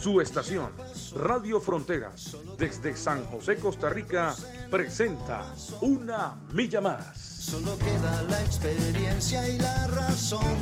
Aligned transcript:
Su 0.00 0.20
estación, 0.20 0.70
Radio 1.16 1.60
Fronteras, 1.60 2.36
desde 2.56 2.96
San 2.96 3.24
José, 3.24 3.56
Costa 3.56 3.90
Rica, 3.90 4.32
presenta 4.70 5.52
Una 5.80 6.36
Milla 6.52 6.80
Más. 6.80 7.18
Solo 7.18 7.76
queda 7.78 8.22
la 8.30 8.40
experiencia 8.42 9.48
y 9.48 9.58
la 9.58 9.88
razón. 9.88 10.56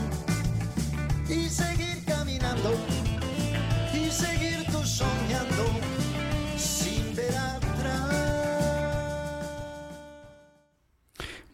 Y 1.29 1.51
seguir 1.51 2.03
caminando, 2.07 2.73
y 3.93 4.11
seguir 4.11 4.65
tú 4.73 4.83
soñando, 4.83 5.65
sin 6.57 7.15
ver 7.15 7.37
atrás. 7.37 8.15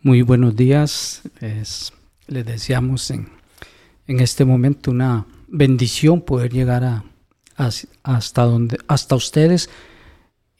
Muy 0.02 0.22
buenos 0.22 0.54
días. 0.54 1.22
Les, 1.40 1.92
les 2.28 2.46
deseamos 2.46 3.10
en, 3.10 3.28
en 4.06 4.20
este 4.20 4.44
momento 4.44 4.92
una 4.92 5.26
bendición 5.48 6.20
poder 6.20 6.52
llegar 6.52 6.84
a 6.84 7.04
hasta, 8.02 8.42
donde, 8.44 8.78
hasta 8.88 9.14
ustedes 9.14 9.70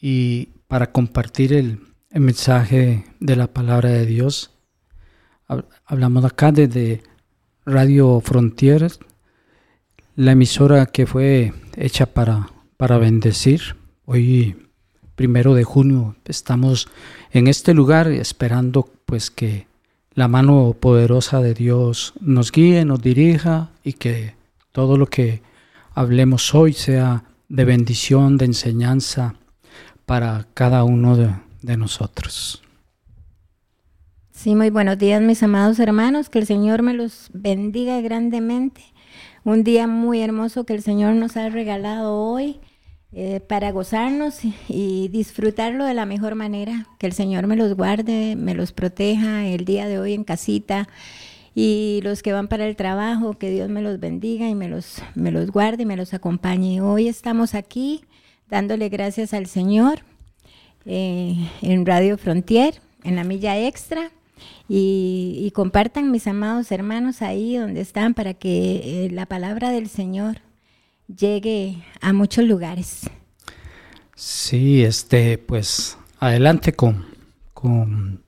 y 0.00 0.50
para 0.69 0.92
compartir 0.92 1.53
el, 1.53 1.81
mensaje 2.14 3.06
de 3.20 3.36
la 3.36 3.47
palabra 3.47 3.89
de 3.89 4.05
Dios. 4.05 4.50
Hablamos 5.86 6.27
acá 6.27 6.53
desde 6.53 7.03
Radio 7.64 8.20
Frontiers, 8.20 9.00
la 10.14 10.33
emisora 10.33 10.84
que 10.84 11.06
fue 11.06 11.55
hecha 11.75 12.05
para, 12.05 12.50
para 12.77 12.98
bendecir. 12.98 13.77
Hoy, 14.05 14.69
primero 15.14 15.55
de 15.55 15.64
junio, 15.64 16.16
estamos 16.27 16.89
en 17.31 17.47
este 17.47 17.72
lugar 17.72 18.09
esperando 18.09 18.91
pues 19.06 19.31
que 19.31 19.66
la 20.14 20.28
mano 20.28 20.77
poderosa 20.78 21.41
de 21.41 21.55
Dios 21.55 22.12
nos 22.20 22.53
guíe, 22.53 22.84
nos 22.84 23.00
dirija 23.00 23.70
y 23.83 23.94
que 23.94 24.34
todo 24.72 24.97
lo 24.97 25.06
que 25.06 25.41
hablemos 25.95 26.55
hoy 26.55 26.73
sea 26.73 27.25
de 27.48 27.65
bendición, 27.65 28.39
de 28.39 28.47
enseñanza 28.47 29.35
para 30.07 30.47
cada 30.55 30.84
uno 30.84 31.17
de, 31.17 31.77
nosotros. 31.77 32.62
Sí, 34.33 34.55
muy 34.55 34.71
buenos 34.71 34.99
días 34.99 35.23
mis 35.23 35.43
amados 35.43 35.79
hermanos, 35.79 36.29
que 36.29 36.39
el 36.41 36.47
Señor 36.47 36.83
me 36.83 36.93
los 36.93 37.31
bendiga 37.33 38.01
grandemente. 38.01 38.83
Un 39.45 39.65
día 39.65 39.87
muy 39.87 40.21
hermoso 40.21 40.65
que 40.65 40.75
el 40.75 40.83
Señor 40.83 41.15
nos 41.15 41.37
ha 41.37 41.49
regalado 41.49 42.15
hoy 42.15 42.61
eh, 43.12 43.41
para 43.41 43.71
gozarnos 43.71 44.41
y 44.69 45.09
disfrutarlo 45.09 45.84
de 45.84 45.95
la 45.95 46.06
mejor 46.06 46.34
manera. 46.34 46.87
Que 46.99 47.06
el 47.06 47.12
Señor 47.12 47.47
me 47.47 47.56
los 47.56 47.75
guarde, 47.75 48.34
me 48.37 48.55
los 48.55 48.73
proteja 48.73 49.47
el 49.47 49.65
día 49.65 49.87
de 49.87 49.99
hoy 49.99 50.15
en 50.15 50.25
casita 50.25 50.89
y 51.55 52.00
los 52.03 52.22
que 52.22 52.33
van 52.33 52.48
para 52.48 52.67
el 52.67 52.77
trabajo, 52.77 53.34
que 53.34 53.50
Dios 53.50 53.69
me 53.69 53.83
los 53.83 54.00
bendiga 54.00 54.48
y 54.48 54.55
me 54.55 54.69
los, 54.69 55.03
me 55.14 55.31
los 55.31 55.50
guarde 55.50 55.83
y 55.83 55.86
me 55.86 55.97
los 55.97 56.14
acompañe. 56.14 56.81
Hoy 56.81 57.09
estamos 57.09 57.55
aquí 57.55 58.05
dándole 58.48 58.89
gracias 58.89 59.34
al 59.34 59.47
Señor 59.47 60.00
eh, 60.87 61.37
en 61.60 61.87
Radio 61.87 62.16
Frontier, 62.16 62.81
en 63.04 63.16
la 63.16 63.25
milla 63.25 63.59
extra. 63.59 64.10
Y, 64.69 65.53
compartan 65.54 66.10
mis 66.10 66.27
amados 66.27 66.72
hermanos 66.72 67.21
ahí 67.21 67.56
donde 67.56 67.81
están 67.81 68.15
para 68.15 68.34
que 68.34 69.04
eh, 69.04 69.10
la 69.10 69.27
palabra 69.27 69.71
del 69.71 69.88
Señor 69.88 70.38
llegue 71.15 71.84
a 72.00 72.12
muchos 72.12 72.44
lugares. 72.44 73.03
Sí, 74.16 74.82
este, 74.82 75.37
pues 75.38 75.98
adelante 76.19 76.72
con, 76.72 77.04
con 77.53 78.25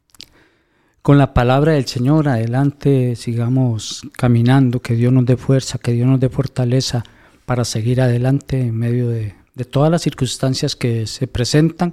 con 1.05 1.19
la 1.19 1.35
palabra 1.35 1.73
del 1.73 1.85
Señor 1.85 2.29
adelante, 2.29 3.15
sigamos 3.15 4.01
caminando, 4.17 4.81
que 4.81 4.95
Dios 4.95 5.13
nos 5.13 5.27
dé 5.27 5.37
fuerza, 5.37 5.77
que 5.77 5.93
Dios 5.93 6.09
nos 6.09 6.19
dé 6.19 6.31
fortaleza 6.31 7.05
para 7.45 7.67
seguir 7.67 8.01
adelante 8.01 8.59
en 8.59 8.75
medio 8.75 9.11
de, 9.11 9.35
todas 9.71 9.91
las 9.91 10.01
circunstancias 10.01 10.75
que 10.77 11.07
se 11.07 11.27
presentan 11.27 11.93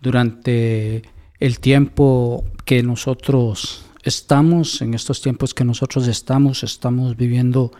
durante 0.00 1.02
el 1.40 1.58
tiempo 1.58 2.44
que 2.64 2.84
nosotros 2.84 3.86
estamos, 4.04 4.80
en 4.80 4.94
estos 4.94 5.22
tiempos 5.22 5.54
que 5.54 5.64
nosotros 5.64 6.06
estamos, 6.06 6.62
estamos 6.62 7.16
viviendo 7.16 7.72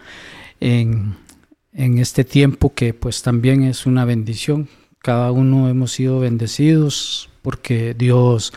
en, 0.59 1.15
en 1.75 1.99
este 1.99 2.25
tiempo 2.25 2.75
que 2.75 2.93
pues 2.93 3.23
también 3.23 3.63
es 3.63 3.87
una 3.87 4.05
bendición. 4.05 4.69
Cada 4.99 5.31
uno 5.31 5.69
hemos 5.69 5.93
sido 5.93 6.19
bendecidos 6.19 7.31
porque 7.41 7.95
Dios 7.95 8.53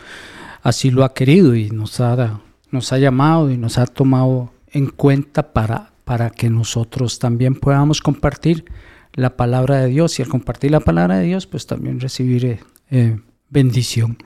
así 0.66 0.90
lo 0.90 1.04
ha 1.04 1.14
querido 1.14 1.54
y 1.54 1.70
nos 1.70 2.00
ha, 2.00 2.40
nos 2.72 2.92
ha 2.92 2.98
llamado 2.98 3.52
y 3.52 3.56
nos 3.56 3.78
ha 3.78 3.86
tomado 3.86 4.52
en 4.66 4.88
cuenta 4.88 5.52
para, 5.52 5.92
para 6.04 6.30
que 6.30 6.50
nosotros 6.50 7.20
también 7.20 7.54
podamos 7.54 8.00
compartir 8.00 8.64
la 9.12 9.36
palabra 9.36 9.76
de 9.76 9.86
Dios 9.86 10.18
y 10.18 10.22
al 10.22 10.28
compartir 10.28 10.72
la 10.72 10.80
palabra 10.80 11.18
de 11.18 11.26
Dios 11.26 11.46
pues 11.46 11.68
también 11.68 12.00
recibir 12.00 12.58
eh, 12.90 13.20
bendición. 13.48 14.18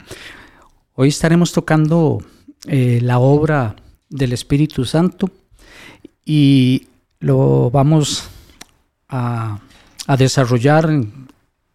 Hoy 0.95 1.09
estaremos 1.09 1.51
tocando 1.51 2.23
eh, 2.65 2.99
la 3.03 3.19
obra 3.19 3.75
del 4.09 4.33
Espíritu 4.33 4.83
Santo 4.83 5.29
y 6.25 6.87
lo 7.19 7.69
vamos 7.69 8.27
a, 9.09 9.59
desarrollar 10.17 10.89
en, 10.89 11.27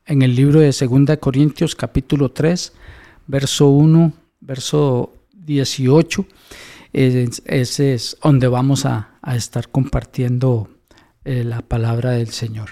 en, 0.06 0.22
el 0.22 0.34
libro 0.34 0.58
de 0.58 0.72
2 0.72 1.18
Corintios 1.20 1.76
capítulo 1.76 2.32
3, 2.32 2.72
verso 3.28 3.68
1 3.68 4.25
verso 4.46 5.12
18. 5.32 6.24
Ese 6.92 7.94
es 7.94 8.16
donde 8.22 8.48
vamos 8.48 8.86
a, 8.86 9.10
estar 9.34 9.68
compartiendo 9.68 10.70
eh, 11.24 11.42
la 11.42 11.60
palabra 11.60 12.12
del 12.12 12.28
Señor. 12.28 12.70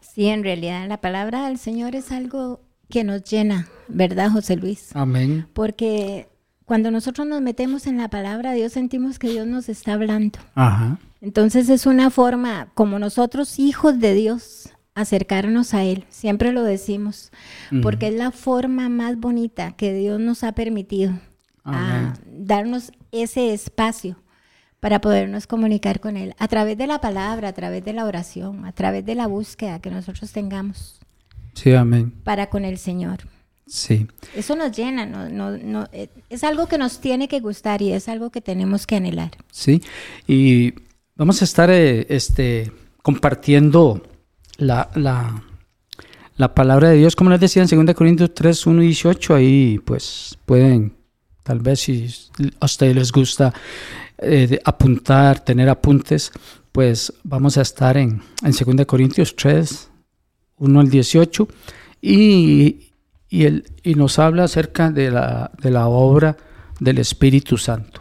Sí, 0.00 0.26
en 0.26 0.42
realidad 0.42 0.86
la 0.88 1.00
palabra 1.00 1.46
del 1.46 1.58
Señor 1.58 1.94
es 1.94 2.10
algo 2.10 2.60
que 2.90 3.04
nos 3.04 3.22
llena, 3.24 3.68
¿verdad, 3.88 4.30
José 4.30 4.56
Luis? 4.56 4.90
Amén. 4.94 5.46
Porque 5.52 6.28
cuando 6.64 6.90
nosotros 6.90 7.26
nos 7.26 7.40
metemos 7.40 7.86
en 7.86 7.98
la 7.98 8.08
palabra 8.08 8.52
Dios, 8.52 8.72
sentimos 8.72 9.18
que 9.18 9.30
Dios 9.30 9.46
nos 9.46 9.68
está 9.68 9.94
hablando. 9.94 10.38
Ajá. 10.54 10.98
Entonces 11.20 11.68
es 11.68 11.86
una 11.86 12.10
forma, 12.10 12.68
como 12.74 12.98
nosotros, 12.98 13.58
hijos 13.58 13.98
de 13.98 14.14
Dios, 14.14 14.73
acercarnos 14.94 15.74
a 15.74 15.82
Él, 15.82 16.04
siempre 16.08 16.52
lo 16.52 16.62
decimos, 16.62 17.32
porque 17.82 18.08
es 18.08 18.14
la 18.14 18.30
forma 18.30 18.88
más 18.88 19.18
bonita 19.18 19.72
que 19.72 19.92
Dios 19.92 20.20
nos 20.20 20.44
ha 20.44 20.52
permitido 20.52 21.18
a 21.64 22.14
darnos 22.26 22.92
ese 23.10 23.52
espacio 23.52 24.16
para 24.80 25.00
podernos 25.00 25.46
comunicar 25.46 25.98
con 25.98 26.16
Él 26.16 26.34
a 26.38 26.46
través 26.46 26.76
de 26.76 26.86
la 26.86 27.00
palabra, 27.00 27.48
a 27.48 27.52
través 27.54 27.84
de 27.84 27.92
la 27.92 28.04
oración, 28.04 28.66
a 28.66 28.72
través 28.72 29.04
de 29.04 29.14
la 29.14 29.26
búsqueda 29.26 29.80
que 29.80 29.90
nosotros 29.90 30.30
tengamos. 30.30 31.00
Sí, 31.54 31.72
amén. 31.72 32.12
Para 32.22 32.50
con 32.50 32.64
el 32.64 32.78
Señor. 32.78 33.20
Sí. 33.66 34.06
Eso 34.34 34.56
nos 34.56 34.76
llena, 34.76 35.06
no, 35.06 35.28
no, 35.28 35.56
no, 35.56 35.88
eh, 35.92 36.08
es 36.28 36.44
algo 36.44 36.66
que 36.66 36.76
nos 36.76 37.00
tiene 37.00 37.28
que 37.28 37.40
gustar 37.40 37.80
y 37.80 37.92
es 37.92 38.08
algo 38.08 38.30
que 38.30 38.42
tenemos 38.42 38.86
que 38.86 38.96
anhelar. 38.96 39.30
Sí, 39.50 39.82
y 40.26 40.74
vamos 41.16 41.40
a 41.40 41.46
estar 41.46 41.70
eh, 41.70 42.06
este, 42.10 42.70
compartiendo 43.02 44.02
la, 44.58 44.90
la, 44.94 45.42
la, 46.36 46.54
palabra 46.54 46.90
de 46.90 46.96
Dios, 46.96 47.16
como 47.16 47.30
les 47.30 47.40
decía 47.40 47.62
en 47.62 47.86
2 47.86 47.94
Corintios 47.94 48.34
3, 48.34 48.66
1 48.66 48.82
y 48.82 48.86
18, 48.86 49.34
ahí 49.34 49.80
pues 49.84 50.38
pueden, 50.46 50.96
tal 51.42 51.60
vez 51.60 51.80
si 51.80 52.08
a 52.60 52.66
ustedes 52.66 52.94
les 52.94 53.12
gusta 53.12 53.52
eh, 54.18 54.60
apuntar, 54.64 55.40
tener 55.40 55.68
apuntes, 55.68 56.32
pues 56.72 57.12
vamos 57.22 57.56
a 57.56 57.62
estar 57.62 57.96
en, 57.96 58.22
en 58.42 58.76
2 58.76 58.86
Corintios 58.86 59.36
3, 59.36 59.90
1 60.58 60.80
al 60.80 60.90
18, 60.90 61.48
y, 62.00 62.90
y, 63.30 63.62
y 63.82 63.94
nos 63.94 64.18
habla 64.18 64.44
acerca 64.44 64.90
de 64.90 65.10
la, 65.10 65.50
de 65.60 65.70
la 65.70 65.88
obra 65.88 66.36
del 66.80 66.98
Espíritu 66.98 67.56
Santo. 67.56 68.00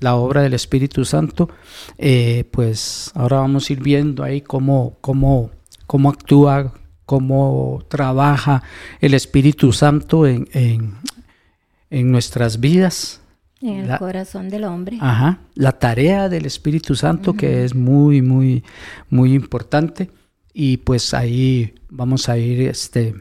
La 0.00 0.16
obra 0.16 0.42
del 0.42 0.54
Espíritu 0.54 1.04
Santo, 1.04 1.48
eh, 1.96 2.44
pues 2.50 3.12
ahora 3.14 3.38
vamos 3.38 3.70
a 3.70 3.72
ir 3.72 3.80
viendo 3.80 4.24
ahí 4.24 4.40
cómo, 4.40 4.96
cómo, 5.00 5.50
cómo 5.92 6.08
actúa, 6.08 6.72
cómo 7.04 7.84
trabaja 7.90 8.62
el 9.02 9.12
Espíritu 9.12 9.74
Santo 9.74 10.26
en, 10.26 10.48
en, 10.54 12.10
nuestras 12.10 12.60
vidas. 12.60 13.20
En 13.60 13.90
el 13.90 13.98
corazón 13.98 14.48
del 14.48 14.64
hombre. 14.64 14.96
Ajá, 15.02 15.40
la 15.54 15.72
tarea 15.72 16.30
del 16.30 16.46
Espíritu 16.46 16.94
Santo 16.94 17.34
que 17.34 17.66
es 17.66 17.74
muy, 17.74 18.22
muy, 18.22 18.64
muy 19.10 19.34
importante. 19.34 20.10
Y 20.54 20.78
pues 20.78 21.12
ahí 21.12 21.74
vamos 21.90 22.30
a 22.30 22.38
ir 22.38 22.62
este, 22.62 23.14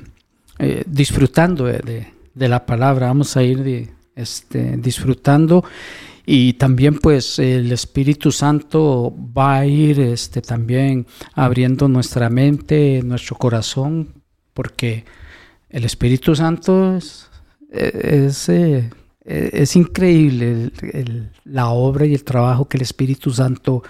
eh, 0.57 0.85
disfrutando 0.88 1.65
de, 1.65 2.07
la 2.35 2.65
palabra, 2.65 3.07
vamos 3.07 3.35
a 3.35 3.44
ir 3.44 3.89
este, 4.15 4.77
disfrutando 4.77 5.65
y 6.33 6.53
también 6.53 6.97
pues 6.97 7.39
el 7.39 7.73
Espíritu 7.73 8.31
Santo 8.31 9.13
va 9.37 9.57
a 9.57 9.65
ir 9.65 9.99
este, 9.99 10.41
también 10.41 11.05
abriendo 11.33 11.89
nuestra 11.89 12.29
mente, 12.29 13.01
nuestro 13.03 13.35
corazón, 13.35 14.13
porque 14.53 15.03
el 15.69 15.83
Espíritu 15.83 16.33
Santo 16.33 16.95
es, 16.95 17.29
es, 17.69 18.47
eh, 18.47 18.89
increíble 19.75 20.71
la 21.43 21.67
obra 21.67 22.05
y 22.05 22.13
el 22.13 22.23
trabajo 22.23 22.63
que 22.63 22.77
el 22.77 22.83
Espíritu 22.83 23.31
Santo 23.31 23.83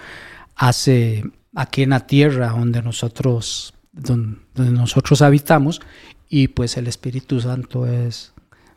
hace 0.56 1.22
aquí 1.54 1.82
en 1.84 1.90
la 1.90 2.08
tierra 2.08 2.48
donde 2.48 2.82
nosotros, 2.82 3.72
donde 3.92 4.40
nosotros 4.56 5.22
habitamos 5.22 5.80
y 6.28 6.48
pues 6.48 6.76
el 6.76 6.88
Espíritu 6.88 7.40
Santo 7.40 7.86
es 7.86 8.32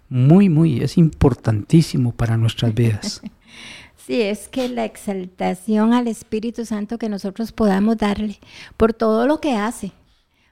muy, 0.07 0.49
muy, 0.49 0.81
es 0.81 0.99
importantísimo 0.99 2.11
para 2.11 2.37
nuestras 2.37 2.75
vidas. 2.75 3.23
Sí, 4.05 4.21
es 4.21 4.49
que 4.49 4.69
la 4.69 4.85
exaltación 4.85 5.91
al 5.91 6.07
Espíritu 6.07 6.63
Santo 6.63 6.99
que 6.99 7.09
nosotros 7.09 7.51
podamos 7.51 7.97
darle 7.97 8.39
por 8.77 8.93
todo 8.93 9.25
lo 9.25 9.41
que 9.41 9.55
hace, 9.55 9.93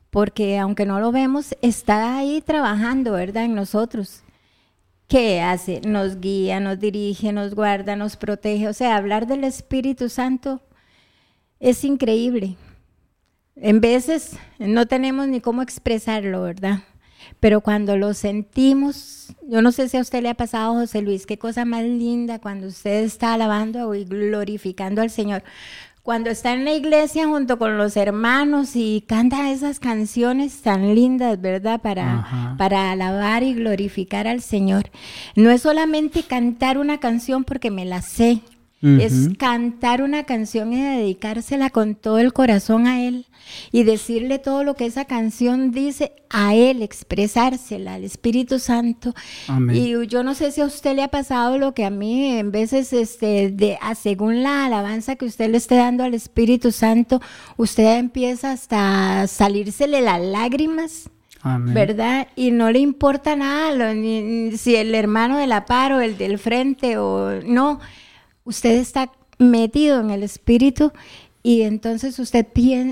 porque 0.09 0.57
aunque 0.57 0.87
no 0.87 0.99
lo 0.99 1.11
vemos, 1.11 1.55
está 1.61 2.17
ahí 2.17 2.41
trabajando, 2.41 3.11
¿verdad? 3.11 3.45
En 3.45 3.53
nosotros. 3.53 4.23
¿Qué 5.07 5.39
hace? 5.39 5.81
Nos 5.81 6.19
guía, 6.19 6.59
nos 6.59 6.79
dirige, 6.79 7.31
nos 7.31 7.53
guarda, 7.53 7.95
nos 7.95 8.17
protege. 8.17 8.67
O 8.67 8.73
sea, 8.73 8.95
hablar 8.95 9.27
del 9.27 9.43
Espíritu 9.43 10.09
Santo 10.09 10.59
es 11.59 11.83
increíble. 11.83 12.55
En 13.55 13.81
veces 13.81 14.35
no 14.57 14.87
tenemos 14.87 15.27
ni 15.27 15.41
cómo 15.41 15.61
expresarlo, 15.61 16.41
¿verdad? 16.41 16.79
Pero 17.43 17.59
cuando 17.59 17.97
lo 17.97 18.13
sentimos, 18.13 19.35
yo 19.49 19.61
no 19.61 19.73
sé 19.73 19.89
si 19.89 19.97
a 19.97 19.99
usted 19.99 20.23
le 20.23 20.29
ha 20.29 20.33
pasado, 20.33 20.75
José 20.75 21.01
Luis, 21.01 21.25
qué 21.25 21.37
cosa 21.37 21.65
más 21.65 21.83
linda 21.83 22.39
cuando 22.39 22.67
usted 22.67 23.03
está 23.03 23.33
alabando 23.33 23.93
y 23.95 24.05
glorificando 24.05 25.01
al 25.01 25.09
Señor. 25.09 25.43
Cuando 26.03 26.29
está 26.29 26.53
en 26.53 26.63
la 26.63 26.71
iglesia 26.71 27.27
junto 27.27 27.59
con 27.59 27.77
los 27.77 27.97
hermanos 27.97 28.77
y 28.77 29.03
canta 29.09 29.51
esas 29.51 29.81
canciones 29.81 30.61
tan 30.61 30.95
lindas, 30.95 31.41
¿verdad? 31.41 31.81
Para, 31.81 32.55
para 32.57 32.91
alabar 32.91 33.43
y 33.43 33.53
glorificar 33.53 34.25
al 34.25 34.39
Señor. 34.39 34.89
No 35.35 35.51
es 35.51 35.63
solamente 35.63 36.23
cantar 36.23 36.77
una 36.77 37.01
canción 37.01 37.43
porque 37.43 37.71
me 37.71 37.83
la 37.83 38.01
sé, 38.01 38.39
es 38.83 39.29
cantar 39.37 40.01
una 40.01 40.23
canción 40.23 40.73
y 40.73 40.81
dedicársela 40.81 41.69
con 41.69 41.95
todo 41.95 42.19
el 42.19 42.33
corazón 42.33 42.85
a 42.85 43.01
Él 43.01 43.27
y 43.71 43.83
decirle 43.83 44.39
todo 44.39 44.63
lo 44.63 44.75
que 44.75 44.85
esa 44.85 45.05
canción 45.05 45.71
dice 45.71 46.11
a 46.29 46.53
Él, 46.53 46.81
expresársela 46.81 47.93
al 47.93 48.03
Espíritu 48.03 48.59
Santo. 48.59 49.13
Y 49.71 50.07
yo 50.07 50.23
no 50.23 50.33
sé 50.33 50.51
si 50.51 50.61
a 50.61 50.65
usted 50.65 50.95
le 50.95 51.03
ha 51.03 51.07
pasado 51.07 51.57
lo 51.57 51.73
que 51.73 51.85
a 51.85 51.89
mí 51.89 52.37
en 52.37 52.51
veces, 52.51 52.91
este, 52.91 53.51
de, 53.51 53.77
según 53.99 54.43
la 54.43 54.65
alabanza 54.65 55.15
que 55.15 55.25
usted 55.25 55.49
le 55.49 55.57
esté 55.57 55.75
dando 55.75 56.03
al 56.03 56.13
Espíritu 56.13 56.71
Santo, 56.71 57.21
usted 57.57 57.97
empieza 57.97 58.51
hasta 58.51 59.27
salírsele 59.27 60.01
las 60.01 60.21
lágrimas. 60.21 61.09
¿verdad? 61.45 62.29
Y 62.37 62.51
no 62.51 62.71
le 62.71 62.79
importa 62.79 63.35
nada, 63.35 63.93
ni, 63.93 64.55
si 64.55 64.77
el 64.77 64.95
hermano 64.95 65.37
de 65.37 65.45
la 65.45 65.65
par 65.65 65.91
o 65.91 65.99
el 65.99 66.17
del 66.17 66.39
frente 66.39 66.97
o 66.97 67.41
no, 67.41 67.81
usted 68.43 68.77
está 68.77 69.11
metido 69.37 69.99
en 69.99 70.09
el 70.11 70.23
espíritu 70.23 70.91
y 71.45 71.63
entonces 71.63 72.17
usted 72.19 72.47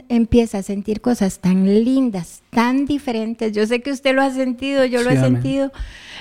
empieza 0.09 0.57
a 0.57 0.63
sentir 0.63 0.99
cosas 0.99 1.39
tan 1.39 1.85
lindas, 1.85 2.41
tan 2.49 2.85
diferentes. 2.85 3.53
Yo 3.53 3.65
sé 3.65 3.81
que 3.81 3.91
usted 3.91 4.13
lo 4.13 4.21
ha 4.21 4.29
sentido, 4.29 4.83
yo 4.83 5.03
lo 5.03 5.09
he 5.09 5.17
sentido. 5.17 5.71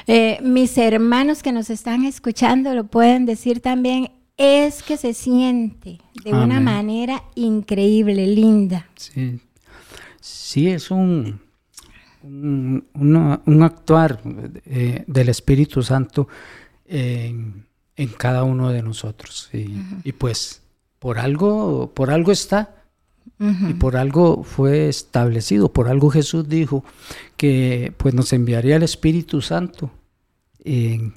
Eh, 0.07 0.39
mis 0.41 0.79
hermanos 0.79 1.43
que 1.43 1.51
nos 1.51 1.71
están 1.71 2.05
escuchando 2.05 2.73
lo 2.75 2.85
pueden 2.85 3.27
decir 3.27 3.61
también. 3.61 4.13
Es 4.37 4.83
que 4.83 4.97
se 4.97 5.13
siente 5.13 5.99
de 6.25 6.33
una 6.33 6.61
manera 6.61 7.25
increíble, 7.35 8.27
linda. 8.27 8.89
Sí, 8.95 9.39
sí 10.21 10.69
es 10.69 10.91
un, 10.91 11.41
un, 12.23 13.63
actuar 13.63 14.21
eh, 14.65 15.05
del 15.07 15.29
Espíritu 15.29 15.83
Santo 15.83 16.29
en 18.01 18.09
cada 18.09 18.45
uno 18.45 18.71
de 18.71 18.83
nosotros. 18.83 19.51
Y, 19.53 20.13
pues 20.13 20.63
por 20.99 21.19
algo, 21.19 21.93
por 21.95 22.11
algo 22.11 22.33
está. 22.33 22.77
Y 23.39 23.75
por 23.75 23.97
algo 23.97 24.43
fue 24.43 24.89
establecido, 24.89 25.73
por 25.73 25.89
algo 25.89 26.11
Jesús 26.11 26.47
dijo 26.47 26.85
que 27.39 27.93
pues 27.97 28.13
nos 28.13 28.35
enviaría 28.35 28.77
el 28.77 28.83
Espíritu 28.83 29.41
Santo 29.41 29.91
en, 30.63 31.15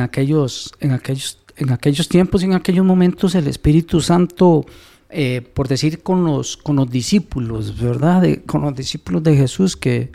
aquellos, 0.00 0.74
en, 0.80 0.92
aquellos, 0.92 1.38
en 1.56 1.70
aquellos 1.72 2.08
tiempos, 2.08 2.42
en 2.42 2.52
aquellos 2.52 2.84
momentos 2.84 3.34
el 3.34 3.46
Espíritu 3.46 4.02
Santo, 4.02 4.66
eh, 5.08 5.40
por 5.54 5.68
decir 5.68 6.02
con 6.02 6.24
los, 6.24 6.58
con 6.58 6.76
los 6.76 6.90
discípulos, 6.90 7.80
¿verdad? 7.80 8.24
con 8.44 8.60
los 8.62 8.74
discípulos 8.74 9.22
de 9.22 9.34
Jesús 9.34 9.74
que, 9.74 10.12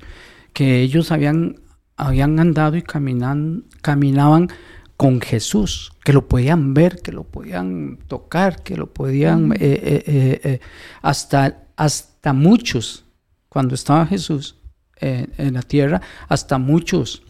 que 0.53 0.81
ellos 0.81 1.12
habían, 1.12 1.59
habían 1.95 2.39
andado 2.39 2.77
y 2.77 2.83
caminan, 2.83 3.63
caminaban 3.81 4.50
con 4.98 5.22
Jesús, 5.22 5.94
que 6.04 6.12
lo 6.12 6.28
podían 6.28 6.74
ver, 6.74 7.02
que 7.04 7.12
lo 7.12 7.24
podían 7.24 8.00
tocar, 8.08 8.64
que 8.64 8.76
lo 8.76 8.88
podían, 8.88 9.52
eh, 9.54 9.58
eh, 9.62 10.42
eh, 10.44 10.60
hasta, 11.04 11.68
hasta 11.76 12.34
muchos, 12.34 13.06
cuando 13.48 13.76
estaba 13.76 14.08
Jesús 14.08 14.56
en 15.00 15.54
la 15.54 15.62
tierra, 15.62 16.02
hasta 16.28 16.58
muchos 16.58 17.22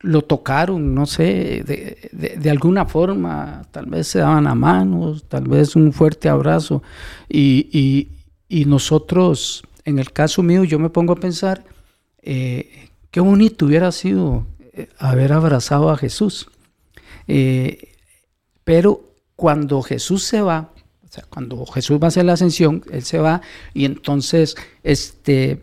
lo 0.00 0.22
tocaron, 0.22 0.94
no 0.94 1.06
sé, 1.06 1.64
de, 1.64 2.50
alguna 2.50 2.84
forma, 2.84 3.62
tal 3.70 3.86
vez 3.86 4.08
se 4.08 4.18
daban 4.18 4.46
a 4.46 4.54
manos, 4.54 5.24
tal 5.26 5.48
vez 5.48 5.74
un 5.74 5.90
fuerte 5.94 6.28
abrazo, 6.28 6.82
y, 7.30 8.10
y, 8.50 8.64
nosotros, 8.66 9.62
en 9.86 9.98
el 9.98 10.12
caso 10.12 10.42
mío, 10.42 10.64
yo 10.64 10.78
me 10.78 10.90
pongo 10.90 11.14
a 11.14 11.16
pensar, 11.16 11.64
qué 12.22 13.20
bonito 13.20 13.64
hubiera 13.64 13.90
sido 13.90 14.46
haber 14.98 15.32
abrazado 15.32 15.90
a 15.90 15.96
Jesús. 15.96 16.48
Eh, 17.26 17.94
pero 18.64 19.14
cuando 19.36 19.82
Jesús 19.82 20.24
se 20.24 20.40
va, 20.40 20.72
o 21.04 21.12
sea, 21.12 21.24
cuando 21.28 21.64
Jesús 21.66 21.98
va 22.00 22.06
a 22.06 22.08
hacer 22.08 22.24
la 22.24 22.34
ascensión, 22.34 22.84
Él 22.92 23.02
se 23.02 23.18
va 23.18 23.40
y 23.72 23.84
entonces 23.84 24.56
este, 24.82 25.60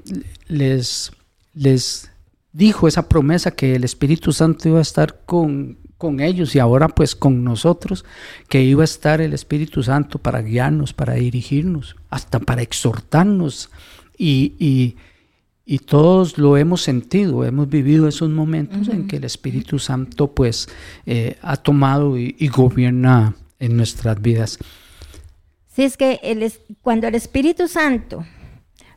les, 0.47 1.11
les 1.53 2.09
dijo 2.51 2.87
esa 2.87 3.07
promesa 3.07 3.51
que 3.51 3.75
el 3.75 3.83
Espíritu 3.83 4.31
Santo 4.31 4.69
iba 4.69 4.79
a 4.79 4.81
estar 4.81 5.21
con, 5.25 5.77
con 5.97 6.19
ellos 6.19 6.55
y 6.55 6.59
ahora 6.59 6.87
pues 6.87 7.15
con 7.15 7.43
nosotros, 7.43 8.05
que 8.49 8.63
iba 8.63 8.81
a 8.81 8.85
estar 8.85 9.21
el 9.21 9.33
Espíritu 9.33 9.83
Santo 9.83 10.19
para 10.19 10.41
guiarnos, 10.41 10.93
para 10.93 11.13
dirigirnos, 11.13 11.95
hasta 12.09 12.39
para 12.39 12.61
exhortarnos 12.61 13.69
y 14.17 14.53
y 14.57 14.95
todos 15.87 16.37
lo 16.37 16.57
hemos 16.57 16.81
sentido, 16.81 17.43
hemos 17.43 17.67
vivido 17.67 18.07
esos 18.07 18.29
momentos 18.29 18.87
en 18.87 19.07
que 19.07 19.17
el 19.17 19.23
Espíritu 19.23 19.79
Santo 19.79 20.27
pues 20.33 20.69
eh, 21.07 21.37
ha 21.41 21.57
tomado 21.57 22.17
y, 22.19 22.47
gobierna 22.49 23.35
en 23.59 23.75
nuestras 23.75 24.21
vidas. 24.21 24.59
Sí, 25.75 25.83
es 25.83 25.97
que 25.97 26.19
el, 26.21 26.53
cuando 26.83 27.07
el 27.07 27.15
Espíritu 27.15 27.67
Santo 27.67 28.25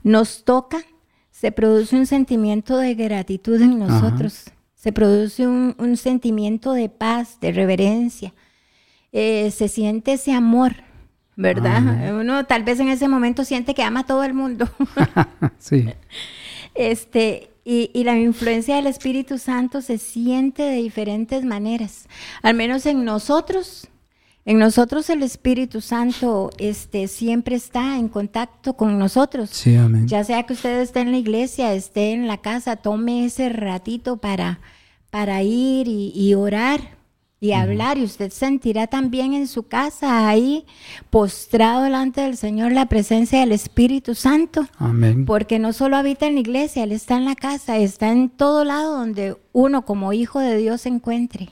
nos 0.03 0.45
toca, 0.45 0.79
se 1.31 1.53
produce 1.53 1.97
un 1.97 2.07
sentimiento 2.07 2.77
de 2.77 2.95
gratitud 2.95 3.61
en 3.63 3.79
nosotros, 3.79 4.45
se 4.75 4.93
produce 4.93 5.47
un, 5.47 5.97
sentimiento 5.97 6.73
de 6.73 6.91
paz, 6.91 7.41
de 7.41 7.53
reverencia, 7.53 8.35
eh, 9.13 9.51
se 9.51 9.69
siente 9.69 10.13
ese 10.13 10.33
amor, 10.33 10.77
¿verdad? 11.35 12.15
Uno 12.21 12.45
tal 12.45 12.63
vez 12.63 12.79
en 12.79 12.89
ese 12.89 13.09
momento 13.09 13.45
siente 13.45 13.75
que 13.75 13.83
ama 13.83 14.01
a 14.01 14.07
todo 14.07 14.23
el 14.23 14.35
mundo. 14.35 14.69
sí. 15.59 15.89
Este, 16.75 17.51
y, 17.65 17.91
la 18.05 18.19
influencia 18.19 18.77
del 18.77 18.87
Espíritu 18.87 19.39
Santo 19.39 19.83
se 19.83 19.99
siente 19.99 20.63
de 20.63 20.77
diferentes 20.77 21.45
maneras. 21.45 22.09
Al 22.43 22.55
menos 22.55 22.87
en 22.87 23.05
nosotros, 23.05 23.89
en 24.47 24.59
nosotros 24.59 25.11
el 25.11 25.23
Espíritu 25.23 25.81
Santo 25.81 26.51
este, 26.59 27.09
siempre 27.09 27.57
está 27.57 27.99
en 27.99 28.09
contacto 28.09 28.75
con 28.75 28.99
nosotros. 28.99 29.51
Sí, 29.51 29.77
amén. 29.77 30.09
Ya 30.09 30.25
sea 30.25 30.45
que 30.45 30.55
usted 30.55 30.81
esté 30.81 31.01
en 31.01 31.11
la 31.11 31.19
iglesia, 31.19 31.75
esté 31.75 32.13
en 32.13 32.27
la 32.27 32.39
casa, 32.39 32.77
tome 32.77 33.27
ese 33.27 33.51
ratito 33.51 34.17
para, 34.17 34.61
para 35.11 35.43
ir 35.43 35.89
y 35.89 36.35
orar 36.35 36.98
y 37.41 37.53
hablar 37.53 37.99
y 37.99 38.05
usted 38.05 38.33
sentirá 38.33 38.89
también 38.89 39.33
en 39.33 39.47
su 39.47 39.65
casa 39.65 40.29
ahí 40.29 40.67
postrado 41.11 41.85
delante 41.85 42.21
del 42.21 42.37
Señor 42.37 42.73
la 42.73 42.87
presencia 42.87 43.41
del 43.41 43.53
Espíritu 43.53 44.15
Santo. 44.15 44.67
Amén. 44.79 45.25
Porque 45.25 45.59
no 45.59 45.73
solo 45.73 45.97
habita 45.97 46.27
en 46.27 46.35
la 46.35 46.41
iglesia, 46.41 46.83
Él 46.85 46.93
está 46.93 47.17
en 47.17 47.25
la 47.25 47.37
casa, 47.37 47.77
está 47.77 48.11
en 48.11 48.29
todo 48.29 48.65
lado 48.65 48.97
donde 48.97 49.37
uno 49.53 49.85
como 49.85 50.13
hijo 50.13 50.41
de 50.41 50.57
Dios 50.57 50.83
se 50.83 50.89
encuentre. 50.89 51.51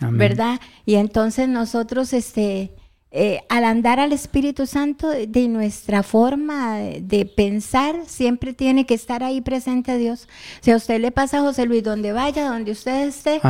¿Verdad? 0.00 0.60
Y 0.86 0.94
entonces 0.94 1.48
nosotros 1.48 2.12
este, 2.12 2.72
eh, 3.10 3.40
al 3.48 3.64
andar 3.64 4.00
al 4.00 4.12
Espíritu 4.12 4.66
Santo, 4.66 5.08
de 5.08 5.48
nuestra 5.48 6.02
forma 6.02 6.76
de, 6.78 7.24
pensar, 7.24 8.02
siempre 8.06 8.52
tiene 8.52 8.84
que 8.84 8.94
estar 8.94 9.24
ahí 9.24 9.40
presente 9.40 9.96
Dios. 9.96 10.28
Si 10.60 10.70
a 10.70 10.76
usted 10.76 11.00
le 11.00 11.10
pasa 11.10 11.38
a 11.38 11.40
José 11.40 11.64
Luis, 11.64 11.82
donde 11.82 12.12
vaya, 12.12 12.50
donde 12.50 12.72
usted 12.72 13.08
esté, 13.08 13.40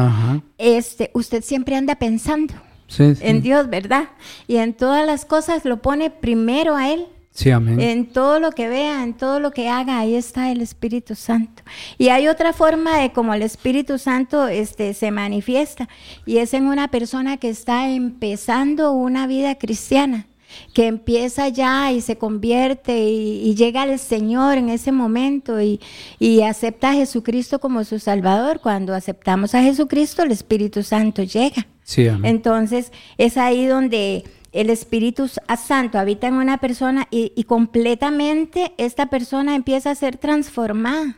este, 0.58 1.10
usted 1.12 1.42
siempre 1.42 1.74
anda 1.74 1.96
pensando 1.96 2.54
en 2.98 3.42
Dios, 3.42 3.68
¿verdad? 3.68 4.10
Y 4.46 4.56
en 4.56 4.74
todas 4.74 5.04
las 5.04 5.24
cosas 5.24 5.64
lo 5.64 5.82
pone 5.82 6.10
primero 6.10 6.76
a 6.76 6.92
Él. 6.92 7.06
Sí, 7.38 7.52
amén. 7.52 7.80
En 7.80 8.06
todo 8.06 8.40
lo 8.40 8.50
que 8.50 8.68
vea, 8.68 9.04
en 9.04 9.14
todo 9.14 9.38
lo 9.38 9.52
que 9.52 9.68
haga, 9.68 10.00
ahí 10.00 10.16
está 10.16 10.50
el 10.50 10.60
Espíritu 10.60 11.14
Santo. 11.14 11.62
Y 11.96 12.08
hay 12.08 12.26
otra 12.26 12.52
forma 12.52 12.98
de 12.98 13.12
cómo 13.12 13.32
el 13.32 13.42
Espíritu 13.42 13.96
Santo 13.96 14.48
este, 14.48 14.92
se 14.92 15.12
manifiesta, 15.12 15.88
y 16.26 16.38
es 16.38 16.52
en 16.52 16.66
una 16.66 16.88
persona 16.88 17.36
que 17.36 17.48
está 17.48 17.90
empezando 17.90 18.90
una 18.90 19.28
vida 19.28 19.54
cristiana 19.54 20.26
que 20.74 20.86
empieza 20.86 21.46
ya 21.48 21.92
y 21.92 22.00
se 22.00 22.16
convierte 22.16 22.98
y, 22.98 23.54
llega 23.54 23.82
al 23.82 23.98
Señor 23.98 24.56
en 24.56 24.70
ese 24.70 24.90
momento 24.90 25.60
y, 25.60 25.78
y, 26.18 26.40
acepta 26.40 26.90
a 26.90 26.94
Jesucristo 26.94 27.60
como 27.60 27.84
su 27.84 28.00
Salvador. 28.00 28.58
Cuando 28.60 28.94
aceptamos 28.94 29.54
a 29.54 29.62
Jesucristo, 29.62 30.22
el 30.22 30.32
Espíritu 30.32 30.82
Santo 30.82 31.22
llega. 31.22 31.66
Sí. 31.84 32.08
Entonces 32.22 32.92
es 33.18 33.36
ahí 33.36 33.66
donde 33.66 34.24
el 34.52 34.70
Espíritu 34.70 35.28
Santo 35.28 35.98
habita 35.98 36.26
en 36.26 36.34
una 36.34 36.58
persona 36.58 37.06
y, 37.10 37.44
completamente 37.44 38.72
esta 38.78 39.06
persona 39.06 39.54
empieza 39.54 39.90
a 39.90 39.94
ser 39.94 40.16
transformada, 40.16 41.16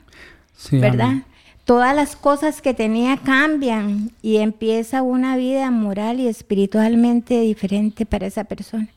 ¿verdad? 0.72 1.22
Todas 1.64 1.94
las 1.94 2.16
cosas 2.16 2.60
que 2.60 2.74
tenía 2.74 3.16
cambian 3.18 4.10
y 4.22 4.38
empieza 4.38 5.02
una 5.02 5.36
vida 5.36 5.70
moral 5.70 6.18
y 6.18 6.26
espiritualmente 6.26 7.40
diferente 7.40 8.04
para 8.04 8.26
esa 8.26 8.44
persona. 8.44 8.88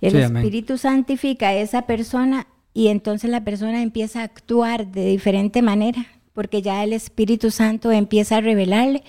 El 0.00 0.16
Espíritu 0.16 0.78
santifica 0.78 1.48
a 1.48 1.54
esa 1.54 1.82
persona 1.82 2.46
y 2.72 2.88
entonces 2.88 3.30
la 3.30 3.44
persona 3.44 3.82
empieza 3.82 4.20
a 4.20 4.24
actuar 4.24 4.86
de 4.86 5.04
diferente 5.04 5.60
manera, 5.60 6.06
porque 6.32 6.62
ya 6.62 6.82
el 6.84 6.94
Espíritu 6.94 7.50
Santo 7.50 7.92
empieza 7.92 8.38
a 8.38 8.40
revelarle 8.40 9.02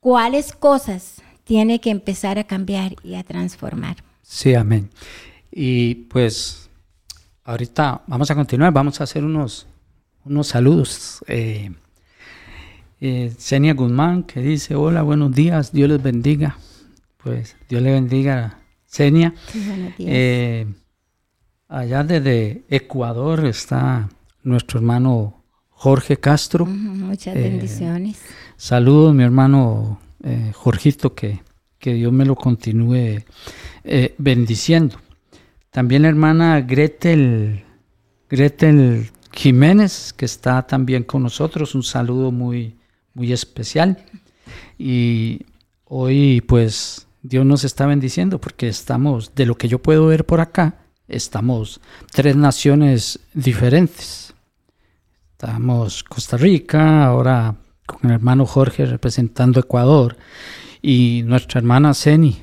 cuáles 0.00 0.52
cosas 0.52 1.22
tiene 1.48 1.80
que 1.80 1.88
empezar 1.88 2.38
a 2.38 2.44
cambiar 2.44 2.94
y 3.02 3.14
a 3.14 3.24
transformar. 3.24 3.96
Sí, 4.20 4.54
amén. 4.54 4.90
Y 5.50 5.94
pues 5.94 6.68
ahorita 7.42 8.02
vamos 8.06 8.30
a 8.30 8.34
continuar, 8.34 8.70
vamos 8.70 9.00
a 9.00 9.04
hacer 9.04 9.24
unos, 9.24 9.66
unos 10.26 10.46
saludos. 10.46 11.24
Eh, 11.26 11.72
eh 13.00 13.34
Guzmán 13.74 14.24
que 14.24 14.42
dice, 14.42 14.74
hola, 14.74 15.00
buenos 15.00 15.32
días, 15.32 15.72
Dios 15.72 15.88
les 15.88 16.02
bendiga. 16.02 16.58
Pues 17.16 17.56
Dios 17.66 17.80
le 17.80 17.92
bendiga, 17.92 18.58
Senia. 18.84 19.32
Eh, 19.98 20.66
allá 21.66 22.04
desde 22.04 22.66
Ecuador 22.68 23.46
está 23.46 24.10
nuestro 24.42 24.80
hermano 24.80 25.42
Jorge 25.70 26.18
Castro. 26.18 26.66
muchas 26.66 27.34
bendiciones. 27.34 28.18
Eh, 28.18 28.34
saludos, 28.58 29.14
mi 29.14 29.24
hermano 29.24 29.98
eh, 30.22 30.52
Jorgito, 30.54 31.14
que, 31.14 31.40
que, 31.78 31.94
Dios 31.94 32.12
me 32.12 32.24
lo 32.24 32.34
continúe 32.34 33.22
eh, 33.84 34.14
bendiciendo. 34.18 34.96
También 35.70 36.02
la 36.02 36.08
hermana 36.08 36.60
Gretel, 36.60 37.64
Gretel 38.28 39.10
Jiménez, 39.32 40.12
que 40.12 40.24
está 40.24 40.66
también 40.66 41.04
con 41.04 41.22
nosotros, 41.22 41.74
un 41.74 41.82
saludo 41.82 42.32
muy, 42.32 42.76
muy 43.14 43.32
especial. 43.32 43.98
Y 44.78 45.46
hoy 45.84 46.40
pues 46.40 47.06
Dios 47.22 47.44
nos 47.44 47.64
está 47.64 47.86
bendiciendo 47.86 48.40
porque 48.40 48.68
estamos, 48.68 49.34
de 49.34 49.46
lo 49.46 49.56
que 49.56 49.68
yo 49.68 49.80
puedo 49.80 50.06
ver 50.06 50.24
por 50.24 50.40
acá, 50.40 50.80
estamos 51.06 51.80
tres 52.12 52.36
naciones 52.36 53.20
diferentes. 53.34 54.34
Estamos 55.32 56.02
Costa 56.02 56.36
Rica, 56.36 57.04
ahora 57.04 57.54
con 57.88 58.10
el 58.10 58.16
hermano 58.16 58.44
Jorge 58.46 58.84
representando 58.86 59.58
Ecuador 59.58 60.16
y 60.82 61.22
nuestra 61.24 61.58
hermana 61.58 61.94
Ceni 61.94 62.38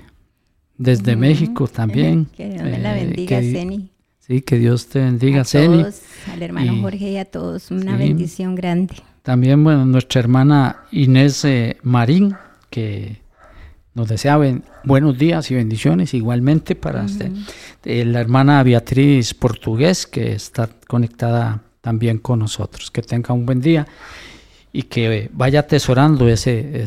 desde 0.77 1.15
México 1.15 1.67
también. 1.67 2.25
Que 2.35 2.49
Dios 2.49 2.63
la 2.63 2.97
eh, 2.97 3.05
bendiga, 3.05 3.39
Ceni. 3.39 3.91
Sí, 4.19 4.41
que 4.41 4.57
Dios 4.57 4.87
te 4.87 4.99
bendiga, 4.99 5.41
a 5.41 5.45
Ceni. 5.45 5.83
Todos, 5.83 6.01
al 6.33 6.41
hermano 6.41 6.81
Jorge 6.81 7.11
y 7.11 7.17
a 7.17 7.25
todos, 7.25 7.69
una 7.71 7.95
bendición 7.95 8.55
grande. 8.55 8.95
También, 9.21 9.63
bueno, 9.63 9.85
nuestra 9.85 10.19
hermana 10.19 10.83
Inés 10.91 11.45
eh, 11.45 11.77
Marín, 11.83 12.35
que 12.69 13.21
nos 13.93 14.09
desea 14.09 14.37
buenos 14.83 15.17
días 15.17 15.49
y 15.51 15.55
bendiciones 15.55 16.13
igualmente 16.13 16.75
para 16.75 17.03
usted. 17.03 17.31
Eh, 17.85 18.03
la 18.03 18.19
hermana 18.19 18.61
Beatriz 18.63 19.33
Portugués, 19.33 20.05
que 20.05 20.33
está 20.33 20.69
conectada 20.87 21.61
también 21.81 22.17
con 22.17 22.39
nosotros. 22.39 22.91
Que 22.91 23.01
tenga 23.01 23.33
un 23.33 23.45
buen 23.45 23.61
día 23.61 23.87
y 24.75 24.83
que 24.83 25.29
vaya 25.31 25.61
atesorando 25.61 26.27
ese, 26.27 26.85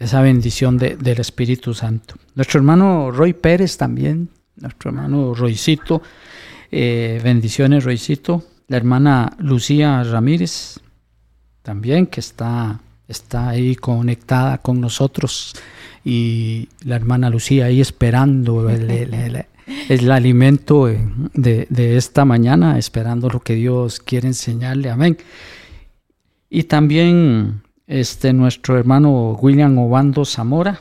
esa 0.00 0.20
bendición 0.20 0.76
del 0.76 1.20
Espíritu 1.20 1.74
Santo. 1.74 2.16
Nuestro 2.34 2.58
hermano 2.58 3.12
Roy 3.12 3.34
Pérez 3.34 3.76
también, 3.76 4.30
nuestro 4.56 4.90
hermano 4.90 5.32
Roycito, 5.32 6.02
eh, 6.72 7.20
bendiciones 7.22 7.84
Roycito, 7.84 8.42
la 8.66 8.78
hermana 8.78 9.32
Lucía 9.38 10.02
Ramírez 10.02 10.80
también 11.62 12.08
que 12.08 12.18
está, 12.18 12.80
está 13.06 13.50
ahí 13.50 13.76
conectada 13.76 14.58
con 14.58 14.80
nosotros 14.80 15.54
y 16.04 16.68
la 16.82 16.96
hermana 16.96 17.30
Lucía 17.30 17.66
ahí 17.66 17.80
esperando 17.80 18.68
el, 18.68 20.10
alimento 20.10 20.86
de, 20.86 21.66
de 21.70 21.96
esta 21.96 22.24
mañana, 22.24 22.76
esperando 22.76 23.28
lo 23.28 23.38
que 23.38 23.54
Dios 23.54 24.00
quiere 24.00 24.26
enseñarle. 24.26 24.90
Amén. 24.90 25.16
Y 26.50 26.64
también 26.64 27.62
este, 27.86 28.32
nuestro 28.32 28.76
hermano 28.76 29.32
William 29.40 29.78
Obando 29.78 30.24
Zamora. 30.24 30.80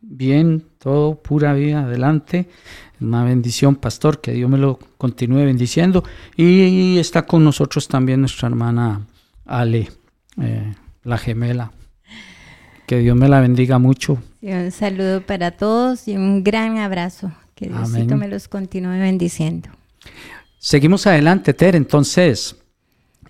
Bien, 0.00 0.64
todo 0.78 1.16
pura 1.16 1.54
vida 1.54 1.82
adelante. 1.82 2.48
Una 3.00 3.24
bendición, 3.24 3.76
pastor, 3.76 4.20
que 4.20 4.32
Dios 4.32 4.50
me 4.50 4.58
lo 4.58 4.78
continúe 4.98 5.44
bendiciendo. 5.44 6.04
Y 6.36 6.98
está 6.98 7.26
con 7.26 7.42
nosotros 7.42 7.88
también 7.88 8.20
nuestra 8.20 8.48
hermana 8.48 9.06
Ale, 9.46 9.90
eh, 10.40 10.74
la 11.04 11.16
gemela. 11.16 11.72
Que 12.86 12.98
Dios 12.98 13.16
me 13.16 13.28
la 13.28 13.40
bendiga 13.40 13.78
mucho. 13.78 14.18
un 14.42 14.70
saludo 14.72 15.20
para 15.20 15.52
todos 15.52 16.08
y 16.08 16.16
un 16.16 16.44
gran 16.44 16.78
abrazo. 16.78 17.32
Que 17.54 17.68
Diosito 17.68 18.16
me 18.16 18.28
los 18.28 18.48
continúe 18.48 18.98
bendiciendo. 18.98 19.68
Seguimos 20.58 21.06
adelante, 21.06 21.54
Ter. 21.54 21.76
Entonces, 21.76 22.56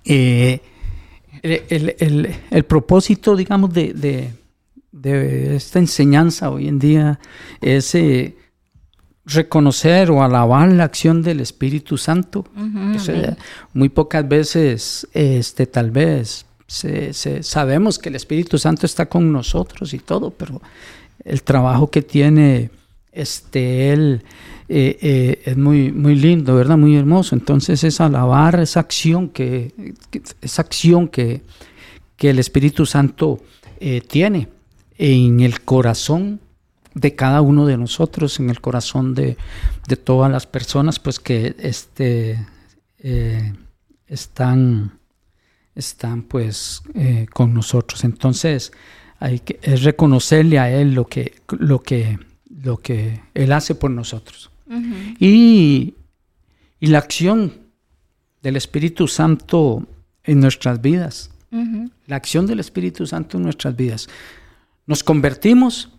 eh, 0.04 0.60
el, 1.42 2.64
propósito, 2.64 3.36
digamos, 3.36 3.72
de, 3.72 4.30
esta 5.54 5.78
enseñanza 5.78 6.50
hoy 6.50 6.68
en 6.68 6.78
día 6.78 7.20
es 7.60 7.94
eh, 7.94 8.36
reconocer 9.24 10.10
o 10.10 10.22
alabar 10.22 10.68
la 10.72 10.84
acción 10.84 11.22
del 11.22 11.40
Espíritu 11.40 11.96
Santo. 11.96 12.44
muy 13.72 13.88
pocas 13.88 14.26
veces, 14.28 15.06
este, 15.12 15.66
tal 15.66 15.90
vez, 15.90 16.46
sabemos 17.40 17.98
que 17.98 18.08
el 18.08 18.16
Espíritu 18.16 18.58
Santo 18.58 18.86
está 18.86 19.06
con 19.06 19.32
nosotros 19.32 19.94
y 19.94 19.98
todo, 19.98 20.30
pero 20.30 20.60
el 21.24 21.42
trabajo 21.42 21.90
que 21.90 22.02
tiene 22.02 22.70
este, 23.12 23.92
él 23.92 24.22
eh, 24.70 24.98
eh, 25.00 25.42
es 25.46 25.56
muy, 25.56 25.92
muy 25.92 26.14
lindo, 26.14 26.54
¿verdad? 26.54 26.76
Muy 26.76 26.94
hermoso. 26.94 27.34
Entonces 27.34 27.84
es 27.84 28.00
alabar 28.00 28.60
esa 28.60 28.80
acción 28.80 29.30
que, 29.30 29.94
esa 30.42 30.62
acción 30.62 31.08
que, 31.08 31.42
que, 32.16 32.30
el 32.30 32.38
Espíritu 32.38 32.84
Santo 32.84 33.40
eh, 33.80 34.02
tiene 34.02 34.48
en 34.98 35.40
el 35.40 35.62
corazón 35.62 36.40
de 36.94 37.14
cada 37.14 37.40
uno 37.40 37.64
de 37.64 37.78
nosotros, 37.78 38.40
en 38.40 38.50
el 38.50 38.60
corazón 38.60 39.14
de, 39.14 39.38
de 39.86 39.96
todas 39.96 40.30
las 40.30 40.46
personas, 40.46 40.98
pues 40.98 41.18
que 41.18 41.54
este, 41.60 42.46
están, 44.06 44.98
están 45.74 46.22
pues 46.24 46.82
con 47.32 47.54
nosotros. 47.54 48.04
Entonces 48.04 48.72
hay 49.18 49.38
que 49.38 49.60
es 49.62 49.82
reconocerle 49.82 50.58
a 50.58 50.70
Él 50.70 50.92
lo 50.92 51.06
que, 51.06 51.40
lo 51.58 51.80
que, 51.80 52.18
lo 52.50 52.78
que 52.78 53.22
Él 53.32 53.52
hace 53.52 53.74
por 53.74 53.90
nosotros 53.90 54.47
y, 55.18 55.94
la 56.80 56.98
acción 56.98 57.52
del 58.42 58.56
Espíritu 58.56 59.08
Santo 59.08 59.86
en 60.24 60.40
nuestras 60.40 60.80
vidas. 60.80 61.30
La 62.06 62.16
acción 62.16 62.46
del 62.46 62.60
Espíritu 62.60 63.06
Santo 63.06 63.36
en 63.36 63.44
nuestras 63.44 63.74
vidas. 63.74 64.08
Nos 64.86 65.02
convertimos, 65.02 65.90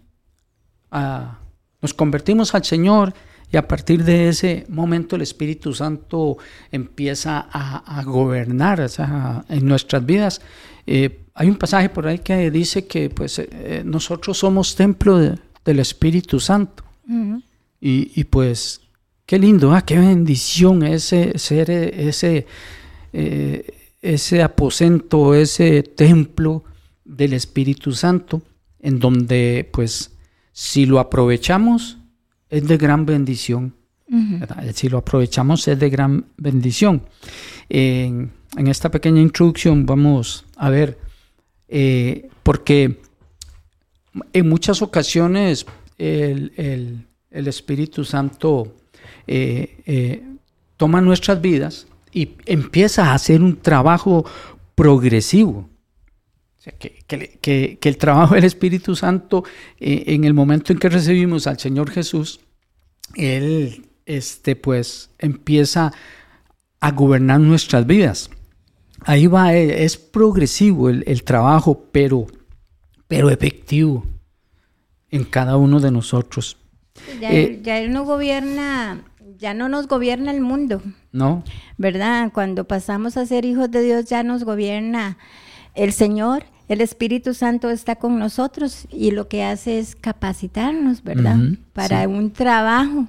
a, 0.92 1.40
nos 1.82 1.94
convertimos 1.94 2.54
al 2.56 2.64
Señor 2.64 3.14
y 3.52 3.58
a 3.58 3.68
partir 3.68 4.04
de 4.04 4.30
ese 4.30 4.66
momento 4.70 5.16
el 5.16 5.24
Espíritu 5.24 5.74
Santo 5.74 6.38
empieza 6.72 7.48
a, 7.52 8.04
gobernar 8.04 8.88
en 9.50 9.68
nuestras 9.68 10.06
vidas. 10.06 10.42
Eh, 10.86 11.26
hay 11.34 11.50
un 11.50 11.56
pasaje 11.56 11.90
por 11.90 12.08
ahí 12.08 12.20
que 12.20 12.52
dice 12.52 12.86
que 12.86 13.10
pues, 13.10 13.40
eh, 13.40 13.82
nosotros 13.86 14.38
somos 14.38 14.76
templo 14.76 15.18
del 15.18 15.80
Espíritu 15.80 16.40
Santo. 16.40 16.84
Y, 17.82 18.24
pues, 18.26 18.82
qué 19.26 19.40
lindo, 19.40 19.72
¿ah? 19.72 19.84
qué 19.84 19.98
bendición 19.98 20.84
ese 20.84 21.38
ser, 21.40 21.72
ese, 21.72 22.46
eh, 23.14 23.74
ese 24.02 24.44
aposento, 24.44 25.34
ese 25.34 25.84
templo 25.84 26.64
del 27.06 27.34
Espíritu 27.34 27.94
Santo, 27.94 28.42
en 28.80 29.00
donde, 29.00 29.70
pues, 29.72 30.12
si 30.52 30.86
lo 30.86 31.00
aprovechamos, 31.00 31.98
es 32.50 32.68
de 32.68 32.78
gran 32.78 33.06
bendición. 33.06 33.76
Si 34.74 34.90
lo 34.90 34.98
aprovechamos, 34.98 35.68
es 35.68 35.80
de 35.80 35.90
gran 35.90 36.26
bendición. 36.38 37.04
En, 37.70 38.32
esta 38.58 38.90
pequeña 38.90 39.22
introducción 39.22 39.86
vamos 39.86 40.46
a 40.56 40.72
ver, 40.72 40.98
eh, 41.68 42.28
porque 42.42 43.00
en 44.34 44.50
muchas 44.50 44.82
ocasiones 44.82 45.68
el, 46.00 47.06
Espíritu 47.32 48.04
Santo 48.04 48.76
eh, 49.28 49.78
eh, 49.86 50.24
toma 50.78 51.02
nuestras 51.02 51.42
vidas 51.42 51.88
y 52.12 52.32
empieza 52.46 53.12
a 53.12 53.14
hacer 53.14 53.42
un 53.42 53.58
trabajo 53.58 54.26
progresivo. 54.76 55.70
que, 56.80 57.78
el 57.82 57.98
trabajo 57.98 58.36
del 58.36 58.44
Espíritu 58.44 58.96
Santo, 58.96 59.44
eh, 59.80 60.06
en 60.08 60.24
el 60.24 60.34
momento 60.34 60.74
en 60.74 60.80
que 60.80 60.90
recibimos 60.90 61.48
al 61.48 61.60
Señor 61.60 61.92
Jesús, 61.92 62.40
Él 63.16 63.88
este, 64.06 64.56
pues, 64.56 65.12
empieza 65.20 65.94
a 66.80 66.92
gobernar 66.92 67.40
nuestras 67.40 67.86
vidas. 67.86 68.30
Ahí 69.02 69.28
va, 69.28 69.54
es 69.54 69.98
progresivo 69.98 70.90
el, 70.90 71.24
trabajo, 71.24 71.86
pero, 71.92 72.28
pero 73.08 73.30
efectivo 73.30 74.06
en 75.10 75.24
cada 75.24 75.58
uno 75.58 75.80
de 75.80 75.92
nosotros. 75.92 76.58
Eh, 77.22 77.62
ya, 77.64 77.80
él, 77.80 77.92
no 77.92 78.06
gobierna, 78.06 79.02
ya 79.38 79.54
no 79.54 79.70
nos 79.70 79.88
gobierna 79.88 80.32
el 80.32 80.42
mundo. 80.42 80.82
No. 81.12 81.44
¿Verdad? 81.78 82.32
Cuando 82.34 82.66
pasamos 82.66 83.18
a 83.18 83.26
ser 83.26 83.46
hijos 83.46 83.72
de 83.72 83.82
Dios 83.82 84.06
ya 84.06 84.24
nos 84.24 84.44
gobierna 84.44 85.18
el 85.76 85.94
Señor. 85.94 86.44
El 86.68 86.82
Espíritu 86.82 87.34
Santo 87.34 87.72
está 87.72 87.96
con 87.96 88.20
nosotros 88.20 88.88
y 88.92 89.12
lo 89.12 89.28
que 89.28 89.44
hace 89.44 89.80
es 89.80 89.96
capacitarnos, 89.96 91.04
¿verdad? 91.04 91.38
para 91.74 92.08
un 92.08 92.32
trabajo 92.32 93.08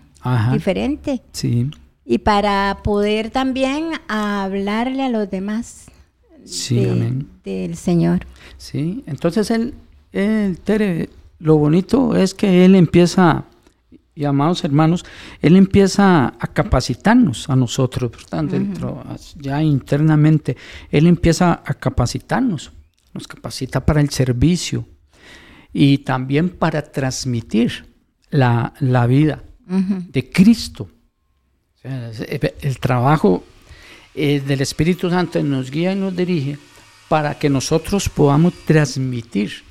diferente. 0.53 1.21
Sí. 1.33 1.71
Y 2.07 2.19
para 2.19 2.79
poder 2.83 3.31
también 3.31 3.91
hablarle 4.09 5.03
a 5.03 5.11
los 5.11 5.31
demás 5.31 5.87
sí, 6.45 6.87
del 7.45 7.77
Señor. 7.77 8.27
Sí, 8.57 9.05
entonces 9.07 9.51
él, 9.51 9.75
él 10.13 10.59
Tere, 10.59 11.11
lo 11.41 11.57
bonito 11.57 12.17
es 12.17 12.35
que 12.35 12.67
Él 12.67 12.75
empieza, 12.75 13.45
y 14.15 14.25
amados 14.25 14.65
hermanos, 14.65 15.05
Él 15.41 15.57
empieza 15.57 16.35
a 16.39 16.47
capacitarnos 16.49 17.49
a 17.49 17.57
nosotros, 17.57 18.13
dentro, 18.45 19.05
ya 19.37 19.63
internamente, 19.63 20.57
Él 20.91 21.07
empieza 21.07 21.63
a 21.65 21.75
capacitarnos, 21.75 22.73
nos 23.15 23.27
capacita 23.27 23.85
para 23.85 24.01
el 24.01 24.11
servicio 24.11 24.87
y 25.73 25.99
también 25.99 26.51
para 26.51 26.83
transmitir 26.83 27.87
la, 28.31 28.73
vida 29.09 29.43
de 29.69 30.31
Cristo. 30.31 30.89
el 31.83 32.79
trabajo 32.79 33.45
eh, 34.15 34.41
del 34.41 34.61
Espíritu 34.61 35.09
Santo 35.09 35.43
nos 35.43 35.71
guía 35.71 35.93
y 35.93 35.97
nos 35.97 36.17
dirige 36.17 36.59
para 37.09 37.39
que 37.39 37.49
nosotros 37.49 38.09
podamos 38.09 38.55
transmitir 38.67 39.63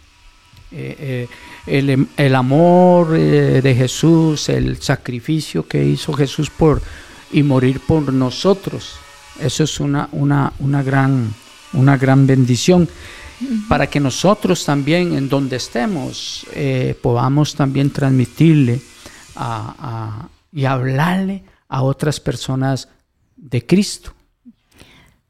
eh, 0.72 1.28
eh, 1.66 2.06
el, 2.18 2.36
amor 2.36 3.16
eh, 3.16 3.60
de 3.62 3.76
Jesús, 3.76 4.50
el 4.50 4.80
sacrificio 4.80 5.68
que 5.68 5.84
hizo 5.84 6.14
Jesús 6.14 6.52
por 6.52 6.82
y 7.32 7.42
morir 7.42 7.80
por 7.80 8.14
nosotros. 8.14 8.98
Eso 9.40 9.64
es 9.64 9.80
una, 9.80 10.10
una, 10.12 10.54
una, 10.60 10.84
gran, 10.84 11.34
una 11.74 11.98
gran 11.98 12.28
bendición 12.28 12.88
para 13.68 13.88
que 13.88 14.00
nosotros 14.00 14.64
también 14.64 15.14
en 15.14 15.30
donde 15.30 15.56
estemos 15.56 16.46
podamos 17.02 17.56
también 17.56 17.90
transmitirle 17.90 18.82
y 20.52 20.66
hablarle 20.66 21.44
a 21.70 21.82
otras 21.84 22.20
personas 22.20 22.90
de 23.38 23.66
Cristo. 23.66 24.14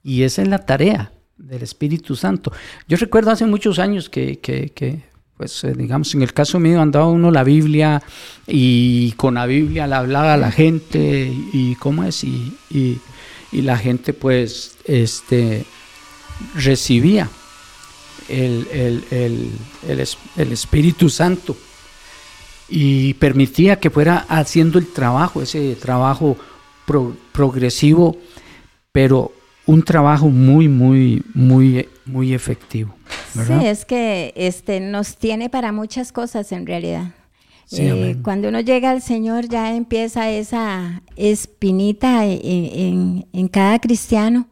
Y 0.01 0.23
esa 0.23 0.41
es 0.41 0.47
la 0.47 0.65
tarea 0.65 1.11
del 1.37 1.61
Espíritu 1.61 2.15
Santo. 2.15 2.51
Yo 2.87 2.97
recuerdo 2.97 3.29
hace 3.29 3.45
muchos 3.45 3.77
años 3.77 4.09
que, 4.09 4.39
que 4.39 5.03
pues 5.39 5.63
eh, 5.63 5.73
digamos, 5.73 6.13
en 6.15 6.21
el 6.21 6.33
caso 6.33 6.59
mío 6.59 6.81
andaba 6.81 7.07
uno 7.07 7.31
la 7.31 7.45
Biblia 7.45 8.03
y 8.45 9.13
con 9.13 9.35
la 9.35 9.45
Biblia 9.45 9.87
le 9.87 9.95
hablaba 9.95 10.35
la 10.35 10.51
gente 10.51 11.33
y 11.53 11.75
cómo 11.75 12.03
es, 12.03 12.25
y, 12.25 12.99
la 13.53 13.77
gente 13.77 14.11
pues 14.11 14.75
este, 14.83 15.65
recibía 16.55 17.29
el, 18.27 18.67
Espíritu 20.37 21.09
Santo 21.09 21.55
y 22.67 23.13
permitía 23.13 23.79
que 23.79 23.89
fuera 23.89 24.25
haciendo 24.27 24.77
el 24.77 24.87
trabajo, 24.91 25.41
ese 25.41 25.73
trabajo 25.75 26.35
progresivo, 27.31 28.17
pero 28.91 29.31
un 29.69 29.83
trabajo 29.83 30.29
muy, 30.29 30.67
muy, 30.67 31.23
muy, 31.35 31.87
muy 32.07 32.33
efectivo. 32.33 32.95
Sí, 33.33 33.53
es 33.63 33.85
que 33.85 34.33
este, 34.35 34.79
nos 34.79 35.17
tiene 35.17 35.47
para 35.47 35.71
muchas 35.71 36.11
cosas 36.11 36.51
en 36.51 36.65
realidad. 36.65 37.11
Eh, 37.71 38.17
cuando 38.23 38.49
uno 38.49 38.61
llega 38.61 38.89
al 38.89 39.03
Señor 39.03 39.47
ya 39.47 39.75
empieza 39.75 40.27
esa 40.31 41.03
espinita 41.15 42.25
en, 42.25 43.27
en, 43.31 43.47
cada 43.47 43.77
cristiano 43.77 44.47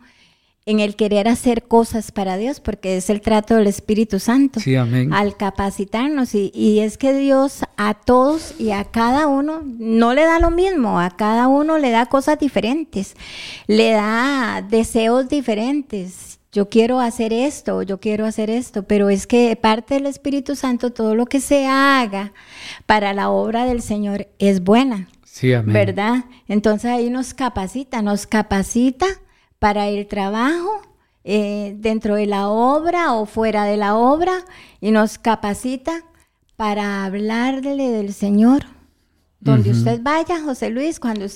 en 0.68 0.82
el 0.82 0.96
querer 0.96 1.30
hacer 1.30 1.64
cosas 1.64 2.12
para 2.12 2.38
Dios, 2.38 2.60
porque 2.60 2.98
es 2.98 3.10
el 3.10 3.22
trato 3.22 3.56
del 3.56 3.68
Espíritu 3.68 4.20
Santo. 4.20 4.60
Sí, 4.60 4.76
amén. 4.76 5.14
Al 5.14 5.38
capacitarnos. 5.38 6.36
Y, 6.36 6.52
y, 6.54 6.82
es 6.82 6.98
que 6.98 7.14
Dios 7.14 7.62
a 7.78 7.94
todos 7.94 8.54
y 8.60 8.72
a 8.72 8.84
cada 8.84 9.28
uno 9.28 9.64
no 9.64 10.14
le 10.14 10.26
da 10.26 10.40
lo 10.40 10.52
mismo, 10.52 11.00
a 11.00 11.10
cada 11.16 11.48
uno 11.48 11.78
le 11.78 11.90
da 11.90 12.06
cosas 12.08 12.38
diferentes, 12.38 13.16
le 13.68 13.92
da 13.92 14.62
deseos 14.70 15.30
diferentes 15.30 16.38
yo 16.52 16.70
quiero 16.70 17.00
hacer 17.00 17.34
esto, 17.34 17.84
yo 17.84 18.00
quiero 18.00 18.26
hacer 18.26 18.50
esto, 18.50 18.84
pero 18.84 19.10
es 19.10 19.28
que 19.28 19.56
parte 19.56 19.94
del 19.96 20.08
Espíritu 20.08 20.56
Santo, 20.56 20.92
todo 20.92 21.14
lo 21.14 21.28
que 21.28 21.40
se 21.40 21.68
haga 21.68 22.34
para 22.86 23.14
la 23.14 23.30
obra 23.30 23.66
del 23.66 23.82
Señor 23.82 24.28
es 24.40 24.64
buena. 24.64 25.08
Sí, 25.24 25.54
amén. 25.54 25.74
¿Verdad? 25.74 26.26
Entonces 26.48 26.90
ahí 26.90 27.10
nos 27.10 27.34
capacita, 27.34 28.02
nos 28.02 28.26
capacita 28.26 29.06
para 29.60 29.88
el 29.88 30.08
trabajo 30.08 30.82
eh, 31.24 31.76
dentro 31.78 32.16
de 32.16 32.26
la 32.26 32.50
obra 32.50 33.14
o 33.14 33.26
fuera 33.26 33.66
de 33.66 33.78
la 33.78 33.96
obra 33.96 34.46
y 34.80 34.92
nos 34.92 35.18
capacita 35.18 36.04
para 36.56 37.06
hablarle 37.06 37.90
del 37.90 38.14
Señor. 38.14 38.64
Donde 39.40 39.70
usted 39.70 40.02
vaya, 40.02 40.42
José 40.42 40.70
Luis, 40.72 41.00
cuando 41.00 41.28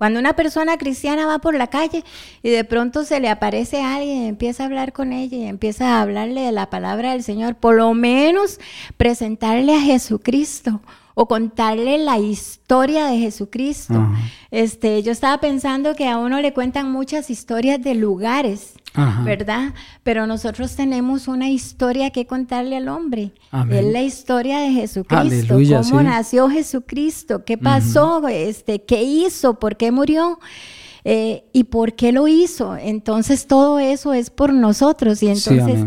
cuando 0.00 0.18
una 0.18 0.32
persona 0.32 0.78
cristiana 0.78 1.26
va 1.26 1.40
por 1.40 1.54
la 1.54 1.66
calle 1.66 2.04
y 2.42 2.48
de 2.48 2.64
pronto 2.64 3.04
se 3.04 3.20
le 3.20 3.28
aparece 3.28 3.82
alguien 3.82 4.22
y 4.22 4.28
empieza 4.28 4.62
a 4.62 4.66
hablar 4.66 4.94
con 4.94 5.12
ella 5.12 5.36
y 5.36 5.44
empieza 5.44 5.88
a 5.88 6.00
hablarle 6.00 6.40
de 6.40 6.52
la 6.52 6.70
palabra 6.70 7.12
del 7.12 7.22
Señor, 7.22 7.56
por 7.56 7.74
lo 7.74 7.92
menos 7.92 8.60
presentarle 8.96 9.74
a 9.74 9.80
Jesucristo 9.82 10.80
o 11.20 11.26
contarle 11.26 11.98
la 11.98 12.18
historia 12.18 13.04
de 13.04 13.18
Jesucristo. 13.18 14.08
Este, 14.50 15.02
yo 15.02 15.12
estaba 15.12 15.36
pensando 15.38 15.94
que 15.94 16.08
a 16.08 16.16
uno 16.16 16.40
le 16.40 16.54
cuentan 16.54 16.90
muchas 16.90 17.28
historias 17.28 17.82
de 17.82 17.94
lugares, 17.94 18.72
¿verdad? 19.22 19.74
Pero 20.02 20.26
nosotros 20.26 20.74
tenemos 20.76 21.28
una 21.28 21.50
historia 21.50 22.08
que 22.08 22.24
contarle 22.24 22.78
al 22.78 22.88
hombre. 22.88 23.32
Es 23.70 23.84
la 23.84 24.00
historia 24.00 24.60
de 24.60 24.70
Jesucristo, 24.70 25.58
cómo 25.82 26.02
nació 26.02 26.48
Jesucristo, 26.48 27.44
qué 27.44 27.58
pasó, 27.58 28.26
este, 28.26 28.82
qué 28.84 29.02
hizo, 29.02 29.58
por 29.58 29.76
qué 29.76 29.92
murió. 29.92 30.38
Eh, 31.04 31.44
y 31.54 31.64
por 31.64 31.94
qué 31.94 32.12
lo 32.12 32.28
hizo. 32.28 32.76
Entonces 32.76 33.46
todo 33.46 33.78
eso 33.78 34.14
es 34.14 34.28
por 34.30 34.52
nosotros. 34.54 35.22
Y 35.22 35.28
entonces 35.28 35.84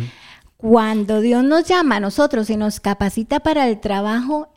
cuando 0.57 1.19
Dios 1.19 1.43
nos 1.43 1.65
llama 1.65 1.97
a 1.97 1.99
nosotros 1.99 2.49
y 2.49 2.55
nos 2.55 2.79
capacita 2.79 3.41
para 3.41 3.67
el 3.67 3.81
trabajo, 3.81 4.52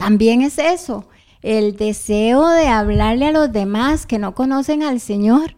también 0.00 0.40
es 0.40 0.56
eso, 0.56 1.04
el 1.42 1.76
deseo 1.76 2.48
de 2.48 2.68
hablarle 2.68 3.26
a 3.26 3.32
los 3.32 3.52
demás 3.52 4.06
que 4.06 4.18
no 4.18 4.34
conocen 4.34 4.82
al 4.82 4.98
Señor. 4.98 5.54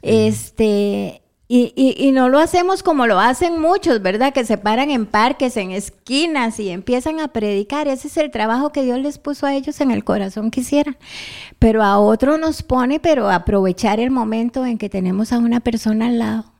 Este, 0.00 1.22
y, 1.48 1.74
y, 1.74 2.12
no 2.12 2.28
lo 2.28 2.38
hacemos 2.38 2.84
como 2.84 3.08
lo 3.08 3.18
hacen 3.18 3.60
muchos, 3.60 4.00
¿verdad? 4.00 4.32
Que 4.32 4.44
se 4.44 4.58
paran 4.58 4.92
en 4.92 5.06
parques, 5.06 5.56
en 5.56 5.72
esquinas 5.72 6.60
y 6.60 6.70
empiezan 6.70 7.18
a 7.18 7.32
predicar. 7.32 7.88
Ese 7.88 8.06
es 8.06 8.16
el 8.16 8.30
trabajo 8.30 8.70
que 8.70 8.84
Dios 8.84 9.00
les 9.00 9.18
puso 9.18 9.44
a 9.44 9.56
ellos 9.56 9.80
en 9.80 9.90
el 9.90 10.04
corazón 10.04 10.52
que 10.52 10.60
hicieran. 10.60 10.96
Pero 11.58 11.82
a 11.82 11.98
otro 11.98 12.38
nos 12.38 12.62
pone, 12.62 13.00
pero 13.00 13.28
aprovechar 13.28 13.98
el 13.98 14.12
momento 14.12 14.64
en 14.64 14.78
que 14.78 14.88
tenemos 14.88 15.32
a 15.32 15.38
una 15.38 15.58
persona 15.58 16.06
al 16.06 16.20
lado 16.20 16.59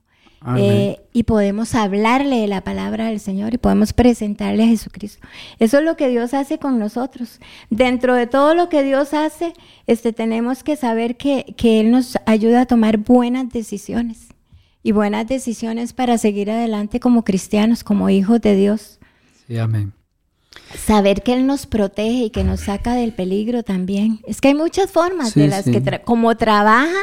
eh, 0.57 0.99
y 1.13 1.25
podemos 1.25 1.75
hablarle 1.75 2.37
de 2.37 2.47
la 2.47 2.63
palabra 2.63 3.07
del 3.07 3.21
Señor 3.21 3.53
y 3.53 3.59
podemos 3.59 3.93
presentarle 3.93 4.65
a 4.65 4.69
Jesucristo. 4.69 5.27
Eso 5.59 5.79
es 5.79 5.85
lo 5.85 5.97
que 5.97 6.09
Dios 6.09 6.33
hace 6.33 6.59
con 6.59 6.79
nosotros. 6.79 7.41
Dentro 7.69 8.15
de 8.15 8.27
todo 8.27 8.55
lo 8.55 8.71
que 8.71 8.83
Dios 8.83 9.13
hace, 9.13 9.53
este, 9.87 10.15
tenemos 10.15 10.63
que 10.63 10.77
saber 10.77 11.19
que, 11.19 11.55
que 11.59 11.81
Él 11.81 11.91
nos 11.91 12.17
ayuda 12.25 12.63
a 12.63 12.67
tomar 12.67 12.97
buenas 12.97 13.51
decisiones 13.51 14.29
y 14.83 14.93
buenas 14.93 15.29
decisiones 15.29 15.93
para 15.93 16.17
seguir 16.17 16.51
adelante 16.51 17.01
como 17.01 17.23
cristianos, 17.23 17.85
como 17.85 18.09
hijos 18.09 18.41
de 18.41 18.57
Dios. 18.57 18.99
Sí, 19.47 19.59
amén. 19.59 19.93
Saber 20.75 21.23
que 21.23 21.35
Él 21.35 21.47
nos 21.47 21.67
protege 21.67 22.25
y 22.25 22.31
que 22.31 22.45
nos 22.45 22.61
saca 22.61 22.95
del 22.95 23.13
peligro 23.13 23.63
también. 23.63 24.21
Es 24.27 24.41
que 24.41 24.49
hay 24.49 24.55
muchas 24.55 24.91
formas 24.91 25.35
de 25.35 25.49
las 25.49 25.65
que, 25.65 26.01
como 26.03 26.35
trabaja 26.37 26.97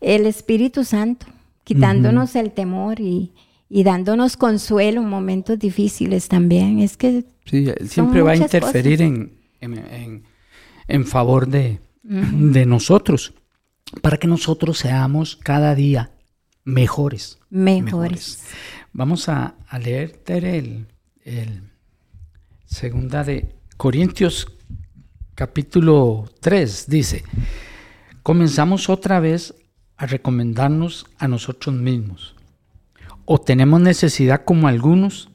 el 0.00 0.24
Espíritu 0.24 0.84
Santo, 0.84 1.26
quitándonos 1.74 2.34
el 2.34 2.50
temor 2.50 2.98
y, 2.98 3.32
dándonos 3.68 4.36
consuelo 4.36 5.00
en 5.02 5.08
momentos 5.08 5.56
difíciles 5.56 6.26
también. 6.26 6.80
Es 6.80 6.96
que... 6.96 7.24
Sí, 7.44 7.68
Él 7.68 7.88
siempre 7.88 8.22
va 8.22 8.32
a 8.32 8.36
interferir 8.36 9.00
en, 9.00 9.38
en, 9.60 11.04
favor 11.06 11.46
de, 11.46 11.78
de 12.02 12.66
nosotros, 12.66 13.34
para 14.02 14.16
que 14.16 14.26
nosotros 14.26 14.78
seamos 14.78 15.36
cada 15.36 15.76
día 15.76 16.10
mejores. 16.64 17.38
Mejores. 17.50 18.42
Vamos 18.92 19.28
a, 19.28 19.54
a 19.68 19.78
leer 19.78 20.22
el, 20.26 20.86
el, 21.22 21.62
segunda 22.64 23.22
de 23.22 23.54
Corintios 23.76 24.48
capítulo 25.36 26.28
3. 26.40 26.86
Dice, 26.88 27.22
comenzamos 28.24 28.88
otra 28.88 29.20
vez 29.20 29.54
a 30.00 30.06
recomendarnos 30.06 31.06
a 31.18 31.28
nosotros 31.28 31.74
mismos. 31.74 32.34
¿O 33.26 33.38
tenemos 33.38 33.82
necesidad 33.82 34.46
como 34.46 34.66
algunos 34.66 35.28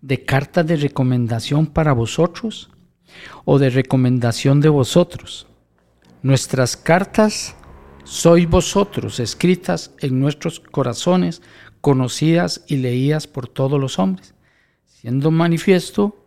de 0.00 0.24
cartas 0.24 0.66
de 0.66 0.74
recomendación 0.74 1.66
para 1.66 1.92
vosotros 1.92 2.68
o 3.44 3.60
de 3.60 3.70
recomendación 3.70 4.60
de 4.60 4.70
vosotros? 4.70 5.46
Nuestras 6.20 6.76
cartas 6.76 7.54
sois 8.02 8.50
vosotros, 8.50 9.20
escritas 9.20 9.92
en 10.00 10.18
nuestros 10.18 10.58
corazones, 10.58 11.40
conocidas 11.80 12.64
y 12.66 12.78
leídas 12.78 13.28
por 13.28 13.46
todos 13.46 13.80
los 13.80 14.00
hombres, 14.00 14.34
siendo 14.84 15.30
manifiesto 15.30 16.21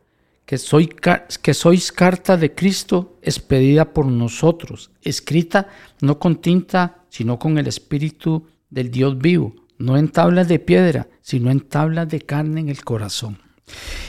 que, 0.46 0.58
soy, 0.58 0.88
que 0.88 1.54
sois 1.54 1.92
carta 1.92 2.38
de 2.38 2.54
Cristo 2.54 3.18
expedida 3.22 3.94
por 3.94 4.06
nosotros, 4.06 4.92
escrita 5.02 5.70
no 6.02 6.20
con 6.20 6.36
tinta, 6.38 7.04
sino 7.10 7.40
con 7.40 7.58
el 7.58 7.68
Espíritu 7.68 8.48
del 8.70 8.92
Dios 8.92 9.18
vivo, 9.18 9.56
no 9.78 9.98
en 9.98 10.10
tablas 10.10 10.48
de 10.48 10.60
piedra, 10.60 11.08
sino 11.22 11.50
en 11.50 11.62
tablas 11.62 12.08
de 12.10 12.22
carne 12.22 12.62
en 12.62 12.70
el 12.70 12.84
corazón. 12.84 13.40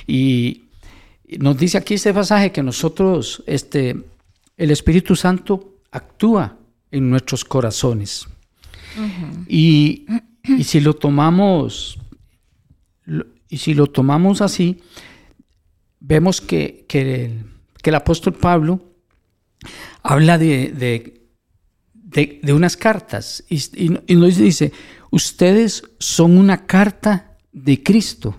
Y 0.07 0.65
nos 1.39 1.57
dice 1.57 1.79
aquí 1.79 1.95
este 1.95 2.13
pasaje 2.13 2.53
que 2.53 2.63
nosotros, 2.63 3.43
este, 3.47 3.97
el 4.57 4.71
Espíritu 4.71 5.17
Santo 5.17 5.81
actúa 5.91 6.59
en 6.91 7.11
nuestros 7.11 7.45
corazones. 7.45 8.27
y, 9.49 10.07
si 10.63 10.81
lo 10.81 10.95
tomamos, 10.95 11.99
y 13.49 13.57
si 13.59 13.75
lo 13.75 13.87
tomamos 13.89 14.41
así, 14.41 14.81
vemos 16.07 16.41
que, 16.41 16.85
que, 16.89 17.33
el, 17.83 17.95
apóstol 17.95 18.33
Pablo 18.35 18.81
habla 20.03 20.39
de, 20.39 20.73
de, 21.93 22.53
unas 22.53 22.77
cartas 22.77 23.45
y, 23.49 24.15
nos 24.15 24.37
dice, 24.37 24.73
ustedes 25.11 25.83
son 25.99 26.39
una 26.39 26.67
carta 26.67 27.37
de 27.53 27.83
Cristo, 27.83 28.37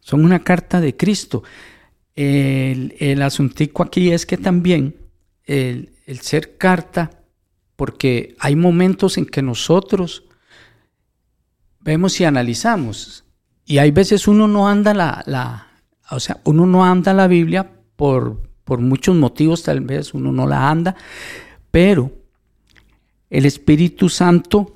son 0.00 0.24
una 0.24 0.42
carta 0.42 0.80
de 0.80 0.96
Cristo. 0.96 1.42
El, 2.14 2.96
el 2.98 3.22
asuntico 3.22 3.84
aquí 3.84 4.10
es 4.10 4.26
que 4.26 4.36
también 4.36 4.96
el, 5.44 5.92
el 6.06 6.20
ser 6.20 6.56
carta, 6.56 7.22
porque 7.76 8.34
hay 8.40 8.56
momentos 8.56 9.18
en 9.18 9.26
que 9.26 9.42
nosotros 9.42 10.24
vemos 11.80 12.20
y 12.20 12.24
analizamos, 12.24 13.24
y 13.64 13.78
hay 13.78 13.92
veces 13.92 14.26
uno 14.26 14.48
no 14.48 14.68
anda 14.68 14.94
la 14.94 15.67
o 16.10 16.20
sea, 16.20 16.40
uno 16.44 16.66
no 16.66 16.84
anda 16.84 17.12
la 17.12 17.26
Biblia 17.26 17.70
por, 17.96 18.42
por 18.64 18.80
muchos 18.80 19.16
motivos, 19.16 19.62
tal 19.62 19.80
vez 19.80 20.14
uno 20.14 20.32
no 20.32 20.46
la 20.46 20.70
anda, 20.70 20.96
pero 21.70 22.12
el 23.30 23.46
Espíritu 23.46 24.08
Santo 24.08 24.74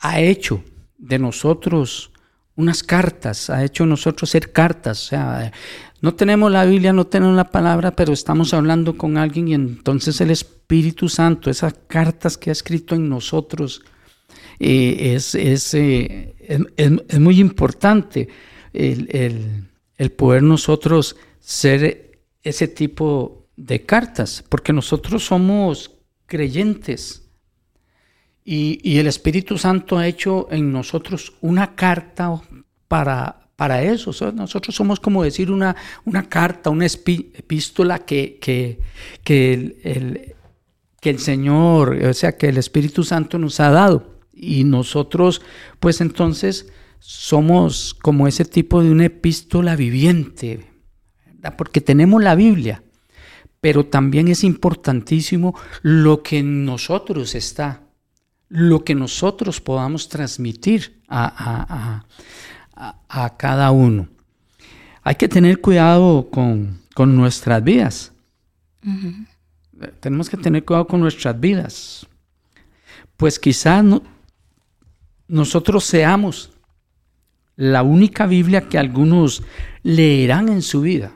ha 0.00 0.20
hecho 0.20 0.62
de 0.98 1.18
nosotros 1.18 2.10
unas 2.56 2.82
cartas, 2.82 3.50
ha 3.50 3.64
hecho 3.64 3.86
nosotros 3.86 4.30
ser 4.30 4.52
cartas. 4.52 5.06
O 5.06 5.08
sea, 5.08 5.52
no 6.00 6.14
tenemos 6.14 6.50
la 6.50 6.64
Biblia, 6.64 6.92
no 6.92 7.06
tenemos 7.06 7.36
la 7.36 7.50
palabra, 7.50 7.92
pero 7.92 8.12
estamos 8.12 8.52
hablando 8.54 8.96
con 8.96 9.16
alguien 9.16 9.48
y 9.48 9.54
entonces 9.54 10.20
el 10.20 10.30
Espíritu 10.30 11.08
Santo, 11.08 11.50
esas 11.50 11.74
cartas 11.86 12.36
que 12.36 12.50
ha 12.50 12.52
escrito 12.52 12.94
en 12.94 13.08
nosotros, 13.08 13.82
eh, 14.58 15.14
es, 15.14 15.34
eh, 15.34 16.34
es, 16.38 16.66
es, 16.76 17.20
muy 17.20 17.40
importante 17.40 18.28
el, 18.72 19.68
el, 19.96 20.10
poder 20.12 20.42
nosotros 20.42 21.16
ser 21.40 22.20
ese 22.42 22.68
tipo 22.68 23.48
de 23.56 23.84
cartas, 23.84 24.44
porque 24.48 24.72
nosotros 24.72 25.24
somos 25.24 25.92
creyentes. 26.26 27.28
Y, 28.44 28.80
y, 28.82 28.98
el 28.98 29.06
Espíritu 29.06 29.56
Santo 29.56 29.98
ha 29.98 30.06
hecho 30.08 30.48
en 30.50 30.72
nosotros 30.72 31.34
una 31.40 31.76
carta 31.76 32.40
para, 32.88 33.42
para 33.62 33.82
eso. 33.82 34.10
nosotros 34.32 34.74
somos 34.74 34.98
como 34.98 35.22
decir 35.22 35.50
una, 35.50 35.76
una 36.04 36.28
carta, 36.28 36.70
una 36.70 36.86
epístola 36.86 38.00
que, 38.00 38.38
que, 38.40 38.80
que, 39.22 39.52
el, 39.84 40.34
que 41.00 41.10
el 41.10 41.18
Señor, 41.20 41.94
o 42.04 42.12
sea, 42.14 42.36
que 42.36 42.48
el 42.48 42.58
Espíritu 42.58 43.04
Santo 43.04 43.38
nos 43.38 43.60
ha 43.60 43.70
dado. 43.70 44.18
Y 44.32 44.64
nosotros, 44.64 45.42
pues 45.78 46.00
entonces, 46.00 46.72
somos 47.04 47.94
como 47.94 48.28
ese 48.28 48.44
tipo 48.44 48.80
de 48.80 48.92
una 48.92 49.06
epístola 49.06 49.74
viviente, 49.74 50.64
porque 51.58 51.80
tenemos 51.80 52.22
la 52.22 52.36
Biblia, 52.36 52.84
pero 53.60 53.86
también 53.86 54.28
es 54.28 54.44
importantísimo 54.44 55.52
lo 55.82 56.22
que 56.22 56.38
en 56.38 56.64
nosotros 56.64 57.34
está, 57.34 57.82
lo 58.48 58.84
que 58.84 58.94
nosotros 58.94 59.60
podamos 59.60 60.08
transmitir 60.08 61.02
a, 61.08 62.04
a, 63.08 63.36
cada 63.36 63.72
uno. 63.72 64.06
Hay 65.02 65.16
que 65.16 65.28
tener 65.28 65.60
cuidado 65.60 66.30
con, 66.30 66.78
nuestras 66.96 67.64
vidas. 67.64 68.12
Tenemos 69.98 70.30
que 70.30 70.36
tener 70.36 70.64
cuidado 70.64 70.86
con 70.86 71.00
nuestras 71.00 71.38
vidas. 71.38 72.06
Pues 73.16 73.40
quizás 73.40 73.84
nosotros 75.26 75.82
seamos 75.82 76.52
la 77.62 77.84
única 77.84 78.26
Biblia 78.26 78.68
que 78.68 78.76
algunos 78.76 79.44
leerán 79.84 80.48
en 80.48 80.62
su 80.62 80.80
vida. 80.80 81.12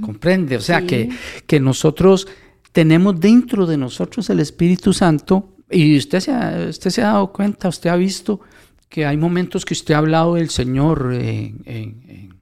¿Comprende? 0.00 0.56
O 0.56 0.60
sea, 0.60 0.86
que, 0.86 1.10
que 1.46 1.60
nosotros 1.60 2.26
tenemos 2.72 3.20
dentro 3.20 3.66
de 3.66 3.76
nosotros 3.76 4.30
el 4.30 4.40
Espíritu 4.40 4.94
Santo 4.94 5.54
y 5.70 5.98
usted 5.98 6.20
se, 6.20 6.32
ha, 6.32 6.66
usted 6.70 6.90
se 6.90 7.02
ha 7.02 7.08
dado 7.08 7.30
cuenta, 7.30 7.68
usted 7.68 7.90
ha 7.90 7.96
visto 7.96 8.40
que 8.88 9.04
hay 9.04 9.18
momentos 9.18 9.66
que 9.66 9.74
usted 9.74 9.92
ha 9.92 9.98
hablado 9.98 10.34
del 10.34 10.48
Señor 10.48 11.12
en, 11.12 12.34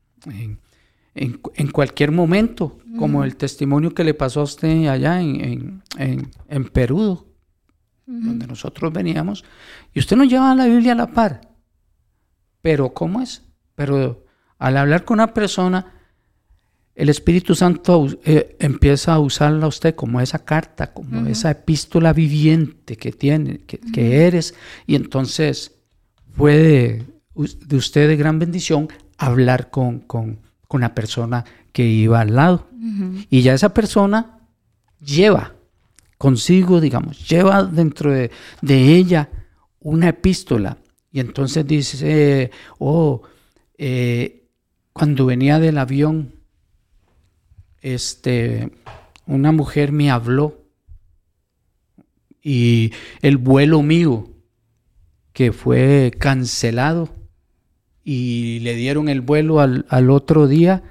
cualquier 1.73 2.13
momento, 2.13 2.79
como 2.99 3.25
el 3.25 3.35
testimonio 3.35 3.95
que 3.95 4.05
le 4.05 4.15
pasó 4.15 4.41
a 4.41 4.45
usted 4.45 4.87
allá 4.87 5.21
en, 5.21 5.83
Perú, 6.73 7.27
donde 8.07 8.47
nosotros 8.47 8.93
veníamos, 8.93 9.45
y 9.93 9.99
usted 9.99 10.17
nos 10.17 10.29
lleva 10.29 10.55
la 10.55 10.67
Biblia 10.67 10.93
a 10.93 10.97
la 10.97 11.09
par. 11.09 11.50
Pero 12.63 12.93
¿cómo 12.93 13.21
es? 13.21 13.43
Pero 13.75 14.25
al 14.59 14.77
hablar 14.77 15.05
con 15.05 15.17
una 15.17 15.33
persona, 15.33 15.95
el 16.95 17.09
Espíritu 17.09 17.55
Santo 17.55 18.07
eh, 18.25 18.57
empieza 18.61 19.15
a 19.15 19.21
usarla 19.21 19.65
a 19.65 19.69
usted 19.69 19.95
como 19.95 20.21
esa 20.21 20.41
carta, 20.45 20.93
como 20.93 21.27
esa 21.27 21.51
epístola 21.51 22.13
viviente 22.13 22.97
que 22.97 23.13
tiene, 23.13 23.59
que 23.59 24.27
eres, 24.27 24.55
y 24.87 24.97
entonces 24.97 25.77
puede 26.37 27.07
de 27.35 27.77
usted 27.77 28.09
de 28.09 28.17
gran 28.17 28.39
bendición 28.39 28.89
hablar 29.17 29.71
con, 29.71 30.01
con, 30.01 30.41
con 30.69 30.81
la 30.81 30.95
persona 30.95 31.45
que 31.73 31.87
iba 31.87 32.21
al 32.21 32.35
lado. 32.35 32.69
Y 33.29 33.43
ya 33.43 33.55
esa 33.55 33.75
persona 33.75 34.39
lleva 35.05 35.55
consigo, 36.19 36.81
digamos, 36.81 37.29
lleva 37.29 37.63
dentro 37.65 38.13
de, 38.13 38.31
ella 38.63 39.29
una 39.81 40.09
epístola. 40.09 40.77
Y 41.13 41.21
entonces 41.21 41.67
dice, 41.67 42.51
oh, 42.79 43.23
eh, 43.79 44.49
cuando 44.93 45.27
venía 45.27 45.59
del 45.59 45.79
avión, 45.79 46.35
este, 47.81 48.71
una 49.27 49.53
mujer 49.53 49.93
me 49.93 50.11
habló 50.11 50.61
y 52.43 52.93
el 53.23 53.37
vuelo 53.37 53.83
mío 53.83 54.29
que 55.33 55.53
fue 55.53 56.13
cancelado 56.19 57.09
y 58.05 58.61
le 58.61 58.75
dieron 58.75 59.09
el 59.09 59.21
vuelo 59.21 59.61
al, 59.61 59.87
al 59.89 60.11
otro 60.11 60.47
día 60.47 60.83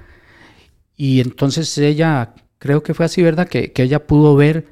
y 0.96 1.20
entonces 1.20 1.78
ella, 1.78 2.34
creo 2.58 2.82
que 2.82 2.92
fue 2.92 3.06
así, 3.06 3.22
¿verdad? 3.22 3.48
Que, 3.48 3.72
que 3.72 3.84
ella 3.84 4.06
pudo 4.06 4.36
ver 4.36 4.66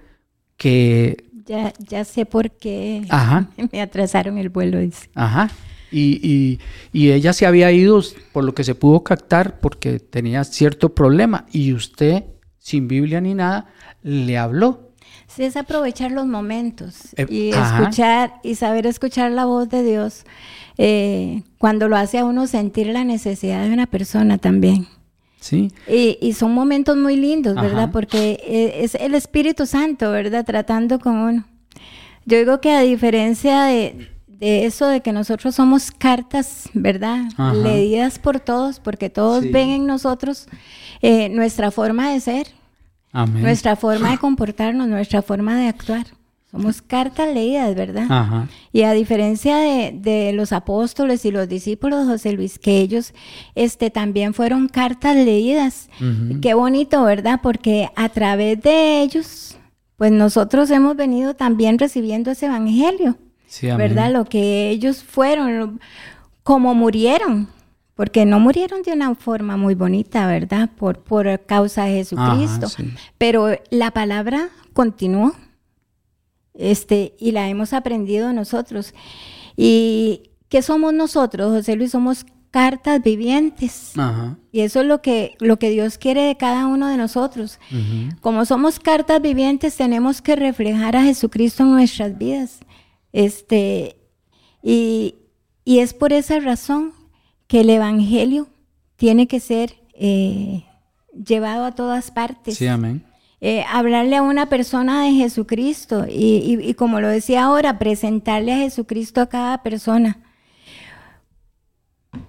que... 0.59 1.28
Ya, 1.49 1.73
ya 1.79 2.05
sé 2.05 2.27
por 2.27 2.51
qué 2.51 3.05
Ajá. 3.09 3.49
me 3.73 3.81
atrasaron 3.81 4.39
el 4.39 4.51
vuelo. 4.51 4.79
Dice. 4.79 5.09
Ajá. 5.15 5.51
Y, 5.91 6.21
y, 6.23 6.61
y, 6.93 7.13
ella 7.13 7.33
se 7.33 7.47
había 7.47 7.73
ido, 7.73 8.03
por 8.33 8.45
lo 8.45 8.55
que 8.55 8.63
se 8.63 8.75
pudo 8.75 9.03
captar, 9.03 9.59
porque 9.61 9.99
tenía 9.99 10.45
cierto 10.45 10.95
problema. 10.95 11.47
Y 11.51 11.73
usted, 11.73 12.25
sin 12.59 12.87
Biblia 12.89 13.23
ni 13.23 13.33
nada, 13.33 13.69
le 14.03 14.37
habló. 14.37 14.91
Sí, 15.27 15.45
es 15.45 15.57
aprovechar 15.57 16.11
los 16.13 16.27
momentos 16.27 17.15
Eh, 17.17 17.27
y 17.31 17.53
ajá. 17.53 17.79
escuchar 17.81 18.35
y 18.43 18.55
saber 18.57 18.87
escuchar 18.87 19.31
la 19.31 19.45
voz 19.47 19.69
de 19.69 19.83
Dios 19.83 20.25
eh, 20.79 21.43
cuando 21.59 21.89
lo 21.89 21.97
hace 21.97 22.19
a 22.19 22.25
uno 22.25 22.47
sentir 22.47 22.89
la 22.89 23.05
necesidad 23.05 23.65
de 23.65 23.73
una 23.73 23.87
persona 23.87 24.37
también. 24.39 24.87
Sí. 25.41 25.71
Y, 25.89 26.19
y 26.21 26.33
son 26.33 26.53
momentos 26.53 26.97
muy 26.97 27.17
lindos, 27.17 27.55
¿verdad? 27.55 27.85
Ajá. 27.85 27.93
Porque 27.93 28.41
eh, 28.45 28.81
es 28.85 28.95
el 28.97 29.15
Espíritu 29.15 29.67
Santo, 29.67 30.11
¿verdad? 30.11 30.45
Tratando 30.45 30.99
con 30.99 31.17
uno. 31.17 31.45
Yo 32.27 32.39
digo 32.39 32.61
que 32.61 32.73
a 32.73 32.81
diferencia 32.81 33.63
de, 33.65 34.09
de 34.27 34.67
eso 34.67 34.87
de 34.89 35.01
que 35.01 35.13
nosotros 35.13 35.55
somos 35.55 35.91
cartas, 35.91 36.69
¿verdad? 36.75 37.25
Ajá. 37.37 37.55
Leídas 37.55 38.19
por 38.19 38.41
todos, 38.41 38.81
porque 38.81 39.11
todos 39.11 39.45
Sí. 39.45 39.51
ven 39.51 39.69
en 39.71 39.87
nosotros 39.87 40.47
eh, 41.03 41.29
nuestra 41.29 41.71
forma 41.71 42.11
de 42.13 42.21
ser, 42.21 42.49
Amén. 43.13 43.43
nuestra 43.43 43.77
forma 43.77 44.11
de 44.11 44.19
comportarnos, 44.27 44.89
nuestra 44.89 45.23
forma 45.23 45.57
de 45.59 45.69
actuar. 45.69 46.07
Somos 46.51 46.81
cartas 46.81 47.33
leídas, 47.35 47.75
¿verdad? 47.75 48.07
Ajá. 48.09 48.49
Y 48.73 48.83
a 48.83 48.93
diferencia 48.93 49.59
de, 49.59 49.93
de 49.95 50.33
los 50.33 50.53
apóstoles 50.53 51.25
y 51.27 51.31
los 51.31 51.47
discípulos 51.47 52.07
de 52.07 52.13
José 52.13 52.33
Luis, 52.33 52.59
que 52.59 52.79
ellos 52.81 53.13
este, 53.55 53.91
también 53.91 54.33
fueron 54.33 54.69
cartas 54.69 55.15
leídas. 55.15 55.91
Ujú. 56.01 56.41
Qué 56.41 56.55
bonito, 56.55 57.03
¿verdad? 57.05 57.41
Porque 57.43 57.91
a 57.97 58.09
través 58.09 58.63
de 58.63 59.03
ellos, 59.03 59.59
pues 59.97 60.11
nosotros 60.11 60.71
hemos 60.71 60.97
venido 60.97 61.35
también 61.35 61.79
recibiendo 61.79 62.31
ese 62.31 62.47
evangelio, 62.47 63.19
Sí. 63.47 63.67
¿verdad? 63.67 64.11
Lo 64.11 64.25
que 64.25 64.71
ellos 64.71 65.03
fueron, 65.03 65.59
lo- 65.59 65.73
como 66.43 66.75
murieron, 66.75 67.49
porque 67.95 68.25
no 68.25 68.41
murieron 68.41 68.81
de 68.83 68.93
una 68.93 69.15
forma 69.15 69.59
muy 69.59 69.75
bonita, 69.75 70.27
¿verdad? 70.27 70.71
Por, 70.79 71.01
por 71.01 71.45
causa 71.45 71.85
de 71.85 71.97
Jesucristo. 71.97 72.67
Ajá, 72.67 72.75
sí. 72.77 72.91
Pero 73.19 73.49
la 73.71 73.91
palabra 73.91 74.49
continuó 74.73 75.35
este, 76.59 77.15
y 77.19 77.33
la 77.33 77.49
hemos 77.49 77.73
aprendido 77.73 78.33
nosotros. 78.35 78.93
¿Y 79.57 80.31
qué 80.51 80.61
somos 80.61 80.93
nosotros, 80.93 81.53
José 81.53 81.77
Luis? 81.77 81.93
Somos 81.93 82.27
cartas 82.51 83.03
vivientes. 83.03 83.97
Ajá. 83.97 84.37
Y 84.53 84.61
eso 84.61 84.81
es 84.81 84.87
lo 84.87 85.01
que, 85.01 85.37
lo 85.39 85.59
que 85.59 85.71
Dios 85.71 85.97
quiere 85.97 86.23
de 86.23 86.37
cada 86.37 86.67
uno 86.67 86.89
de 86.89 86.97
nosotros. 86.97 87.59
Como 88.21 88.45
somos 88.45 88.81
cartas 88.81 89.23
vivientes, 89.23 89.77
tenemos 89.77 90.21
que 90.21 90.37
reflejar 90.37 90.97
a 90.97 91.05
Jesucristo 91.05 91.63
en 91.63 91.71
nuestras 91.73 92.19
vidas. 92.19 92.61
Este, 93.13 93.97
y, 94.63 95.15
y 95.65 95.79
es 95.79 95.95
por 95.95 96.13
esa 96.13 96.41
razón 96.41 96.93
que 97.47 97.61
el 97.61 97.71
Evangelio 97.71 98.49
tiene 98.97 99.29
que 99.29 99.41
ser 99.41 99.77
eh, 99.95 100.65
llevado 101.13 101.65
a 101.65 101.75
todas 101.75 102.11
partes 102.11 102.57
Sí, 102.57 102.67
amén. 102.67 103.05
Eh, 103.41 103.65
hablarle 103.71 104.17
a 104.17 104.23
una 104.23 104.49
persona 104.49 105.05
de 105.05 105.13
Jesucristo 105.13 106.07
y, 106.09 106.39
y- 106.61 106.69
y 106.71 106.75
como 106.75 107.01
lo 107.01 107.09
decía 107.09 107.45
ahora, 107.45 107.79
presentarle 107.79 108.53
a 108.53 108.59
Jesucristo 108.59 109.21
a 109.21 109.29
cada 109.29 109.63
persona. 109.63 110.19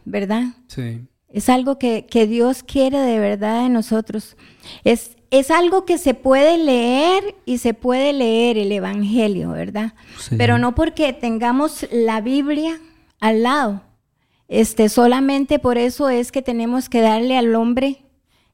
¿Verdad? 0.06 0.44
Sí. 0.68 1.02
Es 1.30 1.50
algo 1.50 1.78
que, 1.78 2.06
que 2.06 2.28
Dios 2.28 2.64
quiere 2.64 3.00
de 3.00 3.20
verdad 3.20 3.64
de 3.64 3.70
nosotros. 3.70 4.36
Es, 4.84 5.16
es 5.30 5.52
algo 5.52 5.86
que 5.86 5.98
se 5.98 6.14
puede 6.16 6.58
leer 6.58 7.36
y 7.46 7.60
se 7.60 7.74
puede 7.74 8.14
leer 8.14 8.58
el 8.58 8.72
Evangelio, 8.72 9.52
¿verdad? 9.52 9.94
Sí. 10.20 10.36
Pero 10.38 10.58
no 10.58 10.74
porque 10.74 11.14
tengamos 11.14 11.86
la 11.92 12.22
Biblia 12.22 12.80
al 13.20 13.44
lado. 13.44 13.84
Este, 14.48 14.90
solamente 14.90 15.60
por 15.60 15.78
eso 15.78 16.10
es 16.10 16.32
que 16.32 16.42
tenemos 16.42 16.90
que 16.90 17.02
darle 17.02 17.38
al 17.38 17.54
hombre, 17.56 18.04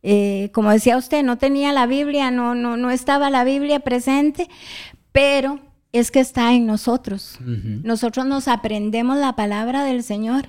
eh, 0.07 0.51
como 0.53 0.69
decía 0.69 0.97
usted, 0.97 1.23
no 1.23 1.39
tenía 1.39 1.73
la 1.73 1.87
Biblia, 1.87 2.29
no, 2.29 2.53
no, 2.53 2.77
no 2.77 2.91
estaba 2.91 3.31
la 3.31 3.43
Biblia 3.43 3.79
presente, 3.79 4.47
pero 5.11 5.59
es 5.91 6.11
que 6.11 6.19
está 6.19 6.53
en 6.53 6.67
nosotros. 6.67 7.39
Nosotros 7.39 8.27
nos 8.27 8.47
aprendemos 8.47 9.17
la 9.17 9.35
palabra 9.35 9.83
del 9.83 10.03
Señor. 10.03 10.45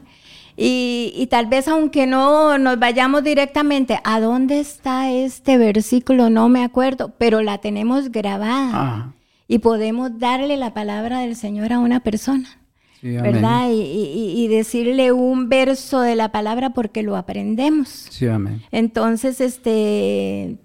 Y, 0.58 1.12
y 1.16 1.28
tal 1.28 1.46
vez 1.46 1.68
aunque 1.68 2.06
no 2.06 2.58
nos 2.58 2.78
vayamos 2.78 3.24
directamente, 3.24 3.98
¿a 4.04 4.20
dónde 4.20 4.60
está 4.60 5.10
este 5.10 5.56
versículo? 5.56 6.28
No 6.28 6.50
me 6.50 6.62
acuerdo, 6.62 7.14
pero 7.16 7.40
la 7.42 7.56
tenemos 7.58 8.10
grabada 8.10 8.68
Ajá. 8.68 9.12
y 9.48 9.60
podemos 9.60 10.18
darle 10.18 10.58
la 10.58 10.74
palabra 10.74 11.20
del 11.20 11.34
Señor 11.34 11.72
a 11.72 11.78
una 11.78 12.00
persona, 12.00 12.58
Sí, 13.06 13.16
amén. 13.16 13.32
¿verdad? 13.34 13.70
Y, 13.70 13.80
y- 13.82 14.44
y 14.44 14.48
decirle 14.48 15.12
un 15.12 15.48
verso 15.48 16.00
de 16.00 16.16
la 16.16 16.32
palabra 16.32 16.70
porque 16.70 17.02
lo 17.04 17.16
aprendemos. 17.16 17.88
Sí, 18.10 18.26
amén. 18.26 18.62
Entonces, 18.72 19.40
este, 19.40 20.56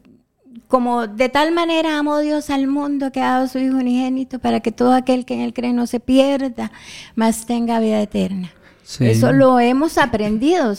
como 0.68 1.06
de 1.08 1.30
tal 1.30 1.52
manera 1.54 2.00
amó 2.00 2.18
Dios 2.20 2.50
al 2.50 2.66
mundo 2.68 3.12
que 3.12 3.22
ha 3.22 3.34
dado 3.34 3.48
su 3.48 3.60
Hijo 3.60 3.76
unigénito 3.78 4.40
para 4.40 4.60
que 4.62 4.72
todo 4.72 4.94
aquel 4.94 5.26
que 5.26 5.36
en 5.36 5.42
él 5.42 5.54
cree 5.54 5.72
no 5.74 5.86
se 5.86 6.00
pierda, 6.00 6.72
mas 7.16 7.46
tenga 7.46 7.80
vida 7.80 8.02
eterna. 8.02 8.52
Sí. 8.84 9.06
Eso 9.06 9.32
lo 9.32 9.60
hemos 9.60 9.98
aprendido, 9.98 10.74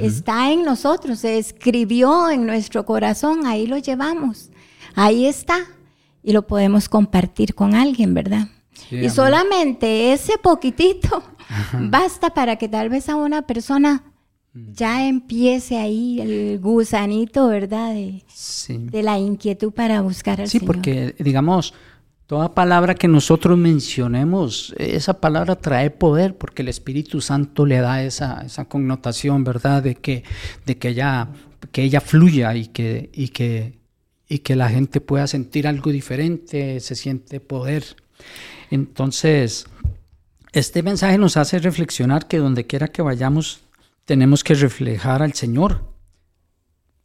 está 0.00 0.50
en 0.52 0.62
nosotros, 0.64 1.18
se 1.18 1.36
escribió 1.38 2.30
en 2.30 2.46
nuestro 2.46 2.86
corazón, 2.86 3.46
ahí 3.46 3.66
lo 3.66 3.76
llevamos, 3.78 4.50
ahí 4.94 5.26
está 5.26 5.58
y 6.22 6.32
lo 6.32 6.46
podemos 6.46 6.88
compartir 6.88 7.54
con 7.54 7.74
alguien, 7.74 8.14
¿verdad? 8.14 8.48
Sí, 8.74 8.96
y 8.96 8.98
amén. 8.98 9.10
solamente 9.10 10.12
ese 10.12 10.38
poquitito 10.38 11.22
basta 11.80 12.30
para 12.30 12.56
que 12.56 12.68
tal 12.68 12.88
vez 12.88 13.08
a 13.08 13.16
una 13.16 13.42
persona 13.42 14.04
Mm. 14.56 14.72
ya 14.72 15.08
empiece 15.08 15.78
ahí 15.78 16.20
el 16.20 16.60
gusanito, 16.60 17.48
¿verdad? 17.48 17.92
De, 17.92 18.22
Sí. 18.28 18.76
de 18.78 19.02
la 19.02 19.18
inquietud 19.18 19.72
para 19.72 20.00
buscar 20.00 20.40
al 20.40 20.46
Sí, 20.48 20.60
Señor. 20.60 20.66
porque 20.66 21.14
digamos, 21.18 21.74
toda 22.28 22.54
palabra 22.54 22.94
que 22.94 23.08
nosotros 23.08 23.58
mencionemos, 23.58 24.72
esa 24.78 25.14
palabra 25.20 25.56
trae 25.56 25.90
poder, 25.90 26.36
porque 26.38 26.62
el 26.62 26.68
Espíritu 26.68 27.20
Santo 27.20 27.66
le 27.66 27.78
da 27.80 28.04
esa, 28.04 28.42
esa 28.46 28.64
connotación, 28.66 29.42
¿verdad? 29.42 29.82
De 29.82 29.96
que, 29.96 30.22
de 30.66 30.78
que 30.78 30.90
ella, 30.90 31.30
que 31.72 31.82
ella 31.82 32.00
fluya 32.00 32.54
y 32.54 32.68
que, 32.68 33.10
y 33.12 33.28
que, 33.30 33.80
y 34.28 34.38
que 34.38 34.54
la 34.54 34.68
gente 34.68 35.00
pueda 35.00 35.26
sentir 35.26 35.66
algo 35.66 35.90
diferente, 35.90 36.78
se 36.78 36.94
siente 36.94 37.40
poder. 37.40 37.96
Entonces, 38.74 39.66
este 40.52 40.82
mensaje 40.82 41.16
nos 41.16 41.36
hace 41.36 41.60
reflexionar 41.60 42.26
que 42.26 42.38
donde 42.38 42.66
quiera 42.66 42.88
que 42.88 43.02
vayamos, 43.02 43.60
tenemos 44.04 44.42
que 44.42 44.54
reflejar 44.54 45.22
al 45.22 45.32
Señor 45.34 45.92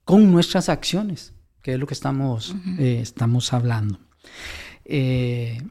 con 0.04 0.32
nuestras 0.32 0.68
acciones, 0.68 1.34
que 1.62 1.74
es 1.74 1.80
lo 1.80 1.86
que 1.86 1.94
estamos, 1.94 2.56
eh, 2.80 3.00
estamos 3.02 3.54
hablando. 3.54 4.00
Eh, 4.84 5.62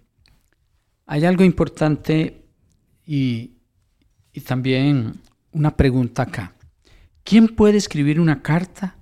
hay 1.07 1.25
algo 1.25 1.43
importante 1.43 2.45
y, 3.05 3.55
y 4.33 4.41
también 4.43 5.15
una 5.51 5.77
pregunta 5.77 6.23
acá. 6.23 6.55
¿Quién 7.25 7.49
puede 7.49 7.77
escribir 7.77 8.21
una 8.21 8.41
carta 8.41 8.97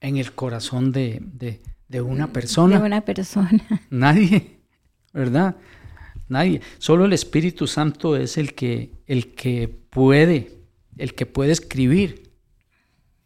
en 0.00 0.16
el 0.16 0.32
corazón 0.32 0.90
de, 0.90 1.20
de- 1.22 1.62
de 1.86 2.00
una 2.00 2.32
persona? 2.32 2.80
De 2.80 2.84
una 2.86 3.02
persona. 3.04 3.62
Nadie, 3.90 4.53
¿verdad? 5.14 5.56
Nadie. 6.28 6.60
Solo 6.78 7.04
el 7.06 7.12
Espíritu 7.12 7.66
Santo 7.66 8.16
es 8.16 8.36
el 8.36 8.54
que, 8.54 8.90
el 9.06 9.34
que 9.34 9.68
puede, 9.68 10.58
el 10.98 11.14
que 11.14 11.24
puede 11.26 11.52
escribir, 11.52 12.30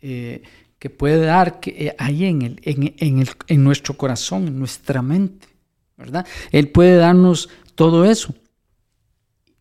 eh, 0.01 0.43
que 0.79 0.91
puede 0.91 1.25
dar 1.25 1.59
que, 1.61 1.71
eh, 1.89 1.97
ahí 1.99 2.25
en, 2.27 2.43
el, 2.43 2.61
en, 2.63 2.95
en 2.99 3.19
el- 3.21 3.29
en 3.49 3.65
nuestro 3.65 3.97
corazón, 3.97 4.47
en 4.47 4.59
nuestra 4.59 5.03
mente, 5.03 5.49
¿verdad? 5.97 6.27
Él 6.53 6.69
puede 6.69 6.97
darnos 6.97 7.49
todo 7.75 8.05
eso. 8.05 8.35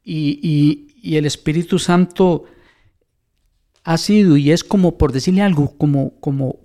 Y, 0.04 0.40
y- 0.44 0.88
y 1.02 1.16
el 1.16 1.26
Espíritu 1.26 1.80
Santo 1.80 2.46
ha 3.84 3.98
sido 3.98 4.36
y 4.36 4.52
es 4.52 4.64
como, 4.64 4.98
por 4.98 5.12
decirle 5.14 5.42
algo, 5.42 5.78
como, 5.78 6.20
como, 6.20 6.60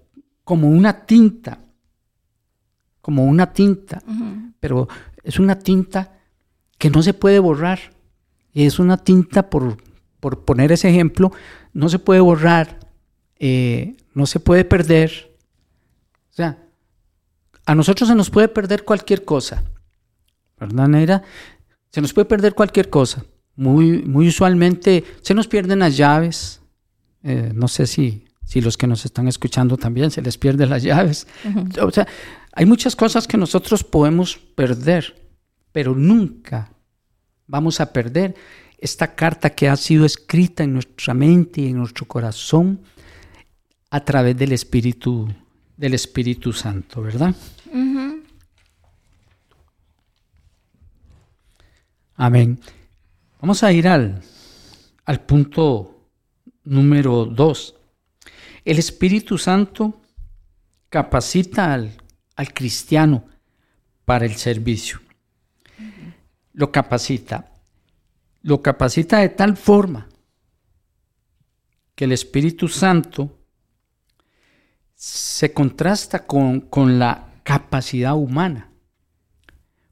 como 0.45 0.69
una 0.69 1.07
tinta, 1.07 1.61
como 3.01 3.25
una 3.27 3.53
tinta 3.53 4.03
pero 4.61 4.89
es 5.23 5.39
una 5.39 5.59
tinta 5.59 6.19
que 6.79 6.91
no 6.91 7.03
se 7.03 7.15
puede 7.15 7.39
borrar. 7.39 7.79
Y 8.53 8.67
es 8.67 8.79
una 8.79 8.99
tinta, 8.99 9.49
por, 9.49 9.77
por 10.21 10.45
poner 10.45 10.73
ese 10.73 10.89
ejemplo, 10.91 11.33
no 11.73 11.89
se 11.89 11.99
puede 11.99 12.21
borrar, 12.21 12.81
eh, 13.39 13.97
no 14.15 14.27
se 14.27 14.41
puede 14.41 14.65
perder. 14.65 15.37
O 16.31 16.35
sea, 16.35 16.59
a 17.65 17.75
nosotros 17.75 18.09
se 18.09 18.15
nos 18.15 18.31
puede 18.31 18.49
perder 18.49 18.85
cualquier 18.85 19.25
cosa, 19.25 19.65
¿verdad, 20.59 20.89
Neira? 20.89 21.23
Se 21.91 22.01
nos 22.01 22.13
puede 22.13 22.27
perder 22.27 22.55
cualquier 22.55 22.91
cosa, 22.91 23.25
muy, 23.55 24.03
muy 24.03 24.29
usualmente 24.29 25.05
se 25.21 25.35
nos 25.35 25.47
pierden 25.49 25.81
las 25.81 25.97
llaves. 25.97 26.61
Eh, 27.23 27.53
no 27.55 27.69
sé 27.69 27.87
si, 27.87 28.27
si 28.45 28.61
los 28.61 28.77
que 28.77 28.87
nos 28.87 29.05
están 29.05 29.29
escuchando 29.29 29.77
también 29.77 30.11
se 30.11 30.23
les 30.23 30.39
pierden 30.39 30.71
las 30.71 30.83
llaves. 30.83 31.27
O 31.81 31.91
sea, 31.91 32.07
hay 32.53 32.67
muchas 32.67 32.95
cosas 32.95 33.27
que 33.27 33.39
nosotros 33.39 33.83
podemos 33.83 34.37
perder, 34.37 35.31
pero 35.73 35.95
nunca 35.95 36.73
vamos 37.47 37.81
a 37.81 37.93
perder 37.93 38.35
esta 38.79 39.15
carta 39.15 39.51
que 39.51 39.69
ha 39.69 39.77
sido 39.77 40.05
escrita 40.05 40.65
en 40.65 40.75
nuestra 40.75 41.15
mente 41.15 41.63
y 41.63 41.69
en 41.69 41.79
nuestro 41.79 42.07
corazón 42.07 42.83
a 43.91 44.05
través 44.05 44.37
del 44.37 44.53
Espíritu, 44.53 45.29
del 45.77 45.95
Espíritu 45.95 46.53
Santo, 46.53 47.01
¿verdad? 47.01 47.35
Amén. 52.17 52.61
Vamos 53.41 53.63
a 53.63 53.73
ir 53.73 53.89
al, 53.89 54.23
al 55.05 55.21
punto 55.21 56.09
número 56.65 57.25
dos. 57.25 57.75
El 58.65 58.79
Espíritu 58.79 59.39
Santo 59.39 60.01
capacita 60.89 61.73
al, 61.73 62.02
al 62.37 62.53
cristiano 62.53 63.25
para 64.05 64.25
el 64.25 64.37
servicio. 64.37 65.01
Lo 66.53 66.71
capacita. 66.71 67.51
Lo 68.43 68.61
capacita 68.61 69.19
de 69.19 69.29
tal 69.29 69.57
forma 69.57 70.09
que 71.95 72.05
el 72.05 72.13
Espíritu 72.13 72.69
Santo 72.69 73.39
se 74.95 75.53
contrasta 75.53 76.27
con, 76.27 76.61
con 76.61 76.99
la 76.99 77.33
capacidad 77.43 78.15
humana. 78.15 78.71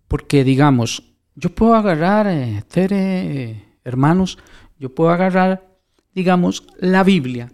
Porque 0.08 0.44
digamos, 0.44 1.02
yo 1.34 1.54
puedo 1.54 1.74
agarrar, 1.74 2.26
eh, 2.28 2.64
Tere, 2.68 3.78
hermanos, 3.84 4.38
yo 4.78 4.94
puedo 4.94 5.10
agarrar, 5.10 5.78
digamos, 6.14 6.66
la 6.78 7.04
Biblia 7.04 7.52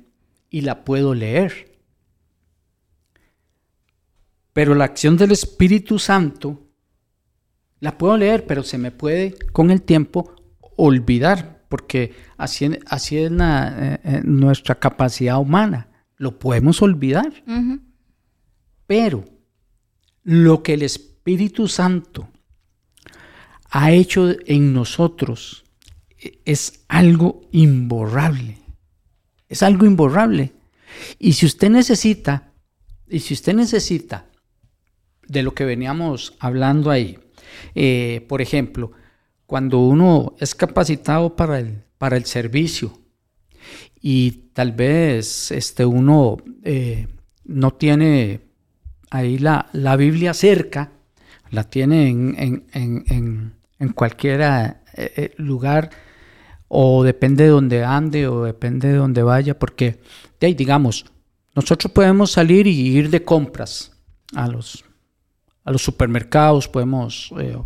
y 0.50 0.62
la 0.62 0.84
puedo 0.84 1.14
leer. 1.14 1.75
Pero 4.56 4.74
la 4.74 4.86
acción 4.86 5.18
del 5.18 5.32
Espíritu 5.32 5.98
Santo 5.98 6.70
la 7.78 7.98
puedo 7.98 8.16
leer, 8.16 8.46
pero 8.46 8.62
se 8.62 8.78
me 8.78 8.90
puede 8.90 9.34
con 9.52 9.70
el 9.70 9.82
tiempo 9.82 10.34
olvidar, 10.78 11.66
porque 11.68 12.14
así, 12.38 12.70
así 12.86 13.18
es 13.18 13.30
eh, 13.30 14.00
eh, 14.02 14.22
nuestra 14.24 14.76
capacidad 14.76 15.38
humana. 15.38 15.90
Lo 16.16 16.38
podemos 16.38 16.80
olvidar. 16.80 17.34
Pero 18.86 19.26
lo 20.22 20.62
que 20.62 20.72
el 20.72 20.84
Espíritu 20.84 21.68
Santo 21.68 22.30
ha 23.68 23.92
hecho 23.92 24.36
en 24.46 24.72
nosotros 24.72 25.66
es 26.46 26.86
algo 26.88 27.42
imborrable. 27.52 28.56
Es 29.50 29.62
algo 29.62 29.84
imborrable. 29.84 30.54
Y 31.18 31.34
si 31.34 31.44
usted 31.44 31.68
necesita, 31.68 32.54
y 33.06 33.18
si 33.18 33.34
usted 33.34 33.52
necesita 33.52 34.30
de 35.28 35.42
lo 35.42 35.54
que 35.54 35.64
veníamos 35.64 36.34
hablando 36.38 36.90
ahí, 36.90 37.18
eh, 37.74 38.24
por 38.28 38.40
ejemplo, 38.40 38.92
cuando 39.46 39.78
uno 39.80 40.34
es 40.38 40.54
capacitado 40.54 41.36
para 41.36 41.58
el, 41.58 41.84
para 41.98 42.16
el 42.16 42.24
servicio 42.24 42.98
y 44.00 44.50
tal 44.52 44.72
vez 44.72 45.50
este, 45.50 45.84
uno 45.84 46.36
eh, 46.62 47.06
no 47.44 47.72
tiene 47.72 48.40
ahí 49.10 49.38
la, 49.38 49.68
la, 49.72 49.96
Biblia 49.96 50.34
cerca, 50.34 50.92
la 51.50 51.64
tiene 51.64 52.08
en, 52.08 52.64
en, 52.72 53.56
en 53.78 53.90
cualquier 53.90 54.40
eh, 54.40 54.74
eh, 54.94 55.34
lugar 55.36 55.90
o 56.68 57.04
depende 57.04 57.44
de 57.44 57.50
donde 57.50 57.84
ande 57.84 58.26
o 58.26 58.44
depende 58.44 58.88
de 58.88 58.94
donde 58.96 59.22
vaya, 59.22 59.58
porque 59.58 60.00
de 60.40 60.48
ahí, 60.48 60.54
digamos, 60.54 61.06
nosotros 61.54 61.92
podemos 61.92 62.32
salir 62.32 62.66
y 62.66 62.88
ir 62.88 63.10
de 63.10 63.22
compras 63.22 63.92
a 64.34 64.48
los, 64.48 64.84
a 65.66 65.72
los 65.72 65.82
supermercados, 65.82 66.68
podemos, 66.68 67.34
eh, 67.38 67.58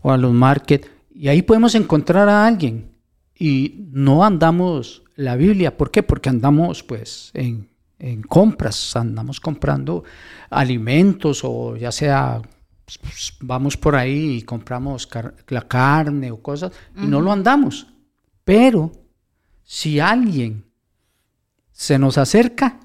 o 0.00 0.10
a 0.10 0.16
los 0.16 0.32
markets, 0.32 0.88
y 1.14 1.28
ahí 1.28 1.42
podemos 1.42 1.74
encontrar 1.74 2.28
a 2.28 2.46
alguien 2.46 2.92
y 3.36 3.88
no 3.90 4.24
andamos 4.24 5.02
la 5.16 5.36
Biblia. 5.36 5.76
¿Por 5.76 5.90
qué? 5.90 6.02
Porque 6.02 6.28
andamos 6.28 6.82
pues 6.82 7.30
en, 7.34 7.68
en 7.98 8.22
compras, 8.22 8.96
andamos 8.96 9.40
comprando 9.40 10.04
alimentos 10.50 11.42
o 11.44 11.76
ya 11.76 11.92
sea 11.92 12.40
pues, 12.84 13.34
vamos 13.40 13.76
por 13.76 13.96
ahí 13.96 14.36
y 14.36 14.42
compramos 14.42 15.08
la 15.48 15.62
carne 15.68 16.30
o 16.30 16.40
cosas 16.40 16.72
y 16.96 17.06
no 17.06 17.20
lo 17.20 17.32
andamos. 17.32 17.86
Pero 18.44 18.92
si 19.62 20.00
alguien 20.00 20.64
se 21.72 21.98
nos 21.98 22.18
acerca, 22.18 22.78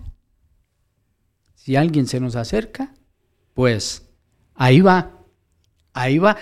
si 1.53 1.75
alguien 1.75 2.07
se 2.07 2.19
nos 2.19 2.35
acerca, 2.35 2.93
pues 3.53 4.09
ahí 4.60 4.82
va, 4.82 5.12
ahí 5.93 6.19
va. 6.19 6.38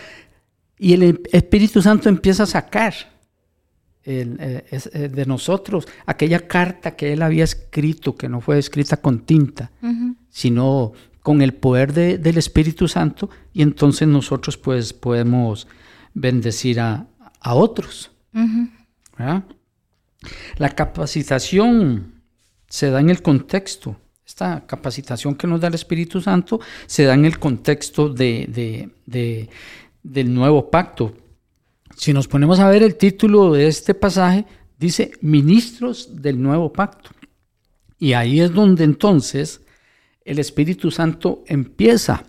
Y 0.78 0.94
el 0.94 1.22
Espíritu 1.32 1.82
Santo 1.82 2.10
empieza 2.10 2.44
a 2.44 2.48
sacar 2.48 2.94
eh, 4.04 4.66
eh, 4.72 5.10
de 5.10 5.26
nosotros 5.26 5.88
aquella 6.06 6.48
carta 6.48 6.96
que 6.96 7.14
él 7.14 7.22
había 7.22 7.44
escrito, 7.44 8.16
que 8.16 8.28
no 8.28 8.42
fue 8.42 8.58
escrita 8.58 8.98
con 8.98 9.20
tinta, 9.26 9.72
sino 10.30 10.94
con 11.22 11.42
el 11.42 11.54
poder 11.54 11.94
del 11.94 12.38
Espíritu 12.38 12.88
Santo 12.88 13.30
y 13.54 13.62
entonces 13.62 14.08
nosotros 14.08 14.58
pues 14.58 14.94
podemos 14.94 15.68
bendecir 16.14 16.80
a, 16.80 17.08
otros. 17.44 18.12
La 20.58 20.70
capacitación 20.70 22.22
se 22.68 22.90
da 22.90 23.00
en 23.00 23.10
el 23.10 23.22
contexto, 23.22 23.96
esta 24.28 24.66
capacitación 24.68 25.36
que 25.36 25.48
nos 25.48 25.62
da 25.62 25.70
el 25.70 25.76
Espíritu 25.76 26.20
Santo 26.20 26.60
se 26.86 27.06
da 27.06 27.14
en 27.14 27.24
el 27.24 27.40
contexto 27.40 28.10
de, 28.10 28.90
del 30.04 30.34
nuevo 30.34 30.70
pacto. 30.70 31.16
Si 31.96 32.12
nos 32.12 32.28
ponemos 32.28 32.60
a 32.60 32.70
ver 32.70 32.84
el 32.84 32.98
título 32.98 33.54
de 33.54 33.68
este 33.68 33.94
pasaje, 33.94 34.46
dice 34.78 35.12
ministros 35.22 36.22
del 36.22 36.42
nuevo 36.42 36.74
pacto. 36.74 37.12
Y 37.98 38.14
ahí 38.14 38.42
es 38.42 38.54
donde 38.54 38.84
entonces 38.84 39.62
el 40.26 40.40
Espíritu 40.40 40.92
Santo 40.92 41.46
empieza 41.48 42.26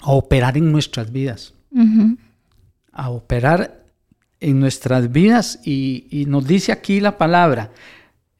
a 0.00 0.12
operar 0.12 0.56
en 0.56 0.72
nuestras 0.72 1.12
vidas. 1.12 1.52
A 2.90 3.10
operar 3.10 3.84
en 4.40 4.58
nuestras 4.58 5.12
vidas 5.12 5.60
y, 5.62 6.24
nos 6.26 6.46
dice 6.46 6.72
aquí 6.72 7.00
la 7.00 7.18
palabra 7.18 7.70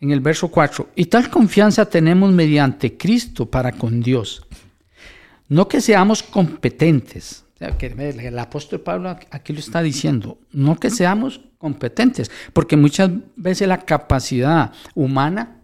en 0.00 0.10
el 0.10 0.20
verso 0.20 0.48
4, 0.48 0.90
y 0.94 1.06
tal 1.06 1.30
confianza 1.30 1.88
tenemos 1.88 2.32
mediante 2.32 2.96
Cristo 2.96 3.50
para 3.50 3.72
con 3.72 4.00
Dios. 4.00 4.46
No 5.48 5.66
que 5.66 5.80
seamos 5.80 6.22
competentes, 6.22 7.44
el 7.60 8.38
apóstol 8.38 8.80
Pablo 8.80 9.16
aquí 9.30 9.52
lo 9.52 9.58
está 9.58 9.82
diciendo, 9.82 10.38
no 10.52 10.78
que 10.78 10.90
seamos 10.90 11.40
competentes, 11.58 12.30
porque 12.52 12.76
muchas 12.76 13.10
veces 13.34 13.66
la 13.66 13.78
capacidad 13.78 14.72
humana 14.94 15.62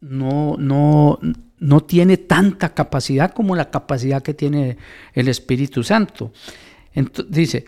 no, 0.00 0.56
no, 0.58 1.18
no 1.58 1.80
tiene 1.80 2.18
tanta 2.18 2.74
capacidad 2.74 3.32
como 3.32 3.56
la 3.56 3.70
capacidad 3.70 4.22
que 4.22 4.34
tiene 4.34 4.76
el 5.14 5.28
Espíritu 5.28 5.82
Santo. 5.82 6.32
Dice, 7.28 7.64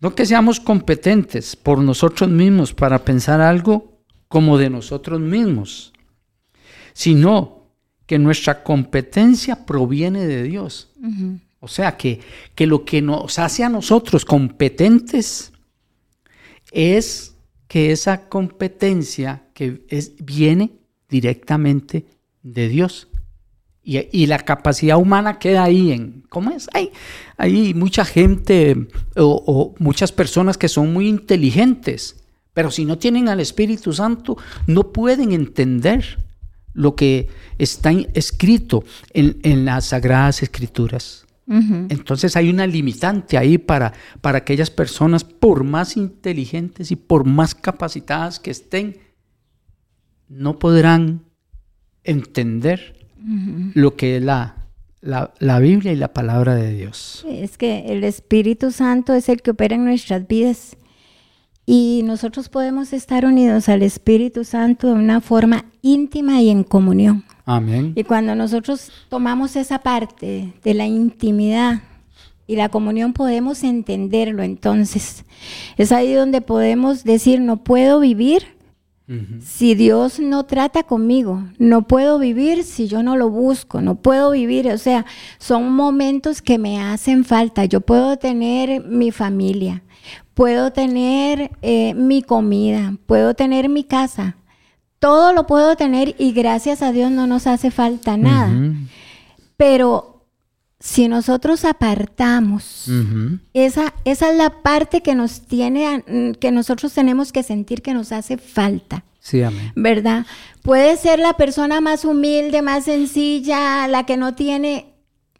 no 0.00 0.14
que 0.14 0.26
seamos 0.26 0.60
competentes 0.60 1.56
por 1.56 1.78
nosotros 1.78 2.28
mismos 2.28 2.74
para 2.74 2.98
pensar 2.98 3.40
algo 3.40 3.93
como 4.28 4.58
de 4.58 4.70
nosotros 4.70 5.20
mismos, 5.20 5.92
sino 6.92 7.68
que 8.06 8.18
nuestra 8.18 8.62
competencia 8.62 9.64
proviene 9.66 10.26
de 10.26 10.42
Dios. 10.42 10.90
O 11.60 11.68
sea, 11.68 11.96
que, 11.96 12.20
que, 12.54 12.66
lo 12.66 12.84
que 12.84 13.00
nos 13.00 13.38
hace 13.38 13.64
a 13.64 13.68
nosotros 13.68 14.24
competentes 14.24 15.52
es 16.72 17.34
que 17.68 17.92
esa 17.92 18.28
competencia 18.28 19.44
que 19.54 19.84
es, 19.88 20.12
viene 20.18 20.72
directamente 21.08 22.04
de 22.42 22.68
Dios. 22.68 23.08
Y, 23.86 24.26
la 24.26 24.38
capacidad 24.38 24.96
humana 24.96 25.38
queda 25.38 25.64
ahí 25.64 25.92
en, 25.92 26.24
¿cómo 26.30 26.50
es? 26.50 26.70
Hay, 26.72 26.90
hay 27.36 27.74
mucha 27.74 28.06
gente 28.06 28.88
o, 29.14 29.74
muchas 29.78 30.10
personas 30.10 30.56
que 30.56 30.68
son 30.68 30.92
muy 30.92 31.06
inteligentes, 31.06 32.23
pero 32.54 32.70
si 32.70 32.84
no 32.84 32.96
tienen 32.98 33.28
al 33.28 33.40
Espíritu 33.40 33.92
Santo, 33.92 34.38
no 34.66 34.92
pueden 34.92 35.32
entender 35.32 36.18
lo 36.72 36.96
que 36.96 37.28
está 37.58 37.90
escrito 38.14 38.84
en, 39.12 39.64
las 39.64 39.86
Sagradas 39.86 40.42
Escrituras. 40.42 41.26
Entonces 41.46 42.36
hay 42.36 42.48
una 42.48 42.66
limitante 42.66 43.36
ahí 43.36 43.58
para, 43.58 43.92
para 44.22 44.38
aquellas 44.38 44.70
personas, 44.70 45.24
por 45.24 45.62
más 45.62 45.98
inteligentes 45.98 46.90
y 46.90 46.96
por 46.96 47.26
más 47.26 47.54
capacitadas 47.54 48.40
que 48.40 48.50
estén, 48.50 48.96
no 50.28 50.58
podrán 50.58 51.22
entender 52.04 53.06
lo 53.74 53.94
que 53.94 54.16
es 54.16 54.22
la, 54.22 54.64
la, 55.02 55.58
Biblia 55.58 55.92
y 55.92 55.96
la 55.96 56.12
palabra 56.12 56.54
de 56.54 56.72
Dios. 56.72 57.26
Es 57.28 57.58
que 57.58 57.92
el 57.92 58.04
Espíritu 58.04 58.70
Santo 58.70 59.12
es 59.12 59.28
el 59.28 59.42
que 59.42 59.50
opera 59.50 59.76
en 59.76 59.84
nuestras 59.84 60.26
vidas. 60.26 60.76
Y 61.66 62.02
nosotros 62.04 62.48
podemos 62.48 62.92
estar 62.92 63.24
unidos 63.24 63.68
al 63.68 63.82
Espíritu 63.82 64.44
Santo 64.44 64.88
de 64.88 64.94
una 64.94 65.20
forma 65.20 65.64
íntima 65.82 66.42
y 66.42 66.50
en 66.50 66.64
comunión. 66.64 67.24
Amén. 67.46 67.92
Y 67.94 68.04
cuando 68.04 68.34
nosotros 68.34 68.90
tomamos 69.08 69.56
esa 69.56 69.78
parte 69.78 70.52
de 70.62 70.74
la 70.74 70.86
intimidad 70.86 71.82
y 72.46 72.56
la 72.56 72.68
comunión 72.68 73.12
podemos 73.12 73.62
entenderlo 73.64 74.42
entonces. 74.42 75.24
Es 75.76 75.92
ahí 75.92 76.12
donde 76.12 76.40
podemos 76.40 77.04
decir, 77.04 77.40
no 77.40 77.64
puedo 77.64 78.00
vivir 78.00 78.54
si 79.42 79.74
Dios 79.74 80.18
no 80.18 80.46
trata 80.46 80.82
conmigo, 80.84 81.44
no 81.58 81.86
puedo 81.86 82.18
vivir 82.18 82.64
si 82.64 82.88
yo 82.88 83.02
no 83.02 83.18
lo 83.18 83.28
busco, 83.28 83.82
no 83.82 83.96
puedo 83.96 84.30
vivir, 84.30 84.70
o 84.70 84.78
sea, 84.78 85.04
son 85.38 85.72
momentos 85.72 86.40
que 86.40 86.56
me 86.56 86.80
hacen 86.80 87.26
falta. 87.26 87.66
Yo 87.66 87.82
puedo 87.82 88.16
tener 88.16 88.82
mi 88.82 89.10
familia, 89.10 89.82
puedo 90.34 90.72
tener 90.72 91.50
eh, 91.62 91.94
mi 91.94 92.22
comida, 92.22 92.94
puedo 93.06 93.34
tener 93.34 93.68
mi 93.68 93.84
casa, 93.84 94.36
todo 94.98 95.32
lo 95.32 95.46
puedo 95.46 95.76
tener 95.76 96.14
y 96.18 96.32
gracias 96.32 96.82
a 96.82 96.92
Dios 96.92 97.10
no 97.10 97.26
nos 97.26 97.46
hace 97.46 97.70
falta 97.70 98.16
nada. 98.16 98.52
Pero 99.56 100.26
si 100.80 101.08
nosotros 101.08 101.64
apartamos 101.64 102.88
esa, 103.54 103.94
esa 104.04 104.30
es 104.30 104.36
la 104.36 104.50
parte 104.62 105.00
que 105.02 105.14
nos 105.14 105.42
tiene, 105.42 105.86
a- 105.86 105.98
mm, 106.06 106.32
que 106.40 106.50
nosotros 106.50 106.92
tenemos 106.92 107.32
que 107.32 107.42
sentir 107.42 107.80
que 107.82 107.94
nos 107.94 108.12
hace 108.12 108.36
falta. 108.38 109.04
Sí, 109.20 109.42
amén. 109.42 109.72
¿verdad? 109.74 110.26
Puede 110.62 110.96
ser 110.98 111.18
la 111.18 111.32
persona 111.34 111.80
más 111.80 112.04
humilde, 112.04 112.60
más 112.60 112.84
sencilla, 112.84 113.88
la 113.88 114.04
que 114.04 114.18
no 114.18 114.34
tiene 114.34 114.93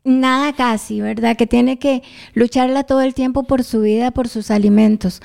nada 0.04 0.52
casi, 0.52 1.00
¿verdad? 1.00 1.36
Que 1.36 1.46
tiene 1.46 1.78
que 1.78 2.02
lucharla 2.34 2.84
todo 2.84 3.00
el 3.00 3.14
tiempo 3.14 3.44
por 3.44 3.64
su 3.64 3.80
vida, 3.80 4.10
por 4.10 4.28
sus 4.28 4.50
alimentos. 4.50 5.20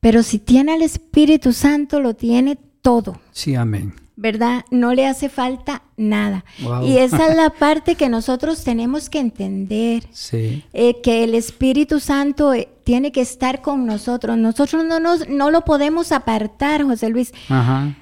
Pero 0.00 0.22
si 0.22 0.38
tiene 0.38 0.72
al 0.74 0.82
Espíritu 0.82 1.52
Santo, 1.52 2.00
lo 2.00 2.14
tiene 2.14 2.56
todo, 2.82 3.20
Sí, 3.32 3.54
amén. 3.54 3.94
¿verdad? 4.14 4.64
No 4.70 4.94
le 4.94 5.06
hace 5.06 5.28
falta 5.28 5.82
nada. 5.96 6.44
Wow. 6.62 6.86
Y 6.86 6.98
esa 6.98 7.28
es 7.28 7.36
la 7.36 7.50
parte 7.58 7.94
que 7.94 8.08
nosotros 8.08 8.62
tenemos 8.64 9.08
que 9.10 9.18
entender. 9.20 10.04
Sí. 10.12 10.64
eh, 10.72 11.00
que 11.02 11.22
el 11.24 11.34
Espíritu 11.34 12.00
Santo 12.00 12.52
eh, 12.54 12.68
tiene 12.84 13.12
que 13.12 13.20
estar 13.20 13.62
con 13.62 13.86
nosotros. 13.86 14.36
Nosotros 14.38 14.84
no, 14.84 14.98
nos, 15.00 15.28
no 15.28 15.50
lo 15.50 15.64
podemos 15.64 16.10
apartar, 16.12 16.82
José 16.84 17.10
Luis. 17.10 17.32
Ajá. 17.48 17.94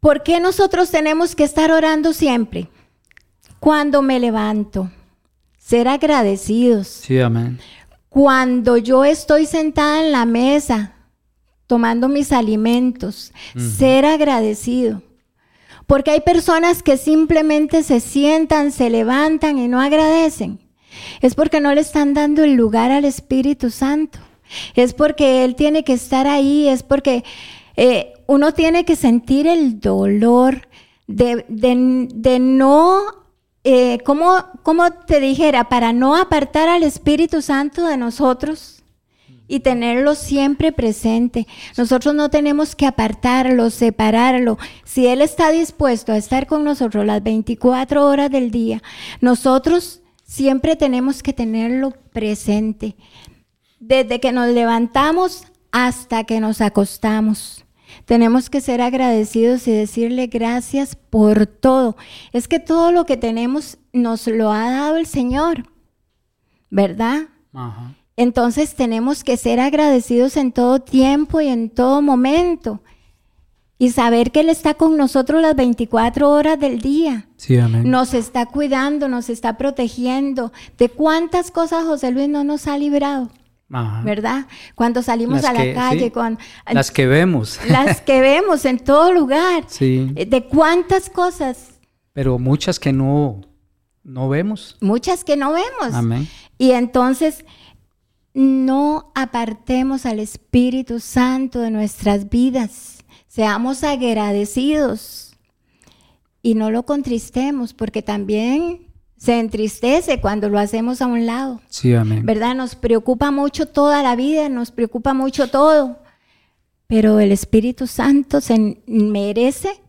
¿Por 0.00 0.22
qué 0.24 0.40
nosotros 0.40 0.90
tenemos 0.90 1.34
que 1.36 1.44
estar 1.44 1.70
orando 1.70 2.12
siempre? 2.12 2.68
Cuando 3.62 4.02
me 4.02 4.18
levanto, 4.18 4.90
ser 5.56 5.86
agradecidos. 5.86 6.88
Sí, 6.88 7.20
amén. 7.20 7.60
Cuando 8.08 8.76
yo 8.76 9.04
estoy 9.04 9.46
sentada 9.46 10.04
en 10.04 10.10
la 10.10 10.24
mesa, 10.26 10.94
tomando 11.68 12.08
mis 12.08 12.32
alimentos, 12.32 13.32
ser 13.78 14.04
agradecido. 14.04 15.00
Porque 15.86 16.10
hay 16.10 16.22
personas 16.22 16.82
que 16.82 16.96
simplemente 16.96 17.84
se 17.84 18.00
sientan, 18.00 18.72
se 18.72 18.90
levantan 18.90 19.58
y 19.58 19.68
no 19.68 19.80
agradecen. 19.80 20.58
Es 21.20 21.36
porque 21.36 21.60
no 21.60 21.72
le 21.72 21.82
están 21.82 22.14
dando 22.14 22.42
el 22.42 22.54
lugar 22.54 22.90
al 22.90 23.04
Espíritu 23.04 23.70
Santo. 23.70 24.18
Es 24.74 24.92
porque 24.92 25.44
Él 25.44 25.54
tiene 25.54 25.84
que 25.84 25.92
estar 25.92 26.26
ahí. 26.26 26.66
Es 26.66 26.82
porque 26.82 27.22
eh, 27.76 28.12
uno 28.26 28.52
tiene 28.54 28.84
que 28.84 28.96
sentir 28.96 29.46
el 29.46 29.78
dolor 29.78 30.66
de, 31.06 31.44
de- 31.48 32.08
de 32.12 32.38
no, 32.40 33.00
eh, 33.64 33.98
como, 34.04 34.44
como 34.62 34.90
te 34.90 35.20
dijera, 35.20 35.68
para 35.68 35.92
no 35.92 36.16
apartar 36.16 36.68
al 36.68 36.82
Espíritu 36.82 37.42
Santo 37.42 37.86
de 37.86 37.96
nosotros 37.96 38.82
y 39.46 39.60
tenerlo 39.60 40.14
siempre 40.14 40.72
presente. 40.72 41.46
Nosotros 41.76 42.14
no 42.14 42.30
tenemos 42.30 42.74
que 42.74 42.86
apartarlo, 42.86 43.70
separarlo. 43.70 44.58
Si 44.84 45.06
Él 45.06 45.20
está 45.20 45.50
dispuesto 45.50 46.12
a 46.12 46.16
estar 46.16 46.46
con 46.46 46.64
nosotros 46.64 47.04
las 47.04 47.22
24 47.22 48.06
horas 48.06 48.30
del 48.30 48.50
día, 48.50 48.82
nosotros 49.20 50.00
siempre 50.24 50.74
tenemos 50.74 51.22
que 51.22 51.32
tenerlo 51.32 51.92
presente. 52.12 52.96
Desde 53.78 54.20
que 54.20 54.32
nos 54.32 54.48
levantamos 54.48 55.44
hasta 55.70 56.24
que 56.24 56.40
nos 56.40 56.60
acostamos. 56.60 57.64
Tenemos 58.04 58.50
que 58.50 58.60
ser 58.60 58.80
agradecidos 58.80 59.66
y 59.68 59.72
decirle 59.72 60.26
gracias 60.26 60.96
por 60.96 61.46
todo. 61.46 61.96
Es 62.32 62.48
que 62.48 62.60
todo 62.60 62.92
lo 62.92 63.06
que 63.06 63.16
tenemos 63.16 63.78
nos 63.92 64.26
lo 64.26 64.50
ha 64.52 64.70
dado 64.70 64.96
el 64.96 65.06
Señor, 65.06 65.64
¿verdad? 66.70 67.28
Ajá. 67.52 67.94
Entonces 68.16 68.74
tenemos 68.74 69.24
que 69.24 69.36
ser 69.36 69.58
agradecidos 69.60 70.36
en 70.36 70.52
todo 70.52 70.80
tiempo 70.80 71.40
y 71.40 71.48
en 71.48 71.70
todo 71.70 72.02
momento. 72.02 72.82
Y 73.78 73.90
saber 73.90 74.30
que 74.30 74.40
Él 74.40 74.48
está 74.48 74.74
con 74.74 74.96
nosotros 74.96 75.42
las 75.42 75.56
24 75.56 76.30
horas 76.30 76.60
del 76.60 76.80
día. 76.80 77.26
Sí, 77.36 77.56
amén. 77.58 77.90
Nos 77.90 78.14
está 78.14 78.46
cuidando, 78.46 79.08
nos 79.08 79.28
está 79.28 79.56
protegiendo. 79.56 80.52
¿De 80.78 80.88
cuántas 80.88 81.50
cosas 81.50 81.84
José 81.84 82.12
Luis 82.12 82.28
no 82.28 82.44
nos 82.44 82.68
ha 82.68 82.78
librado? 82.78 83.30
Ajá. 83.72 84.02
¿Verdad? 84.02 84.46
Cuando 84.74 85.02
salimos 85.02 85.42
Las 85.42 85.44
a 85.46 85.52
la 85.54 85.62
que- 85.62 85.74
calle, 85.74 86.04
sí, 86.04 86.10
cuando, 86.10 86.40
Las 86.70 86.90
que 86.90 87.06
vemos. 87.06 87.58
las 87.68 88.00
que 88.02 88.20
vemos 88.20 88.64
en 88.66 88.78
todo 88.78 89.12
lugar. 89.12 89.64
Sí. 89.66 90.12
Eh, 90.14 90.26
¿De 90.26 90.44
cuántas 90.44 91.08
cosas? 91.08 91.80
Pero 92.12 92.38
muchas 92.38 92.78
que 92.78 92.92
no, 92.92 93.40
no 94.04 94.28
vemos. 94.28 94.76
Muchas 94.80 95.24
que 95.24 95.36
no 95.36 95.52
vemos. 95.52 95.94
Amén. 95.94 96.28
Y 96.58 96.72
entonces 96.72 97.44
no 98.34 99.10
apartemos 99.14 100.06
al 100.06 100.18
Espíritu 100.18 101.00
Santo 101.00 101.60
de 101.60 101.70
nuestras 101.70 102.28
vidas. 102.28 102.98
Seamos 103.26 103.82
agradecidos 103.84 105.36
y 106.42 106.54
no 106.54 106.70
lo 106.70 106.84
contristemos 106.84 107.72
porque 107.72 108.02
también 108.02 108.91
se 109.22 109.38
entristece 109.38 110.20
cuando 110.20 110.48
lo 110.48 110.58
hacemos 110.58 111.00
a 111.00 111.06
un 111.06 111.26
lado. 111.26 111.60
Sí, 111.68 111.94
amén. 111.94 112.26
¿Verdad? 112.26 112.56
Nos 112.56 112.74
preocupa 112.74 113.30
mucho 113.30 113.66
toda 113.66 114.02
la 114.02 114.16
vida, 114.16 114.48
nos 114.48 114.72
preocupa 114.72 115.14
mucho 115.14 115.46
todo. 115.48 115.98
Pero 116.88 117.20
el 117.20 117.30
Espíritu 117.30 117.86
Santo 117.86 118.40
se 118.40 118.82
merece 118.88 119.80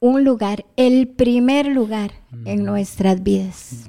un 0.00 0.24
lugar, 0.24 0.66
el 0.76 1.06
primer 1.06 1.66
lugar 1.66 2.10
en 2.44 2.64
nuestras 2.64 3.22
vidas. 3.22 3.88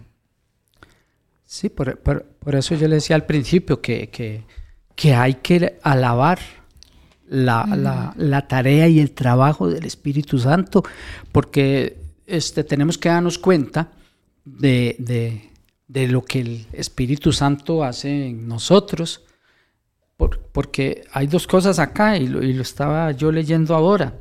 Sí, 1.45 1.69
por, 1.69 1.97
por- 1.99 2.23
por 2.39 2.53
eso 2.55 2.75
yo 2.75 2.87
le 2.87 2.95
decía 2.95 3.15
al 3.15 3.25
principio 3.25 3.81
que, 3.81 4.09
que, 4.09 4.43
que 4.95 5.15
hay 5.15 5.33
que 5.35 5.79
alabar 5.81 6.37
la, 7.27 7.65
la- 7.75 8.13
la 8.15 8.47
tarea 8.47 8.87
y 8.87 8.99
el 8.99 9.11
trabajo 9.11 9.67
del 9.69 9.85
Espíritu 9.85 10.37
Santo, 10.37 10.83
porque 11.31 11.97
este, 12.27 12.63
tenemos 12.63 12.97
que 12.99 13.09
darnos 13.09 13.39
cuenta 13.39 13.91
de, 14.45 14.95
de- 14.99 15.49
de 15.87 16.07
lo 16.07 16.23
que 16.23 16.39
el 16.39 16.67
Espíritu 16.73 17.31
Santo 17.31 17.83
hace 17.83 18.27
en 18.27 18.47
nosotros, 18.47 19.23
por- 20.17 20.39
porque 20.51 21.03
hay 21.11 21.27
dos 21.27 21.45
cosas 21.45 21.77
acá 21.79 22.17
y 22.17 22.27
lo, 22.27 22.41
y 22.43 22.53
lo 22.53 22.61
estaba 22.63 23.11
yo 23.11 23.31
leyendo 23.31 23.75
ahora. 23.75 24.19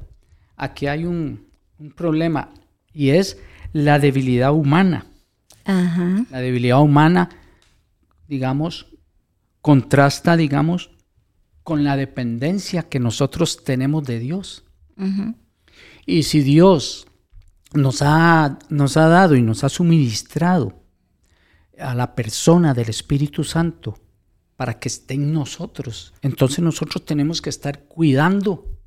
Aquí 0.56 0.86
hay 0.86 1.04
un, 1.04 1.46
un 1.78 1.90
problema 1.92 2.52
y 2.92 3.10
es 3.10 3.38
la 3.72 3.98
debilidad 3.98 4.52
humana 4.52 5.06
Ajá. 5.64 6.24
la 6.30 6.40
debilidad 6.40 6.80
humana, 6.82 7.30
digamos, 8.28 8.86
contrasta, 9.62 10.36
digamos, 10.36 10.90
con 11.62 11.82
la 11.84 11.96
dependencia 11.96 12.82
que 12.82 13.00
nosotros 13.00 13.64
tenemos 13.64 14.04
de 14.04 14.18
Dios. 14.18 14.64
Y 16.06 16.24
si 16.24 16.40
Dios 16.42 17.06
nos 17.74 18.02
ha, 18.02 18.58
nos 18.68 18.96
ha 18.96 19.08
dado 19.08 19.36
y 19.36 19.42
nos 19.42 19.64
ha 19.64 19.68
suministrado 19.68 20.80
a 21.78 21.94
la 21.94 22.14
persona 22.14 22.72
del 22.72 22.88
Espíritu 22.88 23.44
Santo 23.44 23.98
para 24.56 24.78
que 24.78 24.88
esté 24.88 25.14
en 25.14 25.32
nosotros, 25.32 26.14
entonces 26.22 26.60
nosotros 26.60 27.04
tenemos 27.04 27.42
que 27.42 27.50
estar 27.50 27.84
cuidando 27.84 28.78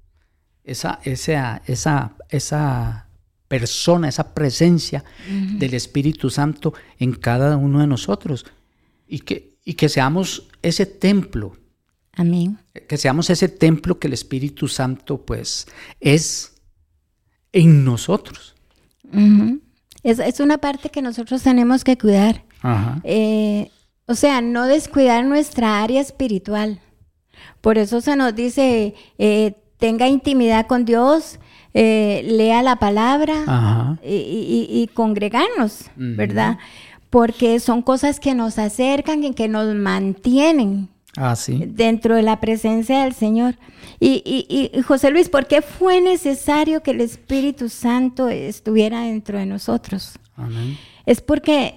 esa, 0.64 1.00
esa, 1.04 1.62
esa, 1.66 2.16
esa 2.30 3.10
persona, 3.48 4.10
esa 4.10 4.34
presencia 4.34 5.04
del 5.28 5.74
Espíritu 5.74 6.30
Santo 6.30 6.74
en 7.00 7.14
cada 7.14 7.58
uno 7.58 7.80
de 7.80 7.88
nosotros. 7.88 8.46
Y 9.08 9.20
que, 9.20 9.58
y 9.64 9.76
que 9.76 9.88
seamos 9.88 10.48
ese 10.62 10.86
templo, 10.86 11.56
Amén. 12.14 12.60
que 12.88 12.98
seamos 12.98 13.30
ese 13.30 13.48
templo 13.48 14.00
que 14.00 14.08
el 14.08 14.14
Espíritu 14.14 14.68
Santo 14.68 15.26
pues 15.26 15.68
es 16.02 16.56
en 17.54 17.86
nosotros. 17.86 18.57
Es, 20.04 20.20
es 20.20 20.40
una 20.40 20.58
parte 20.58 20.90
que 20.90 21.02
nosotros 21.02 21.42
tenemos 21.44 21.84
que 21.84 21.98
cuidar. 21.98 22.44
Ajá. 22.62 23.00
Eh, 23.04 23.72
o 24.06 24.16
sea, 24.16 24.42
no 24.42 24.66
descuidar 24.66 25.26
nuestra 25.26 25.84
área 25.84 26.00
espiritual. 26.02 26.80
Por 27.62 27.78
eso 27.78 28.00
se 28.02 28.16
nos 28.16 28.36
dice, 28.36 28.96
eh, 29.18 29.54
tenga 29.78 30.08
intimidad 30.08 30.66
con 30.68 30.86
Dios, 30.86 31.40
eh, 31.74 32.24
lea 32.26 32.62
la 32.64 32.78
palabra 32.78 33.98
y, 34.04 34.10
y- 34.14 34.68
y 34.82 34.88
congregarnos. 34.88 35.86
¿verdad? 35.96 36.58
Porque 37.10 37.60
son 37.60 37.82
cosas 37.82 38.20
que 38.20 38.34
nos 38.36 38.58
acercan 38.60 39.24
y 39.24 39.34
que 39.34 39.48
nos 39.48 39.74
mantienen 39.76 40.90
Ah, 41.20 41.36
sí. 41.36 41.64
dentro 41.66 42.16
de 42.16 42.22
la 42.22 42.40
presencia 42.40 43.04
del 43.04 43.14
Señor. 43.14 43.56
Y, 44.00 44.22
y, 44.24 44.72
y, 44.78 44.82
José 44.84 45.10
Luis, 45.10 45.30
¿por 45.30 45.48
qué 45.48 45.64
fue 45.64 46.00
necesario 46.00 46.84
que 46.84 46.92
el 46.92 47.02
Espíritu 47.02 47.70
Santo 47.70 48.30
estuviera 48.30 49.02
dentro 49.02 49.40
de 49.40 49.48
nosotros? 49.48 50.20
Amén. 50.36 50.78
Es 51.08 51.22
porque 51.22 51.74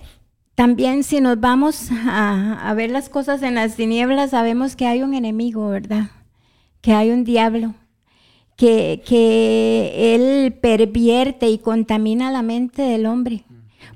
también 0.55 1.05
si 1.05 1.23
nos 1.23 1.41
vamos 1.41 1.89
a, 1.91 2.69
a, 2.69 2.75
ver 2.75 2.91
las 2.91 3.09
cosas 3.09 3.43
en 3.43 3.55
las 3.55 3.77
tinieblas, 3.77 4.33
sabemos 4.33 4.77
que 4.77 4.87
hay 4.87 5.03
un 5.03 5.15
enemigo, 5.15 5.71
¿verdad? 5.71 6.11
Que 6.83 6.93
hay 6.93 7.11
un 7.11 7.25
diablo, 7.25 7.75
que, 8.57 9.03
que 9.07 10.15
él 10.15 10.53
pervierte 10.53 11.49
y 11.49 11.57
contamina 11.57 12.31
la 12.31 12.43
mente 12.43 12.83
del 12.83 13.07
hombre. 13.07 13.45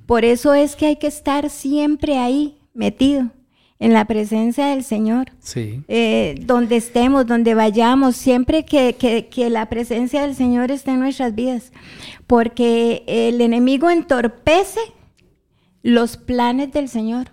Por 0.07 0.24
eso 0.24 0.55
es 0.55 0.74
que 0.74 0.86
hay 0.86 0.97
que 0.97 1.07
estar 1.07 1.51
siempre 1.51 2.16
ahí, 2.16 2.57
metido 2.72 3.30
en 3.85 3.93
la 3.93 4.07
presencia 4.07 4.68
del 4.68 4.82
Señor. 4.82 5.26
Sí. 5.41 5.82
Eh, 5.89 6.37
donde 6.47 6.76
estemos, 6.76 7.26
donde 7.26 7.53
vayamos, 7.53 8.16
siempre 8.16 8.64
que, 8.64 8.97
que, 8.99 9.26
que, 9.26 9.51
la 9.51 9.68
presencia 9.68 10.22
del 10.22 10.35
Señor 10.35 10.70
esté 10.70 10.93
en 10.93 11.01
nuestras 11.01 11.35
vidas. 11.35 11.70
Porque 12.26 13.05
el 13.07 13.43
enemigo 13.43 13.91
entorpece 13.91 14.80
los 15.82 16.16
planes 16.16 16.72
del 16.72 16.89
Señor, 16.89 17.26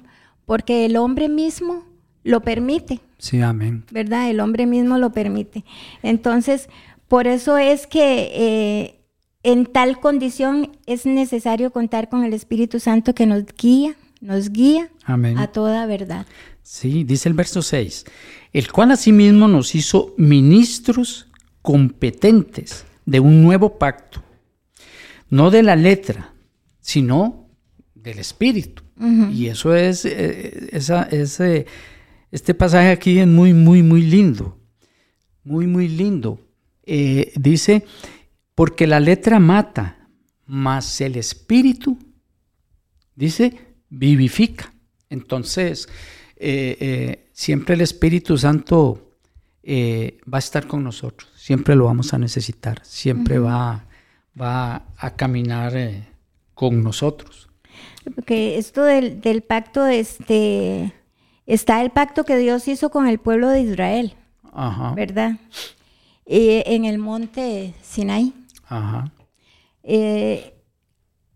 porque 0.45 0.85
el 0.85 0.97
hombre 0.97 1.29
mismo 1.29 1.85
lo 2.25 2.41
permite. 2.41 2.99
Sí, 3.17 3.39
amén. 3.41 3.85
¿Verdad? 3.89 4.29
El 4.29 4.41
hombre 4.41 4.65
mismo 4.65 4.97
lo 4.97 5.13
permite. 5.13 5.63
Entonces, 6.03 6.67
por 7.07 7.27
eso 7.27 7.57
es 7.57 7.87
que 7.87 8.29
eh, 8.33 8.99
en 9.43 9.67
tal 9.67 10.01
condición 10.01 10.77
es 10.85 11.05
necesario 11.05 11.71
contar 11.71 12.09
con 12.09 12.25
el 12.25 12.33
Espíritu 12.33 12.81
Santo 12.81 13.15
que 13.15 13.25
nos 13.25 13.45
guía, 13.57 13.95
nos 14.21 14.51
guía 14.51 14.89
Amén. 15.03 15.37
a 15.37 15.47
toda 15.47 15.85
verdad. 15.87 16.25
Sí, 16.61 17.03
dice 17.03 17.27
el 17.27 17.33
verso 17.33 17.61
6, 17.61 18.05
el 18.53 18.71
cual 18.71 18.91
asimismo 18.91 19.47
nos 19.47 19.75
hizo 19.75 20.13
ministros 20.17 21.27
competentes 21.61 22.85
de 23.05 23.19
un 23.19 23.43
nuevo 23.43 23.77
pacto, 23.77 24.23
no 25.29 25.51
de 25.51 25.63
la 25.63 25.75
letra, 25.75 26.33
sino 26.79 27.49
del 27.95 28.19
Espíritu. 28.19 28.83
Uh 28.97 29.03
-huh. 29.05 29.33
Y 29.33 29.47
eso 29.47 29.75
es, 29.75 30.05
eh, 30.05 30.69
esa, 30.71 31.03
ese, 31.03 31.65
este 32.31 32.53
pasaje 32.53 32.91
aquí 32.91 33.19
es 33.19 33.27
muy, 33.27 33.53
muy, 33.53 33.81
muy 33.81 34.03
lindo, 34.03 34.59
muy, 35.43 35.65
muy 35.65 35.87
lindo. 35.87 36.39
Eh, 36.83 37.31
dice, 37.35 37.85
porque 38.53 38.85
la 38.85 38.99
letra 38.99 39.39
mata, 39.39 40.07
mas 40.45 41.01
el 41.01 41.15
Espíritu, 41.15 41.97
dice, 43.15 43.70
vivifica. 43.91 44.73
Entonces, 45.09 45.87
eh, 46.37 46.77
eh, 46.79 47.27
siempre 47.33 47.75
el 47.75 47.81
Espíritu 47.81 48.37
Santo 48.37 49.17
eh, 49.61 50.17
va 50.31 50.37
a 50.37 50.39
estar 50.39 50.65
con 50.65 50.83
nosotros, 50.83 51.29
siempre 51.35 51.75
lo 51.75 51.85
vamos 51.85 52.15
a 52.15 52.17
necesitar, 52.17 52.83
siempre 52.83 53.39
uh 53.39 53.43
-huh. 53.43 53.47
va, 53.47 53.85
va, 54.41 54.85
a 54.97 55.15
caminar 55.15 55.73
con 56.55 56.81
nosotros. 56.81 57.49
Porque 58.15 58.57
esto 58.57 58.83
del, 58.83 59.21
del, 59.21 59.43
pacto, 59.43 59.85
este, 59.85 60.93
está 61.45 61.83
el 61.83 61.91
pacto 61.91 62.23
que 62.23 62.37
Dios 62.37 62.67
hizo 62.67 62.89
con 62.89 63.07
el 63.07 63.19
pueblo 63.19 63.49
de 63.49 63.61
Israel, 63.61 64.15
Ajá. 64.51 64.93
¿verdad? 64.95 65.37
en 66.33 66.85
el 66.85 66.97
monte 66.97 67.73
Sinai. 67.83 68.33
Ajá. 68.67 69.11
Eh, 69.83 70.50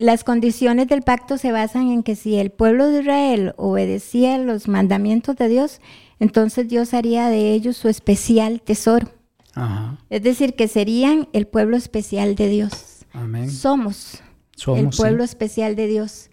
las 0.06 0.24
condiciones 0.24 0.88
del 0.88 1.02
pacto 1.02 1.38
se 1.38 1.52
basan 1.52 1.90
en 1.90 2.04
que 2.04 2.16
si 2.16 2.36
el 2.36 2.52
pueblo 2.52 2.88
de 2.88 3.02
Israel 3.02 3.54
obedecía 3.58 4.38
los 4.38 4.68
mandamientos 4.68 5.36
de 5.36 5.48
Dios, 5.48 5.82
entonces 6.20 6.68
Dios 6.70 6.94
haría 6.94 7.28
de 7.30 7.52
ellos 7.52 7.76
su 7.76 7.90
especial 7.90 8.62
tesoro. 8.62 9.10
Ajá. 9.56 9.98
Es 10.10 10.22
decir, 10.22 10.56
que 10.56 10.68
serían 10.68 11.28
el 11.34 11.48
pueblo 11.48 11.76
especial 11.76 12.36
de 12.36 12.50
Dios. 12.50 13.06
Amén. 13.14 13.50
Somos, 13.50 14.22
Somos 14.56 14.80
el 14.80 14.90
pueblo 14.90 15.24
sí. 15.24 15.32
especial 15.32 15.76
de 15.76 15.88
Dios. 15.88 16.30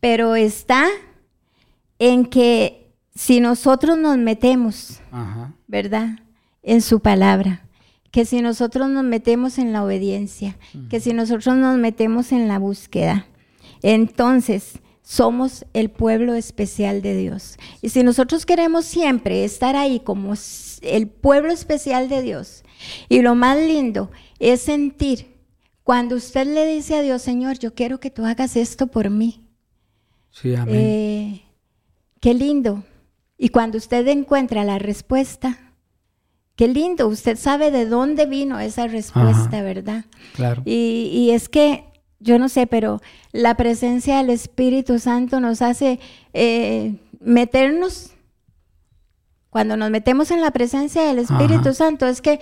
Pero 0.00 0.34
está 0.34 0.88
en 2.00 2.26
que 2.26 2.90
si 3.14 3.38
nosotros 3.40 3.96
nos 3.98 4.18
metemos, 4.18 5.00
Ajá. 5.12 5.52
¿verdad? 5.68 6.18
En 6.62 6.82
su 6.82 7.00
palabra, 7.00 7.62
que 8.12 8.24
si 8.24 8.42
nosotros 8.42 8.88
nos 8.88 9.02
metemos 9.02 9.58
en 9.58 9.72
la 9.72 9.82
obediencia, 9.82 10.56
uh 10.74 10.78
-huh. 10.78 10.88
que 10.88 11.00
si 11.00 11.12
nosotros 11.12 11.56
nos 11.56 11.76
metemos 11.78 12.30
en 12.30 12.46
la 12.46 12.58
búsqueda, 12.60 13.26
entonces 13.82 14.78
somos 15.02 15.66
el 15.72 15.90
pueblo 15.90 16.34
especial 16.34 17.02
de 17.02 17.16
Dios. 17.16 17.56
Y 17.80 17.88
si 17.88 18.04
nosotros 18.04 18.46
queremos 18.46 18.84
siempre 18.84 19.44
estar 19.44 19.74
ahí 19.74 19.98
como 19.98 20.34
el 20.82 21.08
pueblo 21.08 21.52
especial 21.52 22.08
de 22.08 22.22
Dios, 22.22 22.62
y 23.08 23.22
lo 23.22 23.34
más 23.34 23.58
lindo 23.58 24.10
es 24.38 24.60
sentir 24.60 25.32
cuando 25.82 26.14
usted 26.16 26.46
le 26.46 26.66
dice 26.66 26.94
a 26.96 27.02
Dios, 27.02 27.22
Señor, 27.22 27.58
yo 27.58 27.74
quiero 27.74 27.98
que 27.98 28.10
tú 28.10 28.24
hagas 28.24 28.56
esto 28.56 28.86
por 28.86 29.10
mí. 29.10 29.48
Sí, 30.30 30.54
amén. 30.54 30.74
Eh, 30.76 31.42
qué 32.20 32.34
lindo. 32.34 32.84
Y 33.36 33.48
cuando 33.48 33.78
usted 33.78 34.06
encuentra 34.06 34.64
la 34.64 34.78
respuesta, 34.78 35.71
Qué 36.62 36.68
lindo, 36.68 37.08
usted 37.08 37.36
sabe 37.38 37.72
de 37.72 37.86
dónde 37.86 38.24
vino 38.24 38.60
esa 38.60 38.86
respuesta, 38.86 39.56
Ajá, 39.56 39.62
¿verdad? 39.62 40.04
Claro. 40.36 40.62
Y, 40.64 41.10
y, 41.12 41.32
es 41.32 41.48
que, 41.48 41.86
yo 42.20 42.38
no 42.38 42.48
sé, 42.48 42.68
pero 42.68 43.02
la 43.32 43.56
presencia 43.56 44.18
del 44.18 44.30
Espíritu 44.30 45.00
Santo 45.00 45.40
nos 45.40 45.60
hace 45.60 45.98
eh, 46.34 46.94
meternos, 47.18 48.12
cuando 49.50 49.76
nos 49.76 49.90
metemos 49.90 50.30
en 50.30 50.40
la 50.40 50.52
presencia 50.52 51.02
del 51.02 51.18
Espíritu 51.18 51.70
Ajá. 51.70 51.74
Santo, 51.74 52.06
es 52.06 52.22
que 52.22 52.38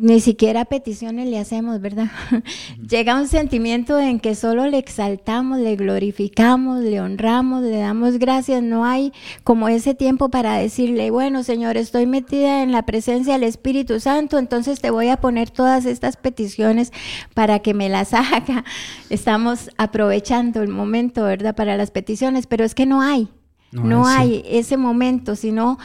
ni 0.00 0.20
siquiera 0.20 0.64
peticiones 0.64 1.28
le 1.28 1.40
hacemos, 1.40 1.80
¿verdad? 1.80 2.06
Llega 2.88 3.16
un 3.16 3.26
sentimiento 3.26 3.98
en 3.98 4.20
que 4.20 4.36
solo 4.36 4.68
le 4.68 4.78
exaltamos, 4.78 5.58
le 5.58 5.74
glorificamos, 5.74 6.84
le 6.84 7.00
honramos, 7.00 7.62
le 7.64 7.78
damos 7.78 8.18
gracias. 8.18 8.62
No 8.62 8.84
hay 8.84 9.12
como 9.42 9.68
ese 9.68 9.96
tiempo 9.96 10.28
para 10.28 10.54
decirle, 10.54 11.10
bueno, 11.10 11.42
Señor, 11.42 11.76
estoy 11.76 12.06
metida 12.06 12.62
en 12.62 12.70
la 12.70 12.86
presencia 12.86 13.32
del 13.32 13.42
Espíritu 13.42 13.98
Santo, 13.98 14.38
entonces 14.38 14.80
te 14.80 14.90
voy 14.90 15.08
a 15.08 15.20
poner 15.20 15.50
todas 15.50 15.84
estas 15.84 16.16
peticiones 16.16 16.92
para 17.34 17.58
que 17.58 17.74
me 17.74 17.88
las 17.88 18.14
haga. 18.14 18.64
Estamos 19.10 19.68
aprovechando 19.78 20.62
el 20.62 20.68
momento, 20.68 21.24
¿verdad? 21.24 21.56
Para 21.56 21.76
las 21.76 21.90
peticiones, 21.90 22.46
pero 22.46 22.64
es 22.64 22.76
que 22.76 22.86
no 22.86 23.02
hay, 23.02 23.28
no, 23.72 23.82
no 23.82 24.06
hay 24.06 24.36
sí. 24.36 24.42
ese 24.46 24.76
momento, 24.76 25.34
sino 25.34 25.76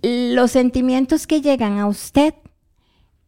los 0.00 0.52
sentimientos 0.52 1.26
que 1.26 1.40
llegan 1.40 1.78
a 1.78 1.88
usted 1.88 2.34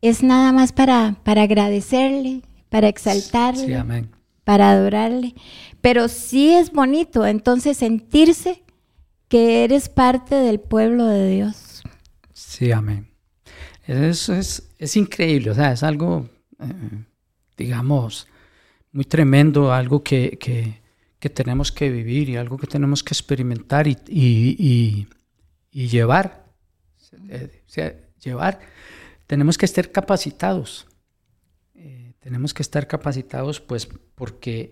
es 0.03 0.23
nada 0.23 0.53
más 0.53 0.73
para, 0.73 1.17
para 1.25 1.43
agradecerle, 1.43 2.43
para 2.69 2.89
exaltarle, 2.89 3.67
sí, 3.67 3.75
amén. 3.75 4.11
para 4.45 4.71
adorarle. 4.71 5.35
Pero 5.81 6.09
sí 6.09 6.55
es 6.55 6.73
bonito 6.73 7.27
entonces 7.27 7.77
sentirse 7.77 8.63
que 9.29 9.65
eres 9.65 9.89
parte 9.89 10.35
del 10.35 10.61
pueblo 10.61 11.07
de 11.07 11.31
Dios. 11.31 11.83
Sí, 12.33 12.73
amén. 12.73 13.09
Eso 13.87 14.35
es, 14.35 14.71
es 14.79 14.97
increíble, 14.97 15.51
o 15.51 15.55
sea, 15.55 15.73
es 15.73 15.83
algo, 15.83 16.29
eh, 16.61 17.05
digamos, 17.57 18.27
muy 18.93 19.05
tremendo, 19.05 19.73
algo 19.73 20.03
que, 20.03 20.39
que, 20.39 20.81
que, 21.19 21.31
tenemos 21.31 21.73
que 21.73 21.91
vivir 21.91 22.29
y 22.29 22.37
algo 22.37 22.57
que 22.57 22.67
tenemos 22.67 23.03
que 23.03 23.15
experimentar 23.15 23.87
y, 23.89 23.97
y, 24.09 24.57
y, 24.59 25.09
y 25.73 25.89
llevar. 25.89 26.45
Eh, 27.29 27.63
o 27.67 27.71
sea, 27.71 27.95
llevar 28.23 28.61
tenemos 29.31 29.57
que 29.57 29.65
estar 29.65 29.93
capacitados. 29.93 30.89
Eh, 31.77 32.15
tenemos 32.19 32.53
que 32.53 32.63
estar 32.63 32.89
capacitados, 32.89 33.61
pues, 33.61 33.89
porque 34.17 34.71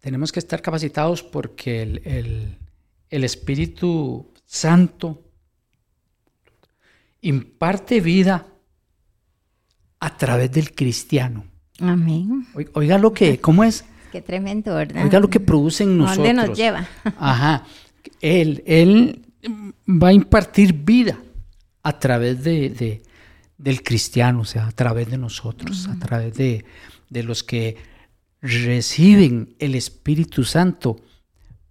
tenemos 0.00 0.32
que 0.32 0.38
estar 0.38 0.60
capacitados 0.60 1.22
porque 1.22 1.80
el, 1.80 2.02
el, 2.04 2.58
el 3.08 3.24
Espíritu 3.24 4.34
Santo 4.44 5.24
imparte 7.22 8.02
vida 8.02 8.46
a 9.98 10.16
través 10.18 10.52
del 10.52 10.74
cristiano. 10.74 11.46
Amén. 11.80 12.48
Oiga 12.74 12.98
lo 12.98 13.14
que, 13.14 13.40
¿cómo 13.46 13.64
es? 13.64 13.86
Qué 14.12 14.20
tremendo, 14.20 14.74
¿verdad? 14.74 15.04
Oiga 15.04 15.20
lo 15.20 15.30
que 15.30 15.40
produce 15.40 15.84
en 15.84 15.96
nosotros. 15.96 16.26
¿Dónde 16.26 16.34
nos 16.34 16.58
lleva? 16.58 16.86
Ajá. 17.16 17.64
Él, 18.20 18.62
él 18.66 19.24
va 19.88 20.08
a 20.08 20.12
impartir 20.12 20.74
vida 20.74 21.18
a 21.82 21.98
través 21.98 22.42
de, 22.44 22.70
de, 22.70 23.02
del 23.56 23.82
cristiano, 23.82 24.40
o 24.40 24.44
sea, 24.44 24.66
a 24.66 24.72
través 24.72 25.10
de 25.10 25.18
nosotros, 25.18 25.86
uh 25.86 25.90
-huh. 25.90 25.96
a 25.96 25.98
través 26.06 26.34
de, 26.34 26.64
de, 27.10 27.22
los 27.22 27.42
que 27.42 27.76
reciben 28.40 29.54
el 29.58 29.74
Espíritu 29.74 30.44
Santo. 30.44 30.96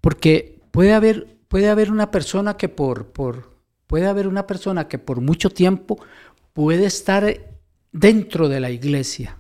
Porque 0.01 0.59
puede 0.71 0.93
haber, 0.93 1.27
puede 1.47 1.69
haber 1.69 1.91
una 1.91 2.11
persona 2.11 2.57
que 2.57 2.69
por, 2.69 3.11
por, 3.11 3.57
puede 3.87 4.07
haber 4.07 4.27
una 4.27 4.45
persona 4.47 4.87
que 4.87 4.99
por 4.99 5.21
mucho 5.21 5.49
tiempo 5.49 5.97
puede 6.53 6.85
estar 6.85 7.23
dentro 7.91 8.49
de 8.49 8.59
la 8.59 8.69
iglesia, 8.69 9.37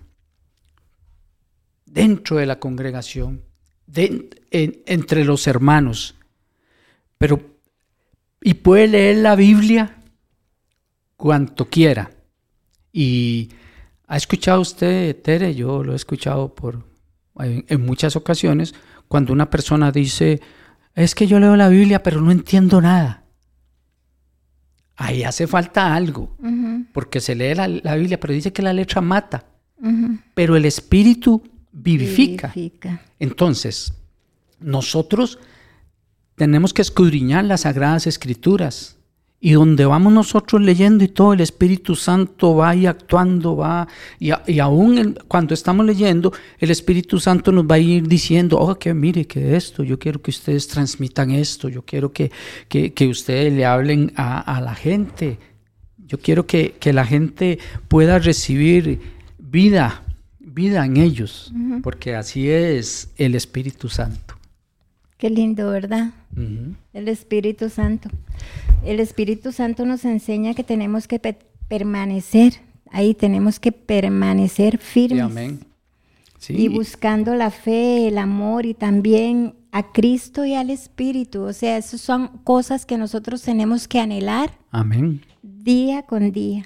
dentro 1.85 2.37
de 2.37 2.45
la 2.45 2.59
congregación, 2.59 3.41
de, 3.85 4.29
en, 4.51 4.81
entre 4.85 5.23
los 5.23 5.47
hermanos, 5.47 6.15
pero 7.17 7.57
y 8.41 8.53
puede 8.53 8.87
leer 8.87 9.17
la 9.17 9.35
Biblia 9.35 9.96
cuanto 11.17 11.65
quiera. 11.65 12.11
Y 12.93 13.49
ha 14.07 14.15
escuchado 14.15 14.61
usted, 14.61 15.21
Tere, 15.21 15.53
yo 15.53 15.83
lo 15.83 15.93
he 15.93 15.95
escuchado 15.95 16.55
por, 16.55 16.85
en, 17.39 17.85
muchas 17.85 18.15
ocasiones, 18.15 18.73
cuando 19.07 19.33
una 19.33 19.49
persona 19.49 19.91
dice, 19.91 20.39
es 20.95 21.13
que 21.15 21.27
yo 21.27 21.39
leo 21.39 21.55
la 21.55 21.69
Biblia 21.69 22.01
pero 22.01 22.21
no 22.21 22.31
entiendo 22.31 22.79
nada. 22.79 23.23
Ahí 24.95 25.23
hace 25.23 25.45
falta 25.45 25.93
algo, 25.93 26.35
porque 26.91 27.19
se 27.19 27.35
lee 27.35 27.53
la, 27.53 27.95
Biblia, 27.95 28.19
pero 28.19 28.33
dice 28.33 28.51
que 28.51 28.63
la 28.63 28.73
letra 28.73 28.99
mata, 28.99 29.45
pero 30.33 30.55
el 30.55 30.65
espíritu 30.65 31.43
vivifica. 31.71 32.51
Entonces, 33.19 33.93
nosotros 34.59 35.37
tenemos 36.35 36.73
que 36.73 36.81
escudriñar 36.81 37.45
las 37.45 37.61
sagradas 37.61 38.07
escrituras 38.07 38.96
y 39.39 39.51
donde 39.51 39.85
vamos 39.85 40.11
nosotros 40.13 40.61
leyendo 40.61 41.03
y 41.03 41.09
todo 41.09 41.33
el 41.33 41.41
Espíritu 41.41 41.95
Santo 41.95 42.55
va 42.55 42.75
y 42.75 42.87
actuando, 42.87 43.55
va, 43.55 43.87
y, 44.19 44.31
y 44.47 44.59
aún 44.59 45.17
cuando 45.27 45.53
estamos 45.53 45.85
leyendo, 45.85 46.33
el 46.57 46.71
Espíritu 46.71 47.19
Santo 47.19 47.51
nos 47.51 47.65
va 47.65 47.75
a 47.75 47.79
ir 47.79 48.07
diciendo, 48.07 48.57
oh, 48.59 48.79
que 48.79 48.93
mire, 48.95 49.25
que 49.25 49.55
esto, 49.55 49.83
yo 49.83 49.99
quiero 49.99 50.21
que 50.21 50.31
ustedes 50.31 50.67
transmitan 50.67 51.29
esto, 51.31 51.69
yo 51.69 51.83
quiero 51.83 52.11
que, 52.11 52.31
que, 52.67 53.07
ustedes 53.07 53.53
le 53.53 53.65
hablen 53.65 54.11
a, 54.15 54.59
la 54.59 54.73
gente, 54.73 55.37
yo 56.07 56.17
quiero 56.17 56.47
que, 56.47 56.75
la 56.91 57.05
gente 57.05 57.59
pueda 57.87 58.17
recibir 58.17 58.99
vida, 59.37 60.03
vida 60.39 60.83
en 60.83 60.97
ellos, 60.97 61.53
porque 61.83 62.15
así 62.15 62.49
es 62.49 63.11
el 63.17 63.35
Espíritu 63.35 63.87
Santo. 63.87 64.35
Qué 65.19 65.29
lindo, 65.29 65.69
¿verdad? 65.69 66.11
El 66.93 67.07
Espíritu 67.07 67.69
Santo. 67.69 68.09
El 68.83 68.99
Espíritu 68.99 69.51
Santo 69.51 69.85
nos 69.85 70.05
enseña 70.05 70.53
que 70.53 70.63
tenemos 70.63 71.07
que 71.07 71.19
permanecer, 71.67 72.53
ahí 72.91 73.13
tenemos 73.13 73.59
que 73.59 73.71
permanecer 73.71 74.77
firmes. 74.77 75.23
amén. 75.23 75.59
Y 76.49 76.69
buscando 76.69 77.35
la 77.35 77.49
fe, 77.49 78.07
el 78.07 78.17
amor 78.17 78.65
y 78.65 78.73
también 78.73 79.55
a 79.71 79.91
Cristo 79.91 80.45
y 80.45 80.53
al 80.53 80.69
Espíritu. 80.69 81.41
O 81.41 81.51
sea, 81.51 81.77
esas 81.77 81.99
son 81.99 82.27
cosas 82.43 82.85
que 82.85 82.97
nosotros 82.97 83.41
tenemos 83.41 83.87
que 83.87 83.99
anhelar. 83.99 84.57
Amén. 84.71 85.25
Día 85.41 86.03
con 86.03 86.31
día. 86.31 86.65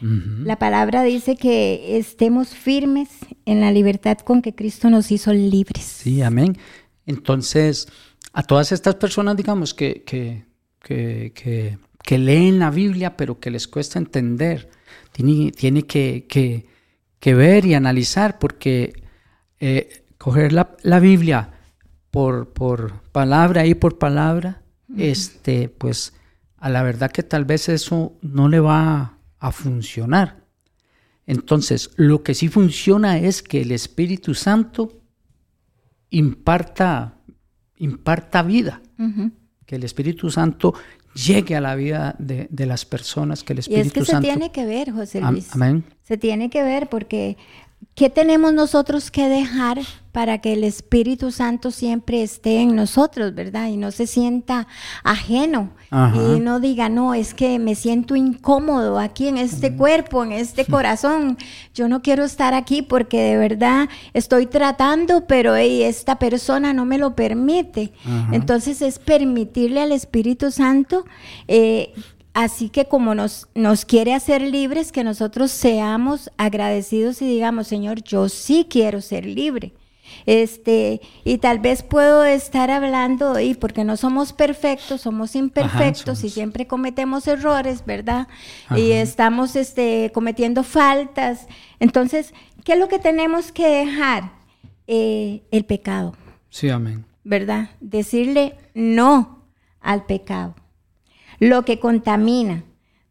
La 0.00 0.58
palabra 0.58 1.04
dice 1.04 1.36
que 1.36 1.96
estemos 1.96 2.48
firmes 2.48 3.08
en 3.44 3.60
la 3.60 3.70
libertad 3.70 4.18
con 4.18 4.42
que 4.42 4.52
Cristo 4.52 4.90
nos 4.90 5.12
hizo 5.12 5.32
libres. 5.32 5.84
Sí, 5.84 6.22
amén. 6.22 6.58
Entonces, 7.06 7.86
a 8.32 8.42
todas 8.42 8.72
estas 8.72 8.96
personas, 8.96 9.36
digamos, 9.36 9.74
que, 9.74 10.02
que, 10.02 10.44
que, 10.82 11.78
leen 12.10 12.58
la 12.58 12.70
Biblia, 12.70 13.16
pero 13.16 13.40
que 13.40 13.50
les 13.50 13.68
cuesta 13.68 13.98
entender, 13.98 14.68
tiene, 15.12 15.52
tiene 15.52 15.86
que, 15.86 16.66
ver 17.24 17.64
y 17.64 17.74
analizar, 17.74 18.38
porque 18.38 18.92
eh, 19.60 20.04
coger 20.18 20.52
la, 20.52 20.76
la, 20.82 21.00
Biblia 21.00 21.50
por, 22.10 22.52
por 22.52 23.00
palabra 23.12 23.66
y 23.66 23.74
por 23.74 23.98
palabra, 23.98 24.62
este, 24.96 25.68
pues 25.68 26.12
a 26.58 26.68
la 26.68 26.82
verdad 26.82 27.10
que 27.10 27.22
tal 27.22 27.44
vez 27.44 27.68
eso 27.68 28.18
no 28.20 28.48
le 28.48 28.60
va 28.60 29.18
a 29.38 29.52
funcionar. 29.52 30.42
Entonces, 31.26 31.90
lo 31.96 32.22
que 32.22 32.34
sí 32.34 32.48
funciona 32.48 33.18
es 33.18 33.42
que 33.42 33.62
el 33.62 33.72
Espíritu 33.72 34.34
Santo 34.34 35.00
imparta, 36.10 37.18
imparta 37.76 38.42
vida. 38.42 38.82
Que 39.72 39.76
el 39.76 39.84
Espíritu 39.84 40.30
Santo 40.30 40.74
llegue 41.14 41.56
a 41.56 41.60
la 41.62 41.74
vida 41.74 42.14
de, 42.18 42.66
las 42.66 42.84
personas, 42.84 43.42
que 43.42 43.54
el 43.54 43.60
Espíritu 43.60 43.84
y 43.84 43.86
es 43.86 43.92
que 43.94 44.04
se 44.04 44.20
tiene 44.20 44.52
que 44.52 44.66
ver, 44.66 44.92
José 44.92 45.22
Luis. 45.22 45.48
Amén. 45.54 45.82
Se 46.02 46.18
tiene 46.18 46.50
que 46.50 46.62
ver 46.62 46.90
porque 46.90 47.38
¿qué 47.94 48.10
tenemos 48.10 48.52
nosotros 48.52 49.10
que 49.10 49.30
dejar 49.30 49.78
para 50.12 50.38
que 50.38 50.52
el 50.52 50.62
Espíritu 50.62 51.30
Santo 51.30 51.70
siempre 51.70 52.22
esté 52.22 52.60
en 52.60 52.76
nosotros, 52.76 53.34
verdad? 53.34 53.68
Y 53.68 53.78
no 53.78 53.90
se 53.90 54.06
sienta 54.06 54.68
ajeno 55.02 55.70
y 55.90 56.40
no 56.40 56.60
diga, 56.60 56.88
no, 56.88 57.14
es 57.14 57.34
que 57.34 57.58
me 57.58 57.74
siento 57.74 58.14
incómodo 58.14 58.98
aquí 58.98 59.28
en 59.28 59.38
este 59.38 59.74
cuerpo, 59.74 60.22
en 60.22 60.32
este 60.32 60.66
corazón. 60.66 61.38
Yo 61.74 61.88
no 61.88 62.02
quiero 62.02 62.24
estar 62.24 62.52
aquí 62.52 62.82
porque 62.82 63.20
de 63.20 63.36
verdad 63.38 63.88
estoy 64.12 64.46
tratando, 64.46 65.26
pero 65.26 65.56
esta 65.56 66.18
persona 66.18 66.74
no 66.74 66.84
me 66.84 66.98
lo 66.98 67.16
permite. 67.16 67.92
Entonces 68.32 68.82
es 68.82 68.98
permitirle 68.98 69.80
al 69.80 69.92
Espíritu 69.92 70.50
Santo 70.50 71.04
eh, 71.48 71.92
Así 72.34 72.70
que 72.70 72.86
como 72.86 73.14
nos, 73.14 73.46
nos 73.54 73.84
quiere 73.84 74.14
hacer 74.14 74.40
libres, 74.40 74.90
que 74.90 75.04
nosotros 75.04 75.50
seamos 75.50 76.30
agradecidos 76.38 77.20
y 77.20 77.26
digamos, 77.26 77.66
Señor, 77.66 78.02
yo 78.02 78.30
sí 78.30 78.66
quiero 78.70 79.02
ser 79.02 79.26
libre. 79.26 79.74
Este, 80.26 81.00
y 81.24 81.38
tal 81.38 81.58
vez 81.58 81.82
puedo 81.82 82.24
estar 82.24 82.70
hablando, 82.70 83.40
y 83.40 83.54
porque 83.54 83.84
no 83.84 83.96
somos 83.96 84.32
perfectos, 84.32 85.02
somos 85.02 85.34
imperfectos 85.36 86.24
y 86.24 86.30
siempre 86.30 86.66
cometemos 86.66 87.26
errores, 87.26 87.84
¿verdad? 87.84 88.28
Y 88.76 88.92
estamos 88.92 89.56
este, 89.56 90.10
cometiendo 90.14 90.62
faltas. 90.62 91.46
Entonces, 91.80 92.32
¿qué 92.64 92.74
es 92.74 92.78
lo 92.78 92.88
que 92.88 92.98
tenemos 92.98 93.52
que 93.52 93.66
dejar? 93.66 94.32
Eh, 94.86 95.42
el 95.50 95.64
pecado. 95.64 96.14
Sí, 96.50 96.68
amén. 96.68 97.06
¿Verdad? 97.24 97.70
Decirle 97.80 98.56
no 98.74 99.44
al 99.80 100.04
pecado 100.06 100.56
lo 101.42 101.64
que 101.64 101.80
contamina, 101.80 102.62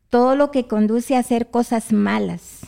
todo 0.09 0.37
lo 0.37 0.51
que 0.51 0.65
conduce 0.65 1.17
a 1.17 1.19
hacer 1.19 1.49
cosas 1.49 1.91
malas. 1.91 2.61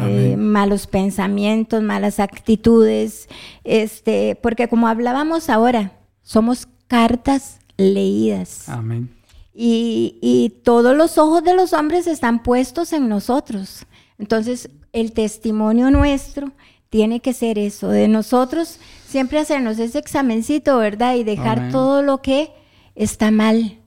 Eh, 0.00 0.36
malos 0.36 0.86
pensamientos, 0.86 1.82
malas 1.82 2.18
actitudes, 2.18 3.28
este, 3.62 4.36
porque 4.42 4.68
como 4.68 4.88
hablábamos 4.88 5.48
ahora, 5.48 5.92
somos 6.22 6.66
cartas 6.88 7.58
leídas. 7.76 8.68
Amén. 8.68 9.10
Y, 9.54 10.18
y 10.20 10.50
todos 10.64 10.96
los 10.96 11.16
ojos 11.16 11.44
de 11.44 11.54
los 11.54 11.72
hombres 11.72 12.06
están 12.06 12.42
puestos 12.42 12.92
en 12.92 13.08
nosotros. 13.08 13.86
Entonces, 14.18 14.68
el 14.92 15.12
testimonio 15.12 15.90
nuestro 15.90 16.52
tiene 16.90 17.20
que 17.20 17.32
ser 17.32 17.58
eso, 17.58 17.88
de 17.88 18.08
nosotros 18.08 18.78
siempre 19.06 19.38
hacernos 19.38 19.78
ese 19.78 19.98
examencito, 19.98 20.78
¿verdad? 20.78 21.14
Y 21.16 21.24
dejar 21.24 21.70
todo 21.70 22.02
lo 22.02 22.22
que 22.22 22.52
está 22.94 23.30
mal, 23.30 23.78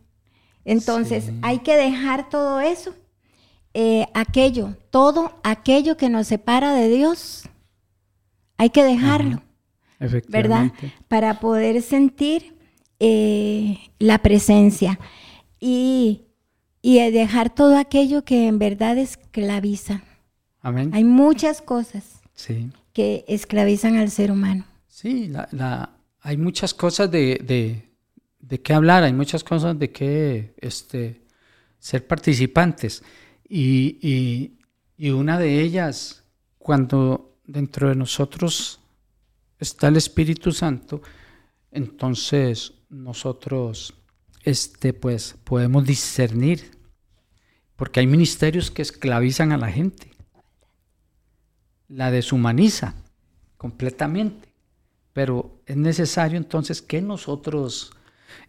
entonces, 0.67 1.31
hay 1.43 1.59
que 1.59 1.77
dejar 1.77 2.27
todo 2.27 2.59
eso, 2.59 2.93
eh, 3.79 4.07
aquello, 4.15 4.75
todo 4.89 5.39
aquello 5.43 5.97
que 5.97 6.09
nos 6.09 6.25
separa 6.27 6.73
de 6.73 6.89
Dios, 6.89 7.47
hay 8.57 8.71
que 8.71 8.83
dejarlo, 8.83 9.43
¿verdad? 10.29 10.71
Para 11.07 11.39
poder 11.39 11.81
sentir 11.81 12.55
eh, 12.99 13.77
la 13.99 14.17
presencia 14.17 14.99
y, 15.59 16.23
dejar 16.81 17.53
todo 17.53 17.77
aquello 17.77 18.23
que 18.23 18.47
en 18.47 18.59
verdad 18.59 18.97
esclaviza. 18.97 20.01
Amén. 20.61 20.89
Hay 20.93 21.03
muchas 21.03 21.61
cosas 21.61 22.21
que 22.93 23.25
esclavizan 23.27 23.97
al 23.97 24.09
ser 24.09 24.31
humano. 24.31 24.65
Sí, 24.87 25.27
la, 25.27 25.91
hay 26.21 26.37
muchas 26.37 26.73
cosas 26.73 27.11
de 27.11 27.87
de 28.47 28.61
qué 28.61 28.73
hablar, 28.73 29.03
hay 29.03 29.13
muchas 29.13 29.43
cosas 29.43 29.77
de 29.77 29.91
qué 29.91 30.53
este, 30.59 31.21
ser 31.79 32.07
participantes. 32.07 33.03
Y, 33.49 34.53
una 34.99 35.39
de 35.39 35.61
ellas, 35.61 36.23
cuando 36.57 37.37
dentro 37.45 37.89
de 37.89 37.95
nosotros 37.95 38.79
está 39.59 39.87
el 39.87 39.97
Espíritu 39.97 40.51
Santo, 40.51 41.01
entonces 41.71 42.73
nosotros 42.89 43.93
este, 44.43 44.93
pues, 44.93 45.35
podemos 45.43 45.85
discernir, 45.85 46.71
porque 47.75 47.99
hay 47.99 48.07
ministerios 48.07 48.71
que 48.71 48.81
esclavizan 48.81 49.51
a 49.51 49.57
la 49.57 49.71
gente, 49.71 50.11
la 51.87 52.11
deshumaniza 52.11 52.95
completamente, 53.57 54.53
pero 55.13 55.61
es 55.65 55.77
necesario 55.77 56.37
entonces 56.37 56.81
que 56.81 57.01
nosotros 57.01 57.91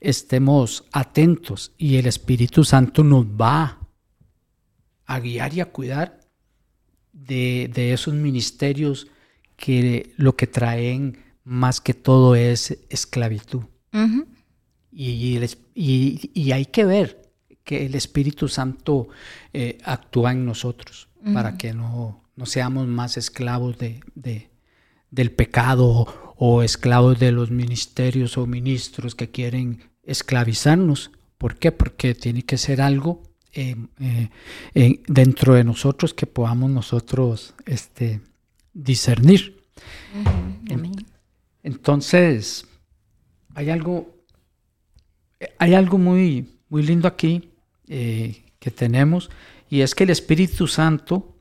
estemos 0.01 0.84
atentos 0.92 1.72
y 1.78 1.96
el 1.96 2.07
Espíritu 2.07 2.64
Santo 2.64 3.05
nos 3.05 3.24
va 3.26 3.78
a 5.09 5.18
guiar 5.18 5.54
y 5.54 5.61
a 5.61 5.72
cuidar 5.72 6.20
de, 7.12 7.92
esos 7.92 8.14
ministerios 8.14 9.09
que 9.56 10.12
lo 10.16 10.36
que 10.36 10.46
traen 10.46 11.24
más 11.42 11.80
que 11.80 11.94
todo 11.94 12.36
es 12.36 12.78
esclavitud. 12.90 13.64
y, 14.92 15.40
y, 15.74 16.52
hay 16.52 16.66
que 16.66 16.84
ver 16.84 17.32
que 17.64 17.86
el 17.86 17.94
Espíritu 17.94 18.48
Santo 18.48 19.09
eh, 19.52 19.78
actúa 19.84 20.32
en 20.32 20.44
nosotros 20.44 21.09
para 21.34 21.59
que 21.59 21.72
no, 21.72 22.22
no, 22.36 22.46
seamos 22.46 22.86
más 22.86 23.16
esclavos 23.16 23.76
de, 23.78 24.00
del 25.11 25.32
pecado 25.32 26.34
o 26.36 26.62
esclavos 26.62 27.18
de 27.18 27.32
los 27.32 27.50
ministerios 27.50 28.38
o 28.38 28.46
ministros 28.46 29.14
que 29.14 29.30
quieren 29.30 29.90
esclavizarnos, 30.04 31.11
¿Por 31.38 31.56
qué? 31.56 31.70
Porque 31.70 32.14
tiene 32.14 32.42
que 32.42 32.59
ser 32.59 32.82
algo 32.82 33.22
eh, 33.53 33.76
dentro 35.07 35.55
de 35.55 35.64
nosotros 35.64 36.14
que 36.14 36.26
podamos 36.26 36.70
nosotros 36.70 37.55
este, 37.66 38.20
discernir. 38.72 39.64
Entonces, 41.62 42.66
hay 43.55 43.70
algo, 43.70 44.14
hay 45.59 45.74
algo 45.74 45.99
muy, 45.99 46.59
muy 46.68 46.82
lindo 46.82 47.09
aquí 47.09 47.51
eh, 47.88 48.44
que 48.59 48.70
tenemos 48.70 49.30
y 49.68 49.80
es 49.80 49.94
que 49.94 50.05
el 50.05 50.11
Espíritu 50.11 50.66
Santo, 50.66 51.36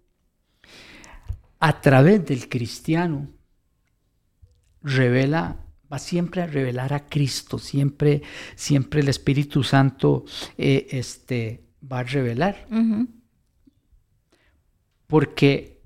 a 1.59 1.81
través 1.81 2.25
del 2.25 2.49
cristiano, 2.49 3.27
revela 4.81 5.57
va 5.91 5.99
siempre 5.99 6.41
a 6.41 6.47
revelar 6.47 6.93
a 6.93 7.07
Cristo, 7.07 7.57
siempre, 7.57 8.21
siempre 8.55 9.01
el 9.01 9.09
Espíritu 9.09 9.63
Santo 9.63 10.25
eh, 10.57 10.87
este, 10.91 11.63
va 11.81 11.99
a 11.99 12.03
revelar. 12.03 12.67
Porque 15.07 15.81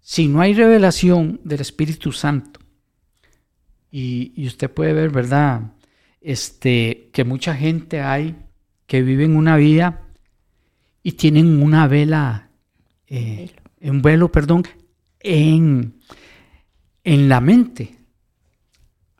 si 0.00 0.28
no 0.28 0.40
hay 0.40 0.54
revelación 0.54 1.40
del 1.44 1.60
Espíritu 1.60 2.12
Santo, 2.12 2.60
y, 3.90 4.46
usted 4.46 4.70
puede 4.70 4.92
ver, 4.92 5.10
¿verdad? 5.10 5.72
Este, 6.20 7.08
que 7.12 7.24
mucha 7.24 7.54
gente 7.54 8.02
hay 8.02 8.36
que 8.86 9.02
viven 9.02 9.36
una 9.36 9.56
vida 9.56 10.02
y 11.02 11.12
tienen 11.12 11.62
una 11.62 11.86
vela, 11.88 12.50
eh, 13.06 13.50
un 13.80 14.02
velo, 14.02 14.30
perdón, 14.30 14.64
en, 15.20 15.94
en 17.04 17.28
la 17.28 17.40
mente. 17.40 17.96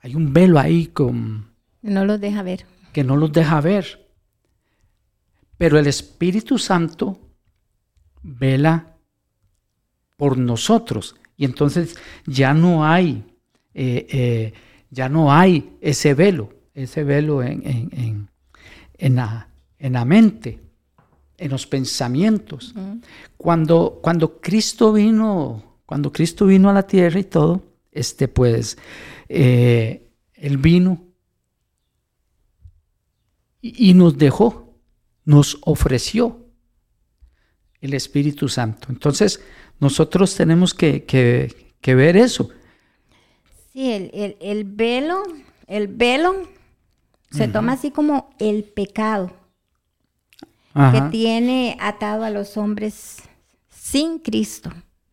Hay 0.03 0.15
un 0.15 0.33
velo 0.33 0.59
ahí 0.59 0.89
con... 0.89 1.53
No 1.83 2.05
los 2.05 2.21
deja 2.21 2.43
ver. 2.43 2.67
Que 2.93 3.03
no 3.03 3.17
los 3.17 3.33
deja 3.33 3.61
ver. 3.61 4.06
Pero 5.59 5.79
el 5.79 5.87
Espíritu 5.87 6.59
Santo 6.59 7.19
vela 8.23 8.97
por 10.17 10.37
nosotros. 10.37 11.17
Y 11.37 11.45
entonces 11.45 11.97
ya 12.27 12.55
no 12.55 12.87
hay, 12.87 13.25
eh, 13.75 14.07
eh, 14.11 14.53
ya 14.91 15.09
no 15.09 15.33
hay 15.33 15.77
ese 15.81 16.15
velo, 16.15 16.53
ese 16.75 17.05
velo 17.05 17.43
en, 17.43 18.29
en, 18.99 19.17
la, 19.17 19.49
en 19.79 19.93
la 19.93 20.05
mente, 20.05 20.61
en 21.39 21.51
los 21.51 21.67
pensamientos. 21.67 22.75
Cuando, 23.37 24.01
cuando 24.03 24.41
Cristo 24.41 24.93
vino, 24.93 25.81
cuando 25.85 26.13
Cristo 26.13 26.47
vino 26.47 26.71
a 26.71 26.73
la 26.73 26.87
tierra 26.87 27.21
y 27.21 27.25
todo, 27.25 27.63
este 27.93 28.29
pues, 28.29 28.79
eh, 29.29 30.11
Él 30.35 30.59
vino 30.59 31.03
y, 33.61 33.95
nos 33.95 34.17
dejó, 34.17 34.66
nos 35.27 35.59
ofreció 35.63 36.47
el 37.83 37.93
Espíritu 37.93 38.49
Santo. 38.49 38.89
Entonces, 38.89 39.43
nosotros 39.79 40.35
tenemos 40.35 40.73
que, 40.73 41.05
que, 41.05 41.95
ver 41.95 42.17
eso. 42.17 42.49
Sí, 43.73 43.93
el, 43.93 44.37
el, 44.41 44.65
velo, 44.65 45.23
el 45.67 45.89
velo 45.89 46.49
se 47.31 47.49
toma 47.49 47.73
así 47.73 47.91
como 47.91 48.35
el 48.39 48.65
pecado 48.65 49.37
que 50.93 51.03
tiene 51.11 51.77
atado 51.81 52.25
a 52.25 52.31
los 52.31 52.57
hombres 52.57 53.17
sin 53.69 54.19
Cristo. 54.19 54.71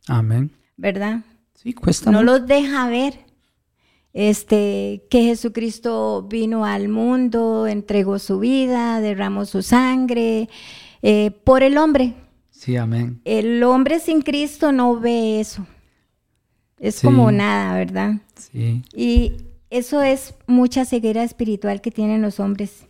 Amén. 0.08 0.52
¿Verdad? 0.78 1.22
Sí, 1.56 1.74
cuesta. 1.74 2.12
No 2.12 2.24
los 2.24 2.46
deja 2.46 2.88
ver. 2.90 3.26
Este, 4.14 5.04
que 5.10 5.24
Jesucristo 5.24 6.28
vino 6.30 6.66
al 6.66 6.88
mundo, 6.88 7.66
entregó 7.66 8.20
su 8.20 8.40
vida, 8.40 9.02
derramó 9.02 9.46
su 9.46 9.64
sangre 9.64 10.50
eh, 11.02 11.32
por 11.44 11.64
el 11.64 11.78
hombre. 11.78 12.14
Sí, 12.52 12.78
amén. 12.78 13.20
El 13.26 13.62
hombre 13.64 14.00
sin 14.00 14.22
Cristo 14.22 14.72
no 14.72 15.00
ve 15.00 15.40
eso. 15.40 15.66
Es 16.80 17.02
como 17.02 17.32
nada, 17.32 17.76
¿verdad? 17.76 18.16
Sí. 18.36 18.84
Y 18.94 19.34
eso 19.70 20.02
es 20.02 20.36
mucha 20.46 20.86
ceguera 20.86 21.24
espiritual 21.24 21.82
que 21.82 21.92
tienen 21.92 22.22
los 22.22 22.40
hombres. 22.40 22.86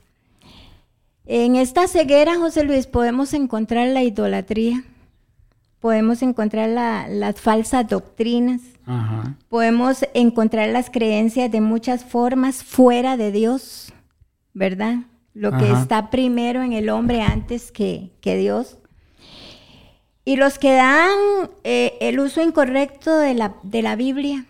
En 1.25 1.55
esta 1.55 1.87
ceguera, 1.87 2.37
José 2.37 2.65
Luis, 2.65 2.87
podemos 2.87 3.33
encontrar 3.33 3.87
la 3.87 4.03
idolatría, 4.03 4.83
podemos 5.83 6.21
encontrar 6.21 6.69
las 6.69 7.41
falsas 7.41 7.85
doctrinas, 7.89 8.61
podemos 9.49 10.05
encontrar 10.13 10.69
las 10.69 10.89
creencias 10.89 11.51
de 11.51 11.59
muchas 11.59 12.05
formas 12.05 12.63
fuera 12.63 13.17
de 13.17 13.33
Dios, 13.33 13.91
¿verdad? 14.53 14.99
Lo 15.33 15.51
que 15.51 15.69
está 15.69 16.09
primero 16.09 16.61
en 16.61 16.71
el 16.71 16.87
hombre 16.87 17.21
antes 17.21 17.69
que, 17.69 18.13
Dios. 18.23 18.77
Y 20.23 20.37
los 20.37 20.57
que 20.57 20.71
dan 20.71 21.17
eh, 21.65 21.97
el 21.99 22.21
uso 22.21 22.41
incorrecto 22.41 23.19
de 23.19 23.33
la, 23.33 23.55
de 23.63 23.81
la 23.81 23.97
Biblia, 23.97 24.45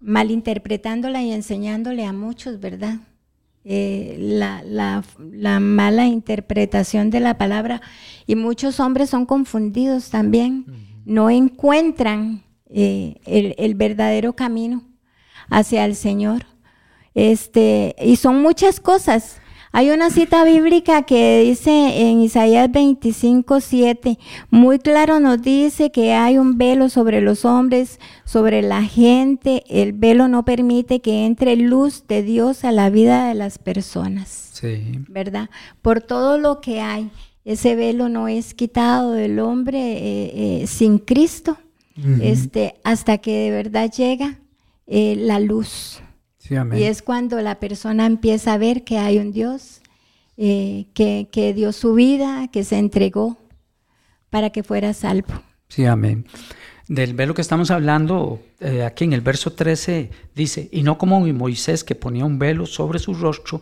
malinterpretándola 0.00 1.20
y 1.20 1.32
enseñándole 1.32 2.06
a 2.06 2.14
muchos, 2.14 2.58
¿verdad? 2.58 3.00
Eh, 3.62 4.16
la, 4.18 5.60
mala 5.60 6.06
interpretación 6.06 7.10
de 7.10 7.20
la 7.20 7.36
palabra 7.36 7.82
y 8.26 8.34
muchos 8.34 8.80
hombres 8.80 9.10
son 9.10 9.26
confundidos 9.26 10.08
también, 10.08 10.64
no 11.04 11.28
encuentran 11.28 12.42
eh, 12.70 13.16
el, 13.26 13.74
verdadero 13.74 14.34
camino 14.34 14.84
hacia 15.50 15.84
el 15.84 15.94
Señor. 15.94 16.46
Este, 17.14 17.96
y 18.02 18.16
son 18.16 18.40
muchas 18.40 18.80
cosas. 18.80 19.39
Hay 19.72 19.90
una 19.90 20.10
cita 20.10 20.42
bíblica 20.44 21.02
que 21.02 21.42
dice 21.42 21.70
en 22.10 22.20
Isaías 22.20 22.70
25, 22.72 23.60
7, 23.60 24.18
muy 24.50 24.80
claro 24.80 25.20
nos 25.20 25.40
dice 25.42 25.92
que 25.92 26.12
hay 26.12 26.38
un 26.38 26.58
velo 26.58 26.88
sobre 26.88 27.20
los 27.20 27.44
hombres, 27.44 28.00
sobre 28.24 28.62
la 28.62 28.82
gente. 28.82 29.62
El 29.68 29.92
velo 29.92 30.26
no 30.26 30.44
permite 30.44 31.00
que 31.00 31.24
entre 31.24 31.54
luz 31.54 32.04
de 32.08 32.24
Dios 32.24 32.64
a 32.64 32.72
la 32.72 32.90
vida 32.90 33.28
de 33.28 33.34
las 33.34 33.58
personas. 33.58 34.50
Sí. 34.54 35.04
¿Verdad? 35.08 35.50
Por 35.82 36.00
todo 36.00 36.36
lo 36.36 36.60
que 36.60 36.80
hay, 36.80 37.08
ese 37.44 37.76
velo 37.76 38.08
no 38.08 38.26
es 38.26 38.54
quitado 38.54 39.12
del 39.12 39.38
hombre 39.38 39.78
eh, 39.78 40.62
eh, 40.62 40.66
sin 40.66 40.98
Cristo, 40.98 41.56
este, 42.22 42.74
hasta 42.82 43.18
que 43.18 43.36
de 43.36 43.50
verdad 43.50 43.90
llega 43.92 44.38
eh, 44.86 45.16
la 45.16 45.38
luz. 45.38 46.00
Y 46.50 46.82
es 46.82 47.02
cuando 47.02 47.40
la 47.40 47.60
persona 47.60 48.06
empieza 48.06 48.54
a 48.54 48.58
ver 48.58 48.82
que 48.82 48.98
hay 48.98 49.18
un 49.18 49.30
Dios 49.32 49.80
eh, 50.36 50.86
que, 50.94 51.52
dio 51.54 51.72
su 51.72 51.94
vida, 51.94 52.48
que 52.52 52.64
se 52.64 52.78
entregó 52.78 53.38
para 54.30 54.50
que 54.50 54.62
fuera 54.62 54.92
salvo. 54.92 55.28
Sí, 55.68 55.84
amén. 55.84 56.26
Del 56.88 57.14
velo 57.14 57.34
que 57.34 57.42
estamos 57.42 57.70
hablando, 57.70 58.42
eh, 58.58 58.82
aquí 58.82 59.04
en 59.04 59.12
el 59.12 59.20
verso 59.20 59.52
13 59.52 60.10
dice, 60.34 60.68
y 60.72 60.82
no 60.82 60.98
como 60.98 61.20
Moisés 61.20 61.84
que 61.84 61.94
ponía 61.94 62.24
un 62.24 62.40
velo 62.40 62.66
sobre 62.66 62.98
su 62.98 63.14
rostro 63.14 63.60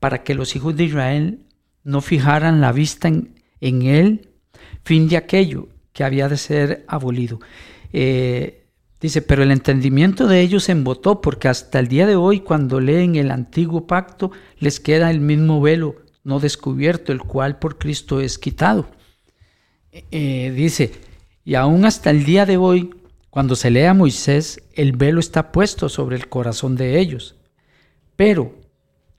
para 0.00 0.22
que 0.22 0.34
los 0.34 0.54
hijos 0.54 0.76
de 0.76 0.84
Israel 0.84 1.46
no 1.82 2.02
fijaran 2.02 2.60
la 2.60 2.72
vista 2.72 3.08
en, 3.08 3.40
en 3.60 3.82
él, 3.82 4.28
fin 4.84 5.08
de 5.08 5.16
aquello 5.16 5.68
que 5.94 6.04
había 6.04 6.28
de 6.28 6.36
ser 6.36 6.84
abolido. 6.88 7.40
Eh, 7.92 8.57
Dice, 9.00 9.22
pero 9.22 9.44
el 9.44 9.52
entendimiento 9.52 10.26
de 10.26 10.40
ellos 10.40 10.64
se 10.64 10.72
embotó 10.72 11.20
porque 11.20 11.48
hasta 11.48 11.78
el 11.78 11.86
día 11.86 12.06
de 12.06 12.16
hoy 12.16 12.40
cuando 12.40 12.80
leen 12.80 13.14
el 13.14 13.30
antiguo 13.30 13.86
pacto 13.86 14.32
les 14.58 14.80
queda 14.80 15.10
el 15.10 15.20
mismo 15.20 15.60
velo 15.60 15.96
no 16.24 16.40
descubierto, 16.40 17.10
el 17.10 17.20
cual 17.20 17.58
por 17.58 17.78
Cristo 17.78 18.20
es 18.20 18.38
quitado. 18.38 18.90
Eh, 19.92 20.04
eh, 20.10 20.52
dice, 20.54 20.92
y 21.42 21.54
aún 21.54 21.86
hasta 21.86 22.10
el 22.10 22.24
día 22.24 22.44
de 22.44 22.58
hoy, 22.58 22.90
cuando 23.30 23.56
se 23.56 23.70
lee 23.70 23.84
a 23.84 23.94
Moisés, 23.94 24.62
el 24.74 24.92
velo 24.92 25.20
está 25.20 25.52
puesto 25.52 25.88
sobre 25.88 26.16
el 26.16 26.28
corazón 26.28 26.76
de 26.76 26.98
ellos. 26.98 27.36
Pero 28.14 28.56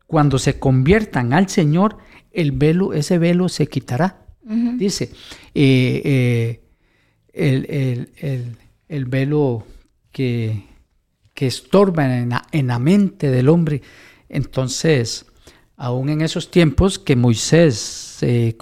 cuando 0.06 0.38
se 0.38 0.60
conviertan 0.60 1.34
al 1.34 1.50
Señor, 1.50 1.98
el 2.32 2.52
velo, 2.52 2.94
ese 2.94 3.18
velo 3.18 3.50
se 3.50 3.66
quitará. 3.68 4.26
Dice, 4.78 5.12
eh, 5.54 6.62
el, 7.34 7.66
el 7.70 8.10
el 8.18 8.56
velo 9.06 9.66
que, 10.12 10.66
que 11.34 11.48
estorba 11.48 12.06
en 12.52 12.68
la, 12.68 12.80
mente 12.80 13.30
del 13.30 13.48
hombre. 13.48 13.82
Entonces, 14.28 15.26
aún 15.78 16.10
en 16.10 16.22
esos 16.22 16.52
tiempos 16.52 17.00
que 17.00 17.16
Moisés, 17.16 18.18
eh, 18.22 18.58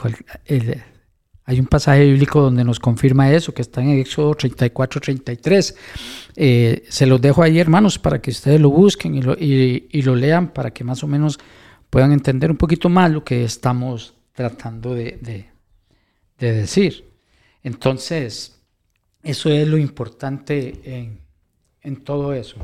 hay 1.45 1.59
un 1.59 1.65
pasaje 1.65 2.05
bíblico 2.05 2.41
donde 2.41 2.63
nos 2.63 2.80
confirma 2.80 3.32
eso, 3.32 3.53
que 3.53 3.61
está 3.61 3.82
en 3.82 3.97
Éxodo 3.97 4.36
34, 4.36 5.01
33. 5.01 5.75
Eh, 6.36 6.84
se 6.88 7.05
los 7.07 7.19
dejo 7.19 7.41
ahí, 7.41 7.57
hermanos, 7.57 7.97
para 7.97 8.21
que 8.21 8.32
ustedes 8.32 8.61
lo 8.61 8.69
busquen 8.69 9.15
y 9.15 9.21
lo, 9.21 9.36
y 9.39 10.01
lo, 10.03 10.15
lean, 10.15 10.49
para 10.49 10.71
que 10.71 10.84
más 10.84 11.03
o 11.03 11.07
menos 11.07 11.39
puedan 11.89 12.11
entender 12.11 12.51
un 12.51 12.57
poquito 12.57 12.89
más 12.89 13.09
lo 13.09 13.23
que 13.23 13.43
estamos 13.43 14.13
tratando 14.34 14.93
de, 14.93 15.47
de 16.38 16.53
decir. 16.53 17.05
Entonces, 17.63 18.56
eso 19.24 19.49
es 19.49 19.68
lo 19.68 19.78
importante 19.78 21.20
en, 21.82 22.03
todo 22.03 22.34
eso. 22.34 22.57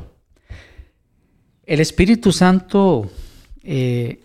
El 1.64 1.80
Espíritu 1.80 2.30
Santo, 2.32 3.10
eh, 3.62 4.22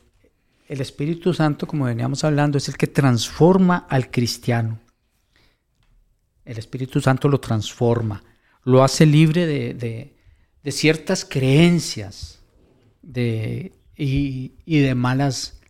el 0.68 0.82
Espíritu 0.82 1.34
Santo, 1.34 1.66
como 1.68 1.86
veníamos 1.86 2.24
hablando, 2.24 2.58
es 2.58 2.68
el 2.68 2.78
que 2.78 2.88
transforma 2.88 3.88
al 3.90 4.12
cristiano. 4.12 4.80
El 6.44 6.58
Espíritu 6.58 7.00
Santo 7.00 7.28
lo 7.28 7.40
transforma, 7.40 8.24
lo 8.64 8.84
hace 8.84 9.06
libre 9.06 9.46
de, 9.46 10.16
ciertas 10.72 11.26
creencias 11.26 12.40
y, 13.04 14.52
de 14.66 14.96
malas 14.96 15.62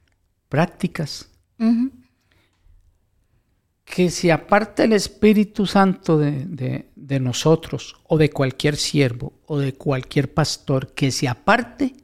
prácticas. 0.49 1.29
Que 3.89 4.11
si 4.11 4.29
aparte 4.29 4.83
el 4.83 4.93
Espíritu 4.93 5.65
Santo 5.65 6.17
de, 6.17 6.89
de 6.95 7.19
nosotros 7.19 7.95
o 8.07 8.17
de 8.17 8.29
cualquier 8.29 8.75
siervo 8.75 9.33
o 9.47 9.57
de 9.57 9.73
cualquier 9.73 10.31
pastor, 10.31 10.93
que 10.93 11.11
se 11.11 11.27
aparte 11.27 11.95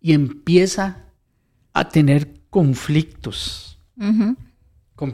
y 0.00 0.12
empieza 0.12 1.10
a 1.72 1.88
tener 1.88 2.40
conflictos. 2.50 3.78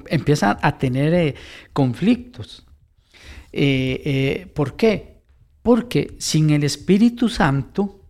empieza 0.09 0.59
a 0.61 0.78
tener 0.78 1.14
eh, 1.14 1.34
conflictos. 1.72 2.66
Eh, 3.53 4.03
eh, 4.05 4.53
¿Por 4.55 4.76
qué? 4.76 5.22
Porque 5.62 6.16
sin 6.18 6.51
el 6.51 6.64
Espíritu 6.64 7.28
Santo 7.28 8.01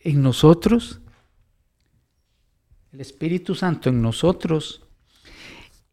en 0.00 0.22
nosotros, 0.22 1.00
el 2.92 3.00
Espíritu 3.00 3.54
Santo 3.54 3.88
en 3.90 4.02
nosotros 4.02 4.82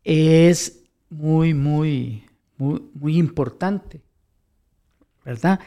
es 0.03 0.84
muy, 1.17 1.53
muy, 1.53 2.25
muy, 2.57 2.81
muy 2.93 3.17
importante, 3.17 4.01
¿verdad? 5.23 5.59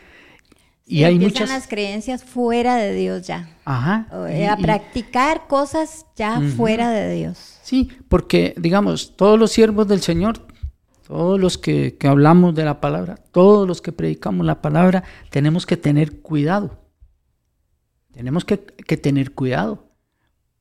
y 0.88 1.04
hay 1.04 1.18
muchas 1.18 1.50
las 1.50 1.68
creencias 1.68 2.24
fuera 2.24 2.76
de 2.76 2.94
Dios 2.94 3.26
ya. 3.26 3.50
Ajá. 3.64 4.08
a 4.10 4.56
practicar 4.56 5.46
cosas 5.46 6.06
ya 6.16 6.40
fuera 6.56 6.90
de 6.90 7.14
Dios. 7.14 7.58
Sí, 7.62 7.90
porque 8.08 8.54
digamos, 8.56 9.14
todos 9.14 9.38
los 9.38 9.52
siervos 9.52 9.86
del 9.86 10.00
Señor, 10.00 10.46
todos 11.06 11.38
los 11.38 11.58
que, 11.58 11.96
hablamos 12.04 12.54
de 12.54 12.64
la 12.64 12.80
palabra, 12.80 13.16
todos 13.32 13.68
los 13.68 13.82
que 13.82 13.92
predicamos 13.92 14.46
la 14.46 14.62
palabra, 14.62 15.04
tenemos 15.30 15.66
que 15.66 15.76
tener 15.76 16.20
cuidado. 16.20 16.82
Tenemos 18.12 18.44
que, 18.46 18.58
que 18.58 18.96
tener 18.96 19.32
cuidado. 19.32 19.90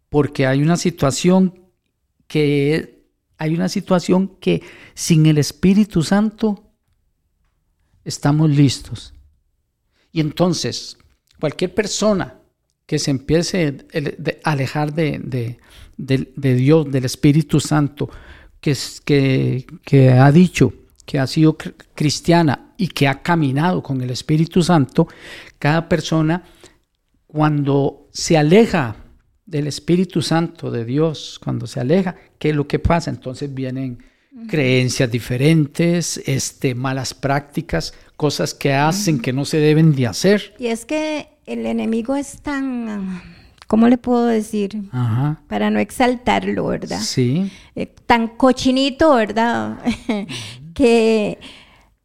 Porque 0.10 0.46
hay 0.46 0.62
una 0.62 0.78
situación 0.78 1.60
que 2.28 2.97
hay 3.38 3.54
una 3.54 3.70
situación 3.70 4.38
que 4.40 4.62
sin 4.94 5.26
el 5.26 5.38
Espíritu 5.38 6.04
Santo 6.04 6.72
estamos 8.04 8.50
listos. 8.50 9.14
Y 10.12 10.22
entonces, 10.22 10.98
cualquier 11.40 11.74
persona 11.74 12.40
que 12.86 13.00
se 13.00 13.12
empiece 13.12 13.86
a 14.44 14.52
alejar 14.52 14.94
de, 14.94 15.60
Dios, 15.98 16.92
del 16.92 17.06
Espíritu 17.06 17.60
Santo, 17.60 18.10
que, 18.60 18.76
que, 19.06 19.66
que 19.84 20.12
ha 20.12 20.32
dicho 20.32 20.74
que 21.08 21.20
ha 21.20 21.26
sido 21.26 21.56
cristiana 21.96 22.74
y 22.78 22.90
que 22.90 23.08
ha 23.08 23.24
caminado 23.24 23.82
con 23.82 24.02
el 24.02 24.10
Espíritu 24.10 24.62
Santo, 24.62 25.08
cada 25.58 25.88
persona 25.88 26.44
cuando 27.26 28.10
se 28.12 28.38
aleja 28.38 28.98
del 29.48 29.66
Espíritu 29.66 30.22
Santo 30.22 30.70
de 30.70 30.86
Dios, 30.86 31.40
cuando 31.44 31.66
se 31.66 31.80
aleja, 31.80 32.16
¿qué 32.38 32.50
es 32.50 32.56
lo 32.56 32.68
que 32.68 32.80
pasa? 32.80 33.10
Entonces 33.10 33.52
vienen 33.52 34.04
creencias 34.48 35.10
diferentes, 35.10 36.22
este, 36.26 36.76
malas 36.76 37.14
prácticas, 37.14 37.94
cosas 38.18 38.54
que 38.54 38.74
hacen 38.74 39.20
que 39.20 39.34
no 39.34 39.46
se 39.46 39.58
deben 39.58 39.96
de 39.96 40.06
hacer. 40.06 40.54
Y 40.60 40.68
es 40.68 40.86
que 40.86 41.30
el 41.46 41.66
enemigo 41.66 42.16
es 42.16 42.42
tan, 42.42 43.22
¿cómo 43.68 43.88
le 43.88 43.98
puedo 43.98 44.26
decir? 44.26 44.84
Para 45.48 45.70
no 45.70 45.80
exaltarlo, 45.80 46.68
¿verdad? 46.68 47.00
Sí. 47.00 47.50
Eh, 47.76 47.88
tan 48.06 48.28
cochinito, 48.28 49.16
¿verdad? 49.16 49.80
que 50.74 51.40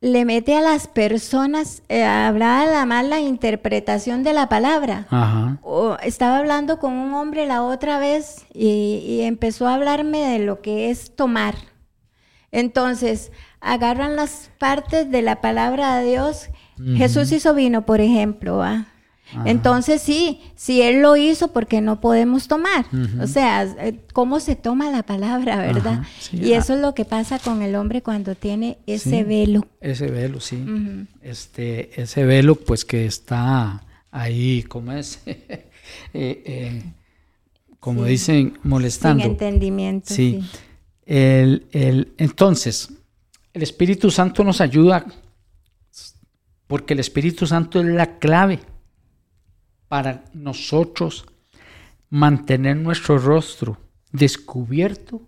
le 0.03 0.24
mete 0.26 0.57
a 0.57 0.61
las 0.61 0.88
personas, 0.88 1.82
eh, 1.88 2.05
hablaba 2.05 2.66
la 2.66 2.84
mala 2.84 3.20
interpretación 3.20 4.24
de 4.24 4.34
la 4.34 4.48
palabra. 4.48 5.07
Ajá. 5.09 5.59
estaba 6.03 6.38
hablando 6.38 6.78
con 6.78 6.92
un 6.92 7.14
hombre 7.14 7.46
la 7.46 7.62
otra 7.62 7.98
vez 7.98 8.44
y 8.53 9.20
empezó 9.22 9.68
a 9.68 9.74
hablarme 9.74 10.18
de 10.18 10.40
lo 10.40 10.61
que 10.61 10.90
es 10.90 11.16
tomar. 11.16 11.55
Entonces, 12.50 13.32
agarran 13.61 14.16
las 14.16 14.50
partes 14.59 15.11
de 15.11 15.22
la 15.22 15.40
palabra 15.40 15.96
de 15.96 16.11
Dios. 16.11 16.50
Jesús 16.96 17.30
hizo 17.30 17.55
vino, 17.55 17.86
por 17.86 18.00
ejemplo. 18.00 18.62
Entonces 19.44 20.02
sí, 20.02 20.40
si 20.56 20.82
Él 20.82 21.02
lo 21.02 21.16
hizo, 21.16 21.52
porque 21.52 21.80
no 21.80 22.00
podemos 22.00 22.48
tomar? 22.48 22.86
O 23.20 23.26
sea, 23.26 23.64
eh, 23.64 23.98
¿cómo 24.12 24.40
se 24.40 24.56
toma 24.56 24.90
la 24.90 25.02
palabra, 25.02 25.56
verdad? 25.56 26.02
y 26.32 26.52
eso 26.52 26.74
es 26.74 26.80
lo 26.80 26.94
que 26.94 27.04
pasa 27.04 27.38
con 27.38 27.62
el 27.62 27.74
hombre 27.74 28.02
cuando 28.02 28.34
tiene 28.34 28.78
ese 28.86 29.24
velo. 29.24 29.66
Ese 29.80 30.06
velo, 30.08 30.40
sí. 30.40 30.64
este, 31.22 32.00
ese 32.00 32.24
velo, 32.24 32.54
pues 32.54 32.84
que 32.84 33.06
está 33.06 33.82
ahí, 34.10 34.62
¿cómo 34.64 34.92
es? 34.92 35.20
Eh, 36.14 36.42
eh, 36.46 36.82
como 37.80 38.04
dicen, 38.04 38.58
molestando. 38.62 39.22
Sin 39.22 39.32
entendimiento. 39.32 40.14
Sí. 40.14 40.42
El, 41.04 41.66
el, 41.72 42.12
entonces, 42.16 42.90
el 43.52 43.62
Espíritu 43.62 44.10
Santo 44.10 44.44
nos 44.44 44.60
ayuda 44.60 45.04
porque 46.66 46.94
el 46.94 47.00
Espíritu 47.00 47.46
Santo 47.46 47.80
es 47.80 47.86
la 47.86 48.18
clave 48.18 48.60
para 49.93 50.24
nosotros 50.32 51.26
mantener 52.09 52.78
nuestro 52.78 53.18
rostro 53.18 53.76
descubierto 54.11 55.20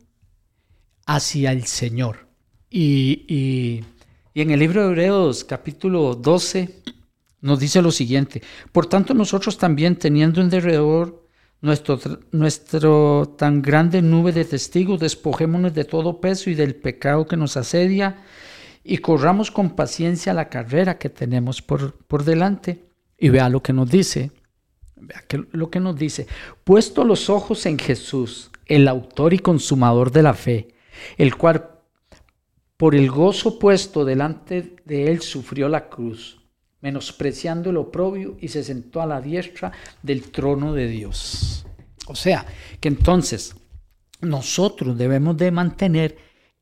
hacia 1.05 1.53
el 1.53 1.67
Señor. 1.67 2.29
Y, 2.71 3.27
y, 3.29 3.85
en 4.35 4.51
el 4.53 4.61
libro 4.61 4.81
de 4.81 4.87
Hebreos 4.87 5.45
capítulo 5.45 6.15
12 6.15 6.81
nos 7.43 7.61
dice 7.61 7.83
lo 7.83 7.91
siguiente, 7.91 8.41
por 8.73 8.87
tanto 8.87 9.13
nosotros 9.13 9.59
también 9.59 9.97
teniendo 9.97 10.41
en 10.41 10.49
derredor 10.49 11.29
nuestro, 11.61 12.01
nuestro 12.33 13.35
tan 13.37 13.61
grande 13.61 14.01
nube 14.01 14.33
de 14.33 14.47
testigos, 14.47 14.99
despojémonos 14.99 15.75
de 15.75 15.85
todo 15.85 16.23
peso 16.23 16.49
y 16.49 16.55
del 16.55 16.75
pecado 16.75 17.27
que 17.27 17.37
nos 17.37 17.59
asedia 17.59 18.25
y 18.83 18.97
corramos 18.97 19.51
con 19.51 19.77
paciencia 19.77 20.33
la 20.33 20.49
carrera 20.49 20.97
que 20.97 21.11
tenemos 21.11 21.61
por, 21.61 21.99
por 22.07 22.25
delante. 22.25 22.83
Y 23.19 23.29
vea 23.29 23.49
lo 23.51 23.63
que 23.63 23.73
nos 23.73 23.91
dice, 23.91 24.33
lo 25.53 25.71
que 25.71 25.81
nos 25.81 25.97
dice, 25.97 26.27
puesto 26.65 27.05
los 27.05 27.31
ojos 27.31 27.67
en 27.67 27.79
Jesús, 27.79 28.51
el 28.67 28.89
autor 28.89 29.35
y 29.35 29.39
consumador 29.39 30.11
de 30.11 30.23
la 30.23 30.35
fe, 30.35 30.69
el 31.17 31.37
cual 31.37 31.71
por 32.77 32.95
el 32.95 33.11
gozo 33.11 33.59
puesto 33.59 34.05
delante 34.05 34.77
de 34.85 35.11
él 35.11 35.21
sufrió 35.21 35.69
la 35.69 35.89
cruz 35.89 36.39
menospreciando 36.85 37.71
el 37.71 37.79
oprobio 37.79 38.37
y 38.39 38.49
se 38.49 38.63
sentó 38.63 39.01
a 39.01 39.07
la 39.07 39.23
diestra 39.23 39.73
del 40.03 40.31
trono 40.31 40.75
de 40.75 40.87
Dios. 40.87 41.65
O 42.07 42.15
sea, 42.15 42.45
que 42.79 42.89
entonces 42.89 43.57
nosotros 44.21 44.99
debemos 44.99 45.35
de 45.39 45.51
mantener 45.51 46.19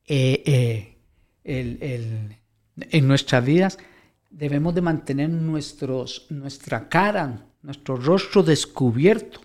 eh, 0.07 0.95
eh, 1.43 2.39
en 2.79 3.07
nuestras 3.07 3.43
vidas, 3.43 3.77
debemos 4.29 4.73
de 4.73 4.81
mantener 4.81 5.29
nuestros, 5.29 6.27
nuestra 6.29 6.87
cara, 6.87 7.45
nuestro 7.63 7.95
rostro 7.95 8.43
descubierto. 8.43 9.41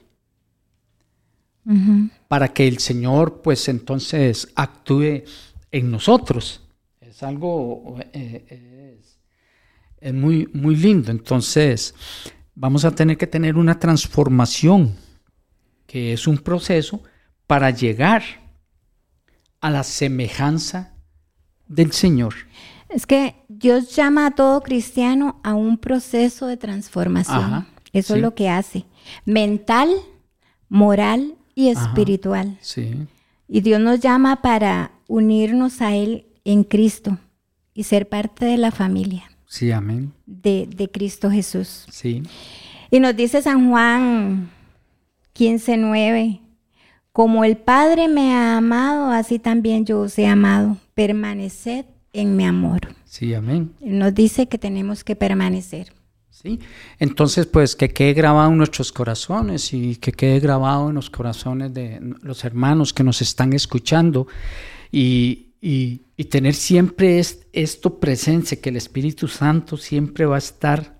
Para 2.28 2.48
que 2.48 2.66
el 2.66 2.78
Señor, 2.78 3.42
pues 3.42 3.68
entonces, 3.68 4.48
actúe 4.54 5.24
en 5.70 5.90
nosotros. 5.90 6.62
Es 6.98 7.22
algo, 7.22 7.96
eh, 8.14 8.98
es 10.00 10.14
muy, 10.14 10.48
muy 10.54 10.76
lindo. 10.76 11.10
Entonces, 11.10 11.94
vamos 12.54 12.86
a 12.86 12.90
tener 12.94 13.18
que 13.18 13.26
tener 13.26 13.56
una 13.56 13.78
transformación, 13.78 14.94
que 15.86 16.14
es 16.14 16.26
un 16.26 16.38
proceso 16.38 17.02
para 17.46 17.70
llegar 17.70 18.22
a 19.60 19.70
la 19.70 19.82
semejanza 19.82 20.94
del 21.66 21.92
Señor. 21.92 22.34
Es 22.88 23.06
que 23.06 23.36
Dios 23.48 23.94
llama 23.94 24.26
a 24.26 24.30
todo 24.30 24.62
cristiano 24.62 25.38
a 25.44 25.54
un 25.54 25.76
proceso 25.76 26.46
de 26.46 26.56
transformación. 26.56 27.66
Eso 27.92 28.16
es 28.16 28.22
lo 28.22 28.34
que 28.34 28.48
hace. 28.48 28.84
Mental, 29.24 29.90
moral 30.68 31.34
y 31.54 31.68
espiritual. 31.68 32.58
sí. 32.60 32.94
Y 33.50 33.62
Dios 33.62 33.80
nos 33.80 34.00
llama 34.00 34.42
para 34.42 34.92
unirnos 35.06 35.80
a 35.80 35.96
Él 35.96 36.26
en 36.44 36.64
Cristo 36.64 37.18
y 37.72 37.84
ser 37.84 38.08
parte 38.08 38.44
de 38.44 38.58
la 38.58 38.70
familia. 38.70 39.24
Sí, 39.46 39.72
amén. 39.72 40.12
De, 40.26 40.90
Cristo 40.92 41.30
Jesús. 41.30 41.86
Sí. 41.90 42.22
Y 42.90 43.00
nos 43.00 43.16
dice 43.16 43.40
San 43.40 43.70
Juan 43.70 44.50
15:9, 45.34 46.40
como 47.12 47.44
el 47.44 47.56
Padre 47.56 48.08
me 48.08 48.34
ha 48.34 48.58
amado, 48.58 49.10
así 49.10 49.38
también 49.38 49.86
yo 49.86 50.00
os 50.00 50.18
he 50.18 50.26
amado. 50.26 50.76
Permaneced 50.94 51.86
en 52.12 52.36
mi 52.36 52.44
amor. 52.44 52.80
Sí, 53.04 53.32
amén. 53.32 53.72
Nos 53.80 54.14
dice 54.14 54.46
que 54.46 54.58
tenemos 54.58 55.04
que 55.04 55.16
permanecer. 55.16 55.92
¿Sí? 56.42 56.60
Entonces, 56.98 57.46
pues 57.46 57.74
que 57.74 57.90
quede 57.90 58.14
grabado 58.14 58.50
en 58.50 58.58
nuestros 58.58 58.92
corazones 58.92 59.72
y 59.72 59.96
que 59.96 60.12
quede 60.12 60.40
grabado 60.40 60.88
en 60.88 60.94
los 60.94 61.10
corazones 61.10 61.72
de 61.74 62.00
los 62.22 62.44
hermanos 62.44 62.92
que 62.92 63.04
nos 63.04 63.20
están 63.22 63.52
escuchando 63.52 64.26
y, 64.90 65.44
tener 66.30 66.54
siempre 66.54 67.20
esto 67.52 67.98
presente, 67.98 68.58
que 68.58 68.68
el 68.68 68.76
Espíritu 68.76 69.28
Santo 69.28 69.76
siempre 69.76 70.26
va 70.26 70.36
a 70.36 70.38
estar 70.38 70.98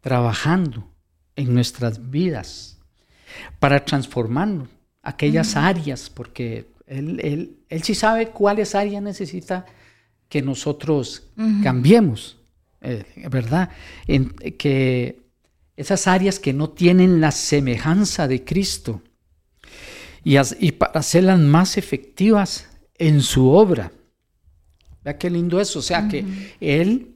trabajando 0.00 0.90
en 1.36 1.54
nuestras 1.54 2.10
vidas 2.10 2.78
para 3.60 3.84
transformarnos 3.84 4.68
aquellas 5.02 5.54
áreas, 5.56 6.10
porque 6.10 6.66
él, 6.86 7.20
él, 7.22 7.56
él, 7.68 7.82
sí 7.82 7.94
sabe 7.94 8.30
cuáles 8.30 8.74
áreas 8.74 9.02
necesita 9.02 9.66
que 10.28 10.42
nosotros 10.42 11.28
cambiemos, 11.62 12.38
¿verdad? 12.80 13.70
En, 14.06 14.30
que 14.30 15.22
esas 15.76 16.06
áreas 16.06 16.38
que 16.38 16.52
no 16.52 16.70
tienen 16.70 17.20
la 17.20 17.32
semejanza 17.32 18.28
de 18.28 18.44
Cristo 18.44 19.02
y, 20.24 20.36
y 20.60 20.72
para 20.72 21.00
hacerlas 21.00 21.38
más 21.38 21.76
efectivas 21.76 22.68
en 22.98 23.20
su 23.20 23.48
obra. 23.48 23.92
Vea 25.04 25.18
qué 25.18 25.30
lindo 25.30 25.60
eso, 25.60 25.78
o 25.78 25.82
sea 25.82 26.08
que 26.08 26.24
Él, 26.60 27.14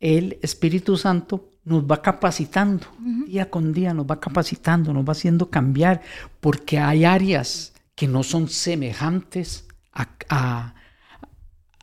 el 0.00 0.38
Espíritu 0.42 0.96
Santo, 0.96 1.50
nos 1.68 1.84
va 1.84 2.00
capacitando, 2.00 2.86
día 3.26 3.50
con 3.50 3.74
día 3.74 3.92
nos 3.92 4.06
va 4.06 4.18
capacitando, 4.18 4.92
nos 4.94 5.06
va 5.06 5.12
haciendo 5.12 5.50
cambiar, 5.50 6.00
porque 6.40 6.78
hay 6.78 7.04
áreas 7.04 7.74
que 7.94 8.08
no 8.08 8.22
son 8.22 8.48
semejantes 8.48 9.66
a, 9.92 10.74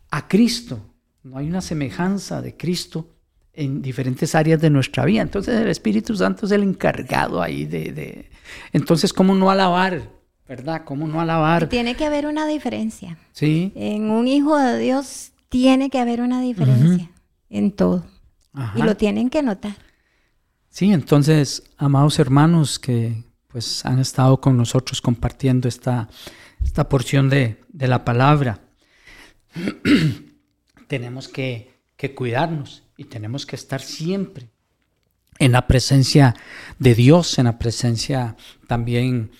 a, 0.09 0.27
Cristo. 0.27 0.94
No 1.25 1.39
hay 1.39 1.47
una 1.47 1.61
semejanza 1.61 2.39
de 2.43 2.55
Cristo 2.55 3.09
en 3.51 3.81
diferentes 3.81 4.35
áreas 4.35 4.61
de 4.61 4.69
nuestra 4.69 5.05
vida. 5.05 5.23
Entonces 5.23 5.59
el 5.59 5.69
Espíritu 5.69 6.15
Santo 6.15 6.45
es 6.45 6.51
el 6.51 6.61
encargado 6.61 7.41
ahí 7.41 7.65
de... 7.65 8.29
Entonces, 8.73 9.11
¿cómo 9.11 9.33
no 9.33 9.49
alabar? 9.49 10.07
¿Verdad? 10.47 10.83
¿Cómo 10.85 11.07
no 11.07 11.19
alabar? 11.19 11.67
Tiene 11.67 11.95
que 11.95 12.05
haber 12.05 12.27
una 12.27 12.45
diferencia. 12.45 13.17
Sí. 13.31 13.71
En 13.73 14.11
un 14.11 14.27
hijo 14.27 14.55
de 14.55 14.77
Dios 14.77 15.31
tiene 15.49 15.89
que 15.89 15.97
haber 15.97 16.21
una 16.21 16.41
diferencia 16.41 17.09
en 17.49 17.71
todo. 17.71 18.05
Y 18.75 18.83
lo 18.83 18.95
tienen 18.95 19.31
que 19.31 19.41
notar. 19.41 19.75
Sí, 20.69 20.93
entonces, 20.93 21.63
amados 21.77 22.19
hermanos 22.19 22.77
que 22.77 23.23
pues 23.47 23.83
han 23.83 23.97
estado 23.97 24.39
con 24.39 24.57
nosotros 24.57 25.01
compartiendo 25.01 25.67
esta, 25.67 26.07
esta 26.63 26.87
porción 26.87 27.31
de, 27.31 27.57
la 27.73 28.05
palabra. 28.05 28.59
tenemos 30.87 31.27
que, 31.27 31.73
cuidarnos 32.15 32.83
y 32.97 33.05
tenemos 33.05 33.45
que 33.45 33.55
estar 33.55 33.81
siempre 33.81 34.49
en 35.39 35.51
la 35.51 35.65
presencia 35.65 36.35
de 36.77 36.93
Dios, 36.93 37.39
en 37.39 37.45
la 37.45 37.57
presencia 37.57 38.35
también 38.67 39.31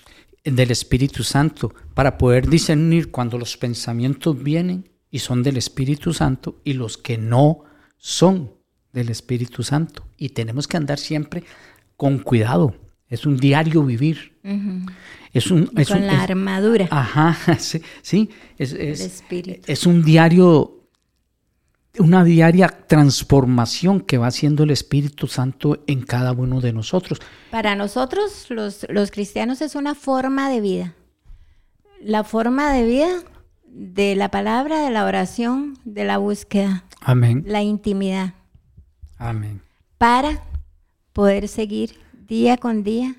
del 0.44 0.70
Espíritu 0.70 1.22
Santo, 1.22 1.72
para 1.94 2.18
poder 2.18 2.48
discernir 2.48 3.10
cuando 3.10 3.38
los 3.38 3.56
pensamientos 3.56 4.42
vienen 4.42 4.90
y 5.10 5.20
son 5.20 5.42
del 5.42 5.56
Espíritu 5.56 6.12
Santo 6.12 6.60
y 6.64 6.72
los 6.72 6.98
que 6.98 7.18
no 7.18 7.64
son 7.96 8.52
del 8.92 9.10
Espíritu 9.10 9.62
Santo. 9.62 10.06
Y 10.16 10.30
tenemos 10.30 10.66
que 10.66 10.76
andar 10.76 10.98
siempre 10.98 11.44
con 11.96 12.18
cuidado, 12.18 12.74
es 13.08 13.24
un 13.24 13.36
diario 13.36 13.84
vivir. 13.84 14.36
Es 15.32 15.50
un, 15.50 15.70
es 15.76 15.88
Con 15.88 16.06
la 16.06 16.22
armadura. 16.22 16.88
Ajá, 16.90 17.54
sí, 17.58 17.80
sí 18.02 18.30
es, 18.58 18.72
es, 18.72 19.22
es, 19.66 19.86
un 19.86 20.02
diario, 20.02 20.75
una 21.98 22.24
diaria 22.24 22.68
transformación 22.68 24.00
que 24.00 24.18
va 24.18 24.28
haciendo 24.28 24.64
el 24.64 24.70
Espíritu 24.70 25.26
Santo 25.26 25.82
en 25.86 26.02
cada 26.02 26.32
uno 26.32 26.60
de 26.60 26.72
nosotros. 26.72 27.20
Para 27.50 27.74
nosotros, 27.74 28.46
los, 28.50 28.86
los 28.88 29.10
cristianos, 29.10 29.62
es 29.62 29.74
una 29.74 29.94
forma 29.94 30.48
de 30.50 30.60
vida. 30.60 30.94
La 32.00 32.24
forma 32.24 32.72
de 32.72 32.86
vida 32.86 33.22
de 33.64 34.16
la 34.16 34.30
palabra, 34.30 34.80
de 34.80 34.90
la 34.90 35.04
oración, 35.04 35.78
de 35.84 36.04
la 36.04 36.18
búsqueda. 36.18 36.84
Amén. 37.00 37.44
La 37.46 37.62
intimidad. 37.62 38.34
Amén. 39.18 39.60
Para 39.98 40.42
poder 41.12 41.48
seguir 41.48 41.98
día 42.26 42.56
con 42.56 42.82
día 42.82 43.14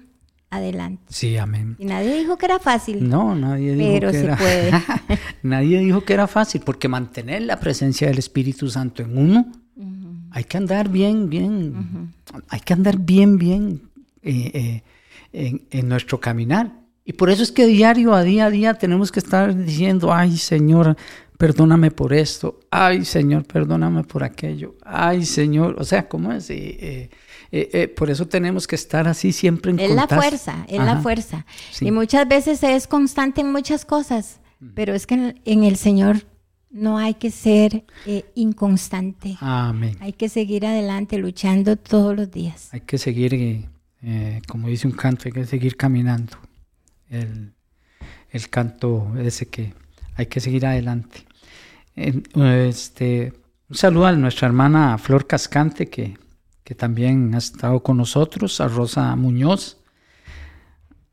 adelante. 0.49 1.03
Sí, 1.09 1.37
amén. 1.37 1.75
Y 1.79 1.85
nadie 1.85 2.17
dijo 2.17 2.37
que 2.37 2.45
era 2.45 2.59
fácil. 2.59 3.07
No, 3.07 3.35
nadie 3.35 3.73
dijo 3.73 3.91
pero 3.93 4.11
que 4.11 4.21
se 4.21 4.35
puede. 4.35 4.71
nadie 5.43 5.79
dijo 5.79 6.03
que 6.03 6.13
era 6.13 6.27
fácil, 6.27 6.61
porque 6.65 6.87
mantener 6.87 7.43
la 7.43 7.59
presencia 7.59 8.07
del 8.07 8.17
Espíritu 8.17 8.69
Santo 8.69 9.01
en 9.01 9.17
uno, 9.17 9.51
hay 10.31 10.43
que 10.43 10.57
andar 10.57 10.89
bien, 10.89 11.29
bien, 11.29 12.13
hay 12.49 12.59
que 12.59 12.73
andar 12.73 12.99
bien, 12.99 13.37
bien 13.37 13.81
eh, 14.21 14.83
eh, 15.33 15.65
en, 15.71 15.89
nuestro 15.89 16.19
caminar. 16.19 16.71
Y 17.05 17.13
por 17.13 17.29
eso 17.29 17.41
es 17.41 17.51
que 17.51 17.65
diario, 17.65 18.13
a 18.13 18.23
día 18.23 18.45
a 18.45 18.49
día, 18.49 18.73
tenemos 18.73 19.11
que 19.11 19.19
estar 19.19 19.55
diciendo, 19.55 20.13
ay 20.13 20.37
Señor, 20.37 20.97
perdóname 21.37 21.91
por 21.91 22.13
esto, 22.13 22.59
ay 22.71 23.05
Señor, 23.05 23.45
perdóname 23.45 24.03
por 24.03 24.23
aquello, 24.23 24.75
ay 24.83 25.25
Señor, 25.25 25.75
o 25.79 25.83
sea, 25.83 26.09
¿cómo 26.09 26.31
es? 26.31 26.49
Eh, 26.49 27.09
eh, 27.51 27.69
eh, 27.73 27.87
por 27.87 28.09
eso 28.09 28.27
tenemos 28.27 28.67
que 28.67 28.75
estar 28.75 29.07
así 29.07 29.31
siempre 29.31 29.71
en 29.71 29.79
Es 29.79 29.91
la 29.91 30.07
fuerza, 30.07 30.65
es 30.67 30.79
la 30.79 30.97
fuerza. 31.01 31.45
Y 31.79 31.91
muchas 31.91 32.27
veces 32.27 32.61
es 32.63 32.87
constante 32.87 33.41
en 33.41 33.51
muchas 33.51 33.85
cosas, 33.85 34.39
pero 34.73 34.93
es 34.93 35.05
que 35.05 35.35
en, 35.45 35.63
el 35.63 35.77
Señor 35.77 36.23
no 36.71 36.97
hay 36.97 37.13
que 37.13 37.31
ser 37.31 37.85
inconstante. 38.35 39.37
Amén. 39.39 39.95
Hay 40.01 40.13
que 40.13 40.29
seguir 40.29 40.65
adelante 40.65 41.17
luchando 41.19 41.77
todos 41.77 42.15
los 42.15 42.31
días. 42.31 42.69
Hay 42.73 42.81
que 42.81 42.97
seguir, 42.97 43.69
como 44.47 44.67
dice 44.67 44.87
un 44.87 44.93
canto, 44.93 45.23
hay 45.25 45.31
que 45.31 45.45
seguir 45.45 45.77
caminando. 45.77 46.37
El, 47.09 47.53
el 48.31 48.49
canto 48.49 49.13
ese 49.17 49.45
que 49.45 49.73
hay 50.17 50.25
que 50.25 50.39
seguir 50.39 50.65
adelante. 50.65 51.26
Este, 51.97 53.33
un 53.69 53.75
saludo 53.75 54.05
a 54.05 54.11
nuestra 54.13 54.47
hermana 54.47 54.97
Flor 54.97 55.27
Cascante 55.27 55.89
que 55.89 56.15
que 56.67 56.75
también 56.75 57.33
ha 57.33 57.37
estado 57.37 57.81
con 57.81 57.95
nosotros, 57.95 58.59
a 58.59 58.67
Rosa 58.67 59.15
Muñoz, 59.15 59.77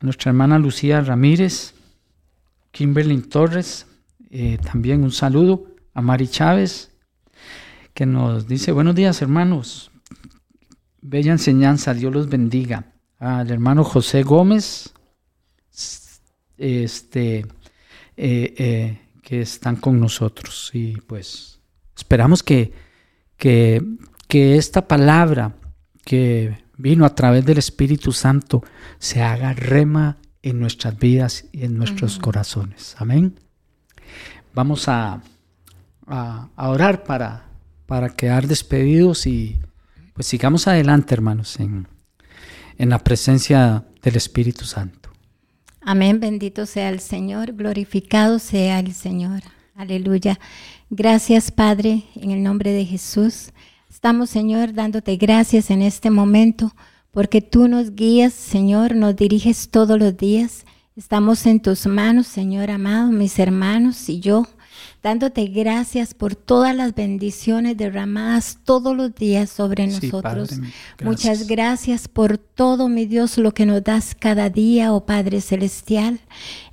a 0.01 0.03
nuestra 0.03 0.31
hermana 0.31 0.59
Lucía 0.59 0.99
Ramírez, 0.99 1.73
Kimberly 2.71 3.21
Torres, 3.21 3.87
eh, 4.31 4.57
también 4.57 5.01
un 5.05 5.13
saludo 5.13 5.67
a 5.93 6.01
Mari 6.01 6.27
Chávez, 6.27 6.91
que 7.93 8.05
nos 8.05 8.49
dice, 8.49 8.73
buenos 8.73 8.95
días 8.95 9.21
hermanos, 9.21 9.91
bella 10.99 11.31
enseñanza, 11.31 11.93
Dios 11.93 12.13
los 12.13 12.27
bendiga. 12.27 12.91
Al 13.17 13.49
hermano 13.49 13.85
José 13.85 14.23
Gómez, 14.23 14.93
este, 16.57 17.45
eh, 18.17 18.55
eh, 18.57 18.99
que 19.25 19.41
están 19.41 19.75
con 19.75 19.99
nosotros. 19.99 20.69
Y 20.71 21.01
pues 21.01 21.59
esperamos 21.97 22.43
que, 22.43 22.71
que, 23.35 23.81
que 24.27 24.55
esta 24.55 24.87
palabra 24.87 25.55
que 26.05 26.63
vino 26.77 27.05
a 27.05 27.15
través 27.15 27.43
del 27.43 27.57
Espíritu 27.57 28.11
Santo 28.11 28.63
se 28.99 29.23
haga 29.23 29.51
rema 29.53 30.17
en 30.43 30.59
nuestras 30.59 30.97
vidas 30.99 31.45
y 31.51 31.65
en 31.65 31.75
nuestros 31.75 32.19
corazones. 32.19 32.95
Amén. 32.99 33.39
Vamos 34.53 34.87
a, 34.87 35.23
a, 36.05 36.49
orar 36.55 37.03
para, 37.03 37.47
para 37.87 38.09
quedar 38.09 38.45
despedidos 38.47 39.25
y 39.25 39.57
pues 40.13 40.27
sigamos 40.27 40.67
adelante, 40.67 41.15
hermanos, 41.15 41.59
en, 41.59 41.87
en 42.77 42.89
la 42.89 42.99
presencia 42.99 43.85
del 44.03 44.17
Espíritu 44.17 44.65
Santo. 44.65 45.04
Amén, 45.87 46.19
bendito 46.19 46.65
sea 46.65 46.89
el 46.89 46.99
Señor, 46.99 47.53
glorificado 47.53 48.39
sea 48.39 48.79
el 48.79 48.91
Señor. 48.91 49.43
Aleluya. 49.75 50.39
Gracias, 50.89 51.51
Padre, 51.51 52.05
en 52.15 52.31
el 52.31 52.41
nombre 52.41 52.71
de 52.71 52.85
Jesús. 52.85 53.51
Estamos, 53.87 54.31
Señor, 54.31 54.73
dándote 54.73 55.15
gracias 55.15 55.69
en 55.69 55.83
este 55.83 56.09
momento 56.09 56.73
porque 57.11 57.39
tú 57.39 57.67
nos 57.67 57.93
guías, 57.93 58.33
Señor, 58.33 58.95
nos 58.95 59.15
diriges 59.15 59.69
todos 59.69 59.99
los 59.99 60.17
días. 60.17 60.65
Estamos 60.95 61.45
en 61.45 61.59
tus 61.59 61.85
manos, 61.85 62.25
Señor 62.25 62.71
amado, 62.71 63.11
mis 63.11 63.37
hermanos 63.37 64.09
y 64.09 64.19
yo 64.19 64.47
dándote 65.05 65.45
gracias 65.45 66.15
por 66.15 66.35
todas 66.35 66.75
las 66.75 66.95
bendiciones 66.95 67.77
derramadas 67.77 68.57
todos 68.63 68.97
los 68.97 69.13
días 69.13 69.51
sobre 69.51 69.85
nosotros. 69.85 70.59
Muchas 71.03 71.45
gracias 71.45 72.07
por 72.07 72.39
todo, 72.39 72.89
mi 72.89 73.05
Dios, 73.05 73.37
lo 73.37 73.53
que 73.53 73.67
nos 73.67 73.83
das 73.83 74.15
cada 74.17 74.49
día, 74.49 74.93
oh 74.93 75.05
Padre 75.05 75.41
Celestial. 75.41 76.21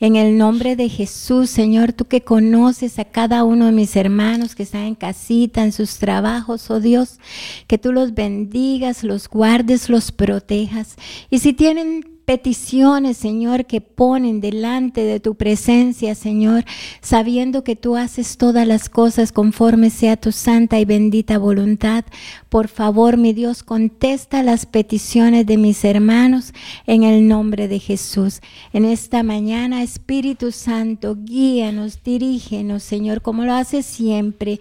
En 0.01 0.17
el 0.17 0.39
nombre 0.39 0.77
de 0.77 0.89
Jesús, 0.89 1.51
Señor, 1.51 1.93
tú 1.93 2.07
que 2.07 2.23
conoces 2.23 2.99
a 2.99 3.05
cada 3.05 3.45
uno 3.45 3.67
de 3.67 3.73
mis 3.73 3.95
hermanos 3.97 4.55
que 4.55 4.63
están 4.63 4.85
en 4.85 4.95
casita, 4.95 5.63
en 5.63 5.73
sus 5.73 5.99
trabajos, 5.99 6.71
oh 6.71 6.81
Dios, 6.81 7.19
que 7.67 7.77
tú 7.77 7.93
los 7.93 8.15
bendigas, 8.15 9.05
los 9.05 9.29
guardes, 9.29 9.91
los 9.91 10.11
protejas. 10.11 10.97
Y 11.29 11.41
si 11.41 11.53
tienen 11.53 12.12
peticiones, 12.25 13.17
Señor, 13.17 13.67
que 13.67 13.81
ponen 13.81 14.41
delante 14.41 15.03
de 15.03 15.21
tu 15.21 15.35
presencia, 15.35 16.15
Señor, 16.15 16.65
sabiendo 17.01 17.65
que 17.65 17.77
tú 17.77 17.97
haces 17.97 18.37
todas 18.37 18.67
las 18.67 18.89
cosas 18.89 19.33
conforme 19.33 19.91
sea 19.91 20.17
tu 20.17 20.33
santa 20.33 20.79
y 20.79 20.85
bendita 20.85 21.39
voluntad. 21.39 22.05
Por 22.49 22.69
favor, 22.69 23.17
mi 23.17 23.33
Dios, 23.33 23.63
contesta 23.63 24.43
las 24.43 24.67
peticiones 24.67 25.47
de 25.47 25.57
mis 25.57 25.85
hermanos 25.85 26.53
en 26.87 27.03
el 27.03 27.27
nombre 27.27 27.67
de 27.67 27.79
Jesús. 27.79 28.41
En 28.73 28.85
esta 28.85 29.23
mañana, 29.23 29.83
Espíritu 29.83 30.53
Santo, 30.53 31.17
guíanos, 31.19 32.03
dirígenos, 32.05 32.83
Señor, 32.83 33.23
como 33.23 33.45
lo 33.45 33.55
hace 33.55 33.83
siempre. 33.83 34.61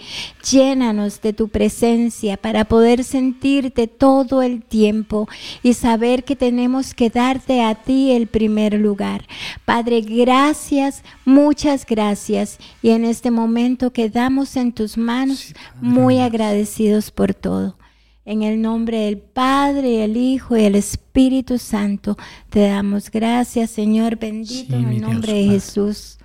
Llénanos 0.50 1.22
de 1.22 1.34
tu 1.34 1.50
presencia 1.50 2.38
para 2.38 2.66
poder 2.66 3.04
sentirte 3.04 3.88
todo 3.88 4.42
el 4.42 4.64
tiempo 4.64 5.28
y 5.62 5.74
saber 5.74 6.24
que 6.24 6.36
tenemos 6.36 6.94
que 6.94 7.10
darte 7.10 7.51
a 7.60 7.76
ti 7.76 8.12
el 8.12 8.28
primer 8.28 8.76
lugar. 8.76 9.26
Padre, 9.66 10.00
gracias, 10.00 11.04
muchas 11.26 11.86
gracias. 11.86 12.58
Y 12.82 12.92
en 12.92 13.04
este 13.04 13.32
momento 13.32 13.92
quedamos 13.92 14.56
en 14.56 14.72
tus 14.72 14.98
manos 14.98 15.54
muy 15.82 16.20
agradecidos 16.20 17.12
por 17.12 17.34
todo. 17.34 17.76
En 18.24 18.44
el 18.44 18.62
nombre 18.62 19.00
del 19.00 19.18
Padre, 19.18 20.06
el 20.06 20.16
Hijo 20.16 20.56
y 20.56 20.64
el 20.64 20.76
Espíritu 20.76 21.58
Santo, 21.58 22.18
te 22.50 22.62
damos 22.62 23.12
gracias, 23.12 23.72
Señor 23.72 24.18
bendito, 24.18 24.76
en 24.76 24.88
el 24.88 25.02
nombre 25.02 25.34
de 25.34 25.46
Jesús. 25.48 26.20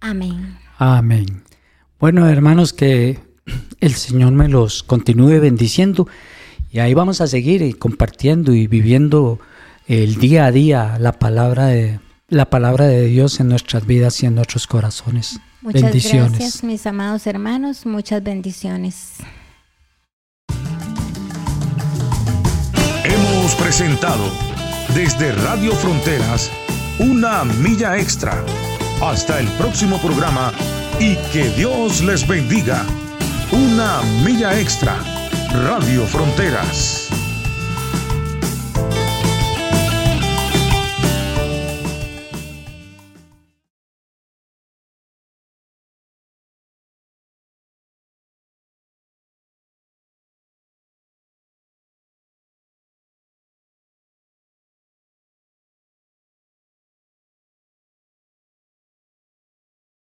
Amén. 0.00 0.58
Amén. 0.76 1.44
Bueno, 1.98 2.28
hermanos, 2.28 2.74
que 2.74 3.18
el 3.80 3.94
Señor 3.94 4.32
me 4.32 4.48
los 4.48 4.82
continúe 4.82 5.40
bendiciendo 5.40 6.06
y 6.70 6.80
ahí 6.80 6.94
vamos 6.94 7.20
a 7.20 7.26
seguir 7.26 7.78
compartiendo 7.78 8.52
y 8.52 8.66
viviendo 8.66 9.38
el 9.88 10.16
día 10.16 10.44
a 10.44 10.52
día 10.52 10.96
la 11.00 11.12
palabra 11.12 11.66
de 11.66 11.98
la 12.28 12.50
palabra 12.50 12.86
de 12.86 13.06
Dios 13.06 13.40
en 13.40 13.48
nuestras 13.48 13.86
vidas 13.86 14.22
y 14.22 14.26
en 14.26 14.34
nuestros 14.34 14.66
corazones. 14.66 15.40
Muchas 15.62 15.82
bendiciones. 15.82 16.32
gracias, 16.32 16.62
mis 16.62 16.86
amados 16.86 17.26
hermanos, 17.26 17.86
muchas 17.86 18.22
bendiciones. 18.22 19.14
Hemos 23.02 23.54
presentado 23.54 24.30
desde 24.94 25.32
Radio 25.32 25.72
Fronteras 25.72 26.50
una 26.98 27.44
milla 27.44 27.98
extra. 27.98 28.44
Hasta 29.00 29.40
el 29.40 29.46
próximo 29.52 29.98
programa 29.98 30.52
y 31.00 31.16
que 31.32 31.48
Dios 31.56 32.02
les 32.02 32.26
bendiga. 32.28 32.84
Una 33.52 34.02
milla 34.22 34.60
extra. 34.60 34.98
Radio 35.64 36.04
Fronteras. 36.04 37.08